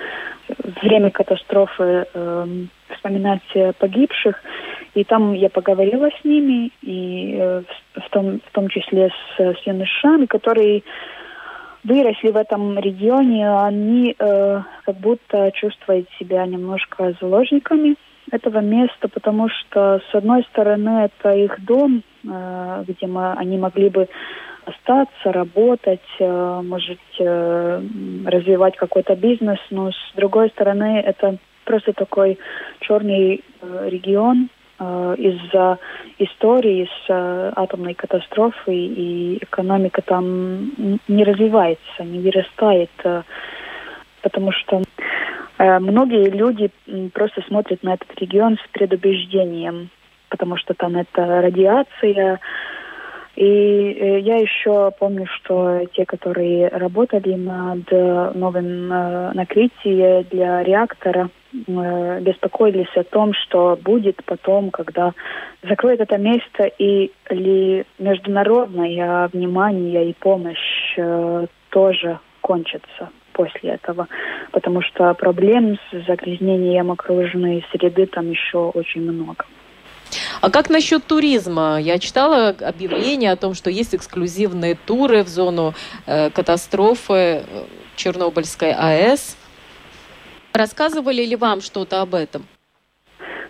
время 0.83 1.11
катастрофы, 1.11 2.07
вспоминать 2.89 3.77
погибших. 3.79 4.43
И 4.95 5.05
там 5.05 5.33
я 5.35 5.49
поговорила 5.49 6.09
с 6.21 6.25
ними, 6.25 6.73
и 6.83 7.62
в, 7.95 8.11
том, 8.11 8.41
в 8.45 8.53
том 8.53 8.68
числе 8.68 9.11
с, 9.11 9.41
с 9.41 9.66
юношами, 9.66 10.27
которые 10.27 10.83
выросли 11.85 12.31
в 12.31 12.37
этом 12.37 12.79
регионе, 12.79 13.49
они 13.59 14.14
э, 14.18 14.62
как 14.85 14.97
будто 14.97 15.51
чувствуют 15.53 16.09
себя 16.18 16.45
немножко 16.47 17.14
заложниками 17.21 17.97
этого 18.31 18.59
места, 18.59 19.09
потому 19.09 19.49
что, 19.49 20.01
с 20.11 20.14
одной 20.14 20.45
стороны, 20.45 21.11
это 21.11 21.33
их 21.35 21.64
дом, 21.64 22.03
э, 22.25 22.85
где 22.87 23.07
мы, 23.07 23.33
они 23.33 23.59
могли 23.59 23.89
бы 23.89 24.09
остаться, 24.64 25.33
работать, 25.33 26.01
э, 26.18 26.61
может, 26.62 27.01
э, 27.18 27.83
развивать 28.27 28.77
какой-то 28.77 29.16
бизнес, 29.16 29.59
но, 29.71 29.91
с 29.91 30.12
другой 30.16 30.51
стороны, 30.51 31.03
это 31.05 31.39
просто 31.64 31.93
такой 31.93 32.39
черный 32.81 33.45
регион, 33.62 34.49
из-за 35.18 35.79
истории 36.18 36.89
с 37.05 37.53
атомной 37.55 37.93
катастрофой, 37.93 38.79
и 38.79 39.37
экономика 39.45 40.01
там 40.01 40.71
не 41.07 41.23
развивается, 41.23 42.03
не 42.03 42.18
вырастает, 42.21 42.91
потому 44.23 44.53
что 44.53 44.83
многие 45.61 46.31
люди 46.31 46.71
просто 47.13 47.43
смотрят 47.43 47.83
на 47.83 47.95
этот 47.95 48.09
регион 48.19 48.57
с 48.57 48.73
предубеждением, 48.73 49.91
потому 50.31 50.57
что 50.57 50.73
там 50.73 50.97
это 50.97 51.43
радиация. 51.43 52.41
И 53.37 53.45
э, 53.45 54.21
я 54.21 54.37
еще 54.37 54.91
помню, 54.99 55.27
что 55.27 55.87
те, 55.93 56.07
которые 56.07 56.69
работали 56.69 57.35
над 57.35 57.91
новым 58.37 58.93
э, 58.93 59.33
накрытием 59.35 60.25
для 60.31 60.63
реактора, 60.63 61.29
беспокоились 61.53 62.97
о 62.97 63.03
том, 63.03 63.35
что 63.35 63.77
будет 63.83 64.25
потом, 64.25 64.71
когда 64.71 65.13
закроют 65.69 66.01
это 66.01 66.17
место, 66.17 66.71
и 66.79 67.11
ли 67.29 67.85
международное 67.99 69.29
внимание 69.29 70.11
и 70.11 70.15
помощь 70.15 70.97
тоже 71.71 72.21
кончится 72.41 73.11
после 73.41 73.70
этого. 73.70 74.07
потому 74.53 74.82
что 74.82 75.14
проблем 75.14 75.78
с 75.91 76.07
загрязнением 76.07 76.91
окружной 76.91 77.64
среды 77.72 78.07
там 78.07 78.30
еще 78.30 78.59
очень 78.74 79.01
много. 79.01 79.45
А 80.41 80.51
как 80.51 80.70
насчет 80.70 81.05
туризма? 81.05 81.78
Я 81.80 81.99
читала 81.99 82.49
объявление 82.49 83.32
о 83.32 83.36
том, 83.36 83.55
что 83.55 83.70
есть 83.70 83.95
эксклюзивные 83.95 84.74
туры 84.74 85.22
в 85.22 85.28
зону 85.28 85.72
э, 86.07 86.30
катастрофы 86.30 87.14
э, 87.14 87.43
Чернобыльской 87.97 88.72
АЭС. 88.72 89.36
Рассказывали 90.53 91.24
ли 91.24 91.36
вам 91.36 91.61
что-то 91.61 92.03
об 92.03 92.14
этом? 92.14 92.43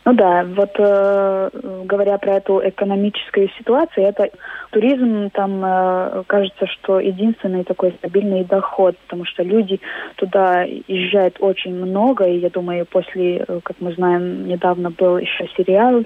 Ну 0.05 0.12
да, 0.14 0.45
вот 0.45 0.70
э, 0.78 1.51
говоря 1.84 2.18
про 2.18 2.36
эту 2.36 2.61
экономическую 2.62 3.49
ситуацию, 3.59 4.07
это 4.07 4.30
туризм 4.71 5.31
там 5.31 5.62
э, 5.64 6.23
кажется, 6.27 6.66
что 6.66 7.01
единственный 7.01 7.64
такой 7.64 7.93
стабильный 7.99 8.45
доход, 8.45 8.97
потому 8.99 9.25
что 9.25 9.43
люди 9.43 9.81
туда 10.16 10.62
езжают 10.62 11.37
очень 11.41 11.75
много, 11.75 12.25
и 12.25 12.39
я 12.39 12.51
думаю, 12.51 12.87
после, 12.87 13.45
э, 13.47 13.61
как 13.62 13.77
мы 13.81 13.93
знаем, 13.93 14.47
недавно 14.47 14.91
был 14.91 15.18
еще 15.18 15.49
сериал 15.57 16.05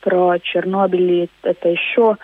про 0.00 0.38
Чернобыль, 0.38 1.28
это 1.42 1.68
еще, 1.68 2.16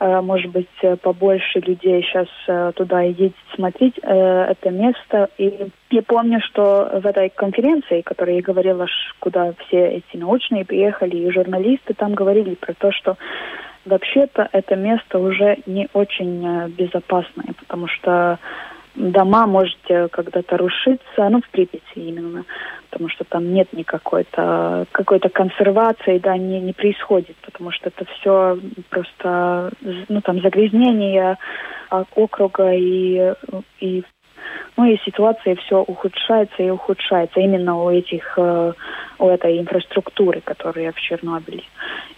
э, 0.00 0.20
может 0.20 0.50
быть, 0.50 1.00
побольше 1.02 1.60
людей 1.60 2.02
сейчас 2.02 2.28
туда 2.74 3.02
едет 3.02 3.32
смотреть 3.54 3.98
это 3.98 4.70
место. 4.70 5.28
И 5.38 5.68
я 5.90 6.02
помню, 6.02 6.40
что 6.40 7.00
в 7.02 7.06
этой 7.06 7.30
конференции, 7.30 8.02
которая 8.02 8.36
я 8.36 8.42
говорила, 8.42 8.86
куда 9.20 9.52
все 9.66 9.86
эти 9.86 10.16
научные 10.16 10.64
приехали, 10.64 11.16
и 11.16 11.30
журналисты 11.30 11.94
там 11.94 12.14
говорили 12.14 12.54
про 12.54 12.74
то, 12.74 12.92
что 12.92 13.16
вообще-то 13.86 14.48
это 14.52 14.76
место 14.76 15.18
уже 15.18 15.58
не 15.66 15.88
очень 15.92 16.44
э, 16.44 16.68
безопасное, 16.68 17.54
потому 17.58 17.88
что 17.88 18.38
дома 18.94 19.46
может 19.46 19.78
когда-то 19.86 20.56
рушиться, 20.56 21.28
ну, 21.28 21.40
в 21.40 21.48
Припяти 21.50 21.82
именно, 21.96 22.44
потому 22.90 23.10
что 23.10 23.24
там 23.24 23.52
нет 23.52 23.72
никакой-то 23.72 24.86
какой-то 24.92 25.28
консервации, 25.28 26.18
да, 26.18 26.36
не, 26.36 26.60
не 26.60 26.72
происходит, 26.72 27.36
потому 27.42 27.70
что 27.72 27.88
это 27.88 28.06
все 28.06 28.58
просто, 28.88 29.70
ну, 30.08 30.20
там, 30.22 30.40
загрязнение 30.40 31.36
округа 32.14 32.72
и, 32.72 33.34
и 33.80 34.02
ну 34.76 34.84
и 34.84 34.98
ситуация 35.04 35.56
все 35.56 35.80
ухудшается 35.80 36.62
и 36.62 36.70
ухудшается 36.70 37.40
именно 37.40 37.82
у 37.82 37.90
этих, 37.90 38.34
э, 38.36 38.72
у 39.18 39.28
этой 39.28 39.58
инфраструктуры, 39.58 40.40
которая 40.42 40.92
в 40.92 41.00
Чернобыле. 41.00 41.62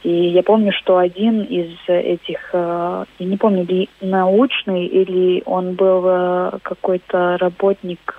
И 0.02 0.10
я 0.10 0.42
помню, 0.42 0.72
что 0.72 0.98
один 0.98 1.42
из 1.42 1.70
этих, 1.86 2.50
э, 2.52 3.04
я 3.18 3.26
не 3.26 3.36
помню, 3.36 3.64
ли 3.64 3.88
научный 4.00 4.86
или 4.86 5.42
он 5.46 5.74
был 5.74 6.04
э, 6.06 6.58
какой-то 6.62 7.36
работник 7.38 8.14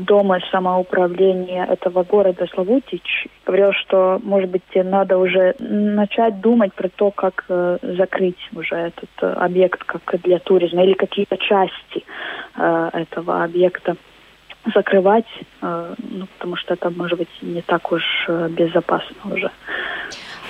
дома 0.00 0.40
самоуправления 0.50 1.64
этого 1.66 2.02
города 2.02 2.46
Славутич 2.52 3.26
говорил, 3.44 3.72
что, 3.72 4.18
может 4.22 4.50
быть, 4.50 4.62
надо 4.74 5.18
уже 5.18 5.54
начать 5.58 6.40
думать 6.40 6.72
про 6.74 6.88
то, 6.88 7.10
как 7.10 7.44
э, 7.48 7.78
закрыть 7.82 8.38
уже 8.54 8.76
этот 8.76 9.10
э, 9.20 9.26
объект 9.26 9.84
как 9.84 10.02
для 10.22 10.38
туризма 10.38 10.84
или 10.84 10.94
какие-то 10.94 11.36
части 11.36 12.04
э, 12.56 12.90
этого 12.94 13.44
объекта 13.44 13.96
закрывать, 14.74 15.26
э, 15.60 15.94
ну, 15.98 16.26
потому 16.38 16.56
что 16.56 16.74
это, 16.74 16.90
может 16.90 17.18
быть, 17.18 17.28
не 17.42 17.62
так 17.62 17.92
уж 17.92 18.02
э, 18.28 18.48
безопасно 18.48 19.16
уже. 19.34 19.50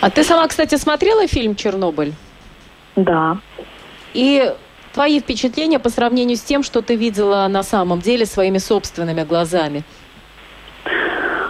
А 0.00 0.10
ты 0.10 0.22
сама, 0.22 0.46
кстати, 0.46 0.76
смотрела 0.76 1.26
фильм 1.26 1.56
«Чернобыль»? 1.56 2.12
Да. 2.94 3.38
И 4.14 4.52
твои 4.92 5.20
впечатления 5.20 5.78
по 5.78 5.88
сравнению 5.88 6.36
с 6.36 6.42
тем, 6.42 6.62
что 6.62 6.82
ты 6.82 6.96
видела 6.96 7.46
на 7.48 7.62
самом 7.62 8.00
деле 8.00 8.26
своими 8.26 8.58
собственными 8.58 9.24
глазами? 9.24 9.82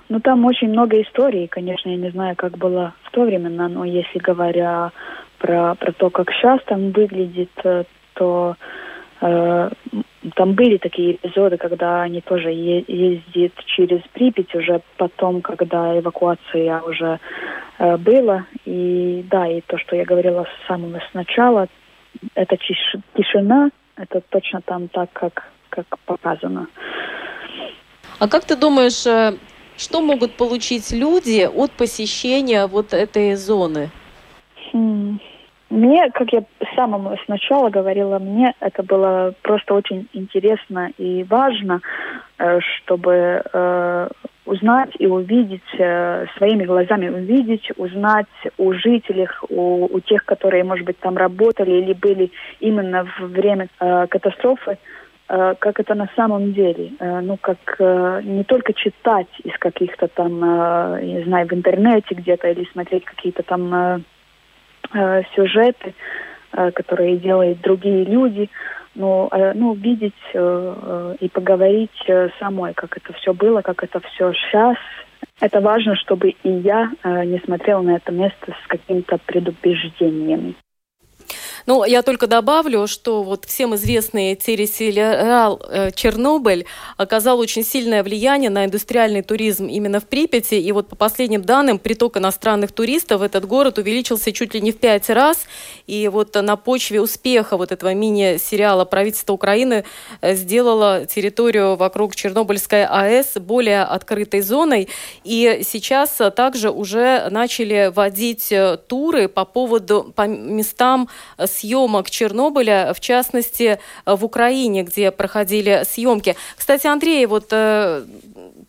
Ну, 0.08 0.20
там 0.20 0.44
очень 0.46 0.70
много 0.70 1.00
историй, 1.02 1.48
конечно, 1.48 1.90
я 1.90 1.96
не 1.96 2.10
знаю, 2.10 2.34
как 2.34 2.56
было 2.56 2.94
в 3.02 3.10
то 3.10 3.24
время, 3.24 3.50
но 3.50 3.84
если 3.84 4.18
говоря 4.18 4.90
про, 5.38 5.74
про 5.74 5.92
то, 5.92 6.10
как 6.10 6.32
сейчас 6.32 6.60
там 6.64 6.92
выглядит, 6.92 7.50
э, 7.62 7.84
то 8.14 8.56
э, 9.20 9.70
там 10.34 10.52
были 10.54 10.78
такие 10.78 11.16
эпизоды, 11.16 11.58
когда 11.58 12.02
они 12.02 12.20
тоже 12.20 12.50
е- 12.50 12.84
ездят 12.88 13.52
через 13.66 14.00
Припять 14.12 14.54
уже 14.54 14.80
потом, 14.96 15.42
когда 15.42 15.98
эвакуация 15.98 16.80
уже 16.80 17.20
э, 17.78 17.96
была. 17.98 18.46
И 18.64 19.24
да, 19.30 19.46
и 19.46 19.60
то, 19.60 19.78
что 19.78 19.94
я 19.94 20.04
говорила 20.04 20.44
с 20.44 20.66
самого 20.66 21.00
начала, 21.12 21.68
это 22.34 22.56
тиш, 22.56 22.96
тишина, 23.16 23.70
это 23.96 24.20
точно 24.28 24.60
там 24.62 24.88
так, 24.88 25.12
как, 25.12 25.48
как 25.68 25.86
показано. 26.06 26.66
А 28.18 28.28
как 28.28 28.44
ты 28.44 28.56
думаешь, 28.56 29.06
э, 29.06 29.36
что 29.76 30.00
могут 30.00 30.36
получить 30.36 30.90
люди 30.92 31.46
от 31.46 31.70
посещения 31.72 32.66
вот 32.66 32.92
этой 32.92 33.34
зоны? 33.36 33.90
Хм. 34.72 35.20
Мне, 35.70 36.10
как 36.12 36.32
я 36.32 36.40
с 36.40 36.74
самого 36.74 37.16
сначала 37.26 37.68
говорила, 37.68 38.18
мне 38.18 38.54
это 38.60 38.82
было 38.82 39.34
просто 39.42 39.74
очень 39.74 40.08
интересно 40.14 40.90
и 40.96 41.24
важно, 41.24 41.80
э, 42.38 42.60
чтобы 42.60 43.42
э, 43.52 44.08
узнать 44.48 44.90
и 44.98 45.06
увидеть, 45.06 45.70
э, 45.78 46.26
своими 46.36 46.64
глазами 46.64 47.08
увидеть, 47.08 47.70
узнать 47.76 48.26
у 48.56 48.72
жителей, 48.72 49.28
у, 49.48 49.84
у 49.94 50.00
тех, 50.00 50.24
которые, 50.24 50.64
может 50.64 50.86
быть, 50.86 50.98
там 51.00 51.16
работали 51.16 51.70
или 51.70 51.92
были 51.92 52.30
именно 52.60 53.04
в 53.04 53.20
время 53.26 53.68
э, 53.78 54.06
катастрофы, 54.08 54.78
э, 55.28 55.54
как 55.58 55.80
это 55.80 55.94
на 55.94 56.08
самом 56.16 56.54
деле. 56.54 56.92
Э, 56.98 57.20
ну, 57.20 57.36
как 57.36 57.58
э, 57.78 58.22
не 58.24 58.44
только 58.44 58.72
читать 58.72 59.28
из 59.44 59.56
каких-то 59.58 60.08
там, 60.08 60.42
э, 60.42 61.02
не 61.02 61.24
знаю, 61.24 61.46
в 61.46 61.52
интернете 61.52 62.14
где-то 62.14 62.48
или 62.48 62.66
смотреть 62.72 63.04
какие-то 63.04 63.42
там 63.42 63.74
э, 63.74 64.00
э, 64.94 65.22
сюжеты, 65.34 65.94
э, 66.52 66.70
которые 66.70 67.18
делают 67.18 67.60
другие 67.60 68.04
люди, 68.04 68.48
э, 68.98 69.52
ну 69.54 69.74
видеть 69.74 70.12
э, 70.34 70.38
э, 70.38 71.16
и 71.20 71.28
поговорить 71.28 71.90
самой, 72.38 72.74
как 72.74 72.96
это 72.96 73.12
все 73.14 73.32
было, 73.32 73.62
как 73.62 73.82
это 73.84 74.00
все 74.00 74.32
сейчас. 74.32 74.76
Это 75.40 75.60
важно, 75.60 75.94
чтобы 75.94 76.30
и 76.30 76.50
я 76.50 76.90
не 77.04 77.38
смотрела 77.44 77.80
на 77.80 77.96
это 77.96 78.10
место 78.10 78.54
с 78.64 78.66
каким-то 78.66 79.18
предубеждением. 79.24 80.56
Ну, 81.68 81.84
я 81.84 82.00
только 82.00 82.26
добавлю, 82.26 82.86
что 82.86 83.22
вот 83.22 83.44
всем 83.44 83.74
известный 83.74 84.34
телесериал 84.36 85.60
э, 85.68 85.90
«Чернобыль» 85.94 86.64
оказал 86.96 87.38
очень 87.38 87.62
сильное 87.62 88.02
влияние 88.02 88.48
на 88.48 88.64
индустриальный 88.64 89.20
туризм 89.20 89.66
именно 89.66 90.00
в 90.00 90.06
Припяти. 90.06 90.54
И 90.54 90.72
вот 90.72 90.88
по 90.88 90.96
последним 90.96 91.42
данным, 91.42 91.78
приток 91.78 92.16
иностранных 92.16 92.72
туристов 92.72 93.20
в 93.20 93.22
этот 93.22 93.44
город 93.44 93.76
увеличился 93.76 94.32
чуть 94.32 94.54
ли 94.54 94.62
не 94.62 94.72
в 94.72 94.78
пять 94.78 95.10
раз. 95.10 95.44
И 95.86 96.08
вот 96.08 96.34
на 96.36 96.56
почве 96.56 97.02
успеха 97.02 97.58
вот 97.58 97.70
этого 97.70 97.92
мини-сериала 97.92 98.86
правительство 98.86 99.34
Украины 99.34 99.84
э, 100.22 100.36
сделало 100.36 101.04
территорию 101.04 101.76
вокруг 101.76 102.16
Чернобыльской 102.16 102.86
АЭС 102.86 103.34
более 103.36 103.82
открытой 103.82 104.40
зоной. 104.40 104.88
И 105.22 105.60
сейчас 105.64 106.18
также 106.34 106.70
уже 106.70 107.28
начали 107.28 107.92
водить 107.94 108.50
э, 108.52 108.78
туры 108.88 109.28
по 109.28 109.44
поводу, 109.44 110.14
по 110.16 110.26
местам 110.26 111.10
с 111.36 111.57
съемок 111.58 112.10
Чернобыля, 112.10 112.92
в 112.94 113.00
частности, 113.00 113.78
в 114.06 114.24
Украине, 114.24 114.82
где 114.82 115.10
проходили 115.10 115.84
съемки. 115.88 116.36
Кстати, 116.56 116.86
Андрей, 116.86 117.26
вот 117.26 117.48
э, 117.50 118.04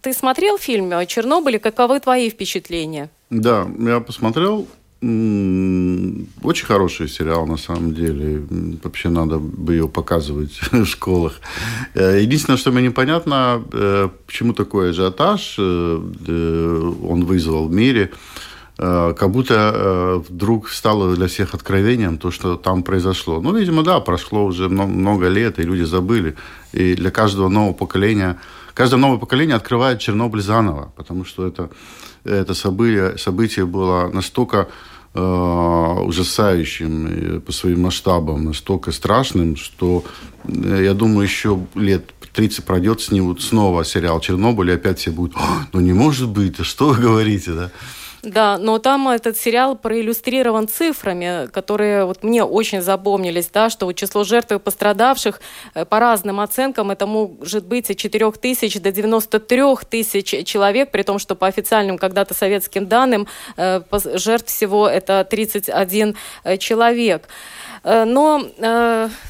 ты 0.01 0.13
смотрел 0.13 0.57
фильм 0.57 0.91
о 0.93 1.05
Чернобыле? 1.05 1.59
Каковы 1.59 1.99
твои 1.99 2.29
впечатления? 2.29 3.09
Да, 3.29 3.67
я 3.79 3.99
посмотрел. 3.99 4.67
Очень 5.01 6.65
хороший 6.65 7.07
сериал, 7.07 7.45
на 7.45 7.57
самом 7.57 7.93
деле. 7.93 8.43
Вообще 8.83 9.09
надо 9.09 9.37
бы 9.37 9.75
его 9.75 9.87
показывать 9.87 10.59
в 10.71 10.85
школах. 10.85 11.39
Э, 11.93 12.19
единственное, 12.21 12.57
что 12.57 12.71
мне 12.71 12.83
непонятно, 12.83 13.63
э, 13.71 14.09
почему 14.25 14.53
такой 14.53 14.89
ажиотаж 14.89 15.59
он 15.59 17.25
вызвал 17.25 17.67
в 17.67 17.71
мире. 17.71 18.09
Э, 18.81 19.13
как 19.13 19.29
будто 19.31 19.53
э, 19.73 20.21
вдруг 20.29 20.69
стало 20.69 21.13
для 21.13 21.27
всех 21.27 21.53
откровением 21.53 22.17
то, 22.17 22.31
что 22.31 22.55
там 22.55 22.83
произошло. 22.83 23.41
Ну, 23.41 23.53
видимо, 23.53 23.83
да, 23.83 23.99
прошло 23.99 24.45
уже 24.45 24.69
много 24.69 25.27
лет, 25.27 25.59
и 25.59 25.63
люди 25.63 25.83
забыли. 25.83 26.35
И 26.71 26.95
для 26.95 27.11
каждого 27.11 27.49
нового 27.49 27.73
поколения, 27.73 28.37
каждое 28.73 28.97
новое 28.97 29.17
поколение 29.17 29.57
открывает 29.57 29.99
Чернобыль 29.99 30.41
заново, 30.41 30.93
потому 30.95 31.25
что 31.25 31.45
это, 31.45 31.69
это 32.23 32.53
событие, 32.53 33.17
событие 33.17 33.65
было 33.65 34.07
настолько 34.13 34.69
э, 35.13 35.21
ужасающим 36.05 37.41
по 37.41 37.51
своим 37.51 37.81
масштабам, 37.81 38.45
настолько 38.45 38.93
страшным, 38.93 39.57
что, 39.57 40.05
э, 40.45 40.83
я 40.85 40.93
думаю, 40.93 41.23
еще 41.23 41.59
лет 41.75 42.13
30 42.33 42.63
пройдет, 42.63 43.01
снимут 43.01 43.41
снова 43.41 43.83
сериал 43.83 44.21
«Чернобыль», 44.21 44.69
и 44.69 44.75
опять 44.75 44.99
все 44.99 45.11
будут, 45.11 45.35
ну 45.73 45.81
не 45.81 45.91
может 45.91 46.29
быть, 46.29 46.63
что 46.65 46.89
вы 46.89 46.95
говорите, 46.95 47.51
да? 47.51 47.71
Да, 48.21 48.57
но 48.57 48.79
там 48.79 49.07
этот 49.07 49.37
сериал 49.37 49.75
проиллюстрирован 49.75 50.67
цифрами, 50.67 51.47
которые 51.47 52.05
вот 52.05 52.21
мне 52.23 52.43
очень 52.43 52.81
запомнились, 52.81 53.47
да, 53.47 53.69
что 53.69 53.85
вот 53.85 53.93
число 53.93 54.25
жертв 54.25 54.51
и 54.51 54.59
пострадавших 54.59 55.39
э, 55.73 55.85
по 55.85 55.99
разным 55.99 56.41
оценкам 56.41 56.91
это 56.91 57.05
может 57.07 57.65
быть 57.65 57.89
от 57.89 57.97
4 57.97 58.31
тысяч 58.33 58.79
до 58.81 58.91
93 58.91 59.61
тысяч 59.89 60.45
человек, 60.45 60.91
при 60.91 61.03
том, 61.03 61.17
что 61.17 61.35
по 61.35 61.47
официальным 61.47 61.97
когда-то 61.97 62.33
советским 62.33 62.87
данным 62.87 63.27
э, 63.55 63.81
жертв 64.15 64.47
всего 64.47 64.87
это 64.87 65.25
31 65.29 66.15
э, 66.43 66.57
человек. 66.57 67.27
Но 67.81 68.43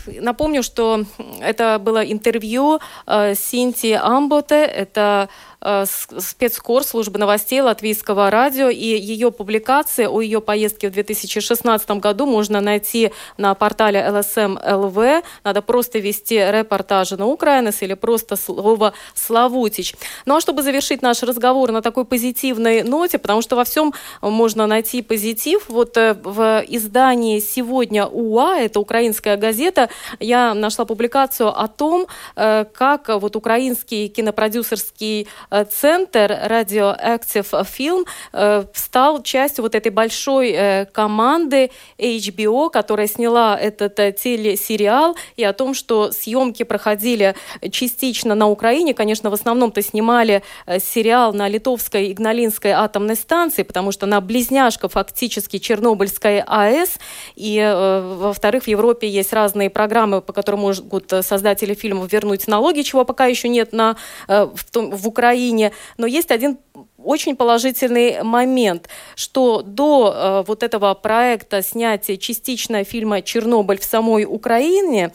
напомню, 0.08 0.64
что 0.64 1.06
это 1.40 1.78
было 1.78 2.00
интервью 2.04 2.80
Синти 3.06 3.94
Амботе, 3.94 4.64
это 4.64 5.20
Э, 5.20 5.28
спецкор 5.62 6.84
службы 6.84 7.20
новостей 7.20 7.60
Латвийского 7.62 8.30
радио, 8.30 8.70
и 8.70 8.78
ее 8.78 9.32
публикации 9.32 10.05
о 10.05 10.22
ее 10.22 10.39
поездке 10.39 10.89
в 10.89 10.93
2016 10.93 11.89
году 11.91 12.26
можно 12.26 12.62
найти 12.62 13.12
на 13.38 13.53
портале 13.55 13.99
LSM 13.99 14.64
LV. 14.64 15.24
Надо 15.43 15.62
просто 15.62 15.99
ввести 15.99 16.36
репортажи 16.36 17.18
на 17.18 17.26
Украинес 17.26 17.82
или 17.82 17.93
просто 17.93 18.38
слово 18.38 18.93
«Славутич». 19.14 19.95
Ну 20.26 20.38
а 20.38 20.41
чтобы 20.41 20.62
завершить 20.62 21.01
наш 21.01 21.24
разговор 21.24 21.72
на 21.72 21.82
такой 21.82 22.05
позитивной 22.05 22.84
ноте, 22.84 23.18
потому 23.18 23.41
что 23.41 23.57
во 23.57 23.66
всем 23.66 23.93
можно 24.22 24.66
найти 24.66 25.01
позитив, 25.01 25.66
вот 25.68 25.97
э, 25.97 26.14
в 26.14 26.64
издании 26.70 27.39
«Сегодня 27.39 28.05
УА», 28.05 28.60
это 28.60 28.80
украинская 28.80 29.36
газета, 29.36 29.89
я 30.22 30.53
нашла 30.53 30.86
публикацию 30.86 31.49
о 31.49 31.68
том, 31.68 32.07
э, 32.38 32.64
как 32.74 33.10
вот 33.10 33.36
украинский 33.36 34.07
кинопродюсерский 34.07 35.28
Э, 35.49 35.49
центр 35.70 36.32
Radioactive 36.32 37.66
Film 37.66 38.06
э, 38.34 38.66
стал 38.74 39.24
частью 39.24 39.64
вот 39.64 39.76
этой 39.76 39.91
большой 39.91 40.52
э, 40.52 40.86
команды 40.86 41.72
HBO, 41.97 42.70
которая 42.70 43.08
сняла 43.08 43.58
этот 43.60 43.95
телесериал, 43.95 45.16
и 45.36 45.43
о 45.43 45.54
том, 45.54 45.74
что 45.74 46.12
съемки 46.12 46.64
проходили 46.64 47.36
частично 47.72 48.36
на 48.36 48.47
Украине. 48.47 48.93
Конечно, 48.93 49.30
в 49.30 49.34
основном-то 49.34 49.82
снимали 49.82 50.43
сериал 50.80 51.34
на 51.34 51.47
Литовской 51.47 52.12
Игналинской 52.12 52.72
атомной 52.72 53.16
станции, 53.16 53.64
потому 53.64 53.91
что 53.91 54.06
она 54.06 54.22
близняшка 54.22 54.88
фактически 54.88 55.58
Чернобыльской 55.58 56.41
АЭС. 56.45 57.00
И, 57.36 57.60
во-вторых, 57.60 58.64
в 58.64 58.68
Европе 58.68 59.08
есть 59.10 59.34
разные 59.34 59.70
программы, 59.70 60.22
по 60.22 60.34
которым 60.34 60.62
могут 60.62 61.12
создатели 61.22 61.74
фильмов 61.74 62.12
вернуть 62.12 62.47
налоги, 62.47 62.82
чего 62.82 63.06
пока 63.06 63.26
еще 63.26 63.50
нет 63.50 63.74
на, 63.74 63.95
в, 64.28 64.64
том, 64.72 64.91
в 64.91 65.08
Украине 65.08 65.39
Украине. 65.40 65.72
Но 65.98 66.08
есть 66.08 66.32
один 66.32 66.58
очень 66.98 67.36
положительный 67.36 68.24
момент, 68.24 68.90
что 69.16 69.62
до 69.62 70.14
э, 70.14 70.44
вот 70.48 70.64
этого 70.64 70.94
проекта 70.94 71.62
снятия 71.62 72.18
частично 72.18 72.84
фильма 72.84 73.22
«Чернобыль» 73.22 73.80
в 73.80 73.84
самой 73.84 74.26
Украине 74.26 75.12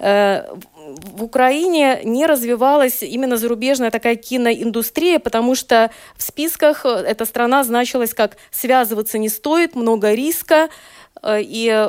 э, 0.00 0.42
в 1.14 1.22
Украине 1.22 2.00
не 2.04 2.26
развивалась 2.26 3.02
именно 3.02 3.36
зарубежная 3.36 3.90
такая 3.90 4.16
киноиндустрия, 4.16 5.18
потому 5.18 5.54
что 5.54 5.90
в 6.16 6.22
списках 6.22 6.84
э, 6.84 6.88
эта 6.88 7.24
страна 7.24 7.62
значилась 7.64 8.14
как 8.14 8.36
«связываться 8.50 9.18
не 9.18 9.28
стоит», 9.28 9.76
«много 9.76 10.14
риска», 10.14 10.68
э, 11.22 11.38
и 11.40 11.88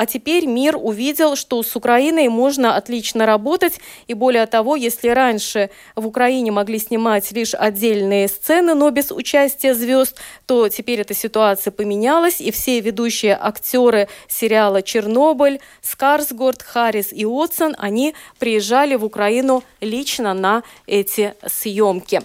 а 0.00 0.06
теперь 0.06 0.46
мир 0.46 0.78
увидел, 0.80 1.36
что 1.36 1.62
с 1.62 1.76
Украиной 1.76 2.28
можно 2.28 2.74
отлично 2.74 3.26
работать. 3.26 3.80
И 4.06 4.14
более 4.14 4.46
того, 4.46 4.74
если 4.74 5.10
раньше 5.10 5.68
в 5.94 6.06
Украине 6.06 6.50
могли 6.50 6.78
снимать 6.78 7.30
лишь 7.32 7.52
отдельные 7.52 8.26
сцены, 8.28 8.72
но 8.72 8.88
без 8.88 9.10
участия 9.10 9.74
звезд, 9.74 10.16
то 10.46 10.70
теперь 10.70 11.00
эта 11.00 11.12
ситуация 11.12 11.70
поменялась, 11.70 12.40
и 12.40 12.50
все 12.50 12.80
ведущие 12.80 13.36
актеры 13.38 14.08
сериала 14.26 14.80
«Чернобыль», 14.80 15.60
Скарсгорд, 15.82 16.62
Харрис 16.62 17.12
и 17.12 17.26
Отсон, 17.26 17.76
они 17.76 18.14
приезжали 18.38 18.94
в 18.94 19.04
Украину 19.04 19.62
лично 19.82 20.32
на 20.32 20.62
эти 20.86 21.34
съемки. 21.46 22.22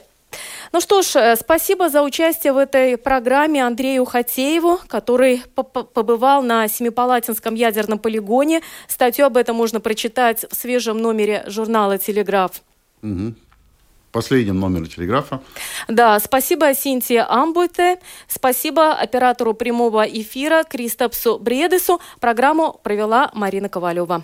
Ну 0.72 0.82
что 0.82 1.02
ж, 1.02 1.16
э, 1.16 1.36
спасибо 1.36 1.90
за 1.90 2.02
участие 2.02 2.54
в 2.54 2.58
этой 2.58 2.98
программе 2.98 3.66
Андрею 3.66 4.06
Хатееву, 4.06 4.80
который 4.88 5.44
побывал 5.56 6.42
на 6.42 6.68
Семипалатинском 6.68 7.56
ядерном 7.56 8.00
полигоне. 8.00 8.62
Статью 8.88 9.26
об 9.26 9.38
этом 9.38 9.56
можно 9.56 9.80
прочитать 9.80 10.46
в 10.50 10.56
свежем 10.56 10.98
номере 10.98 11.44
журнала 11.48 11.98
«Телеграф». 11.98 12.62
Угу 13.02 13.36
последнем 14.16 14.62
номере 14.62 14.86
телеграфа. 14.86 15.42
Да, 15.90 16.18
спасибо 16.22 16.74
Синтия 16.74 17.30
Амбуйте, 17.30 18.00
спасибо 18.30 18.94
оператору 18.94 19.54
прямого 19.54 20.04
эфира 20.06 20.64
Кристопсу 20.64 21.38
Бредесу. 21.38 22.00
Программу 22.22 22.80
провела 22.82 23.30
Марина 23.34 23.68
Ковалева. 23.68 24.24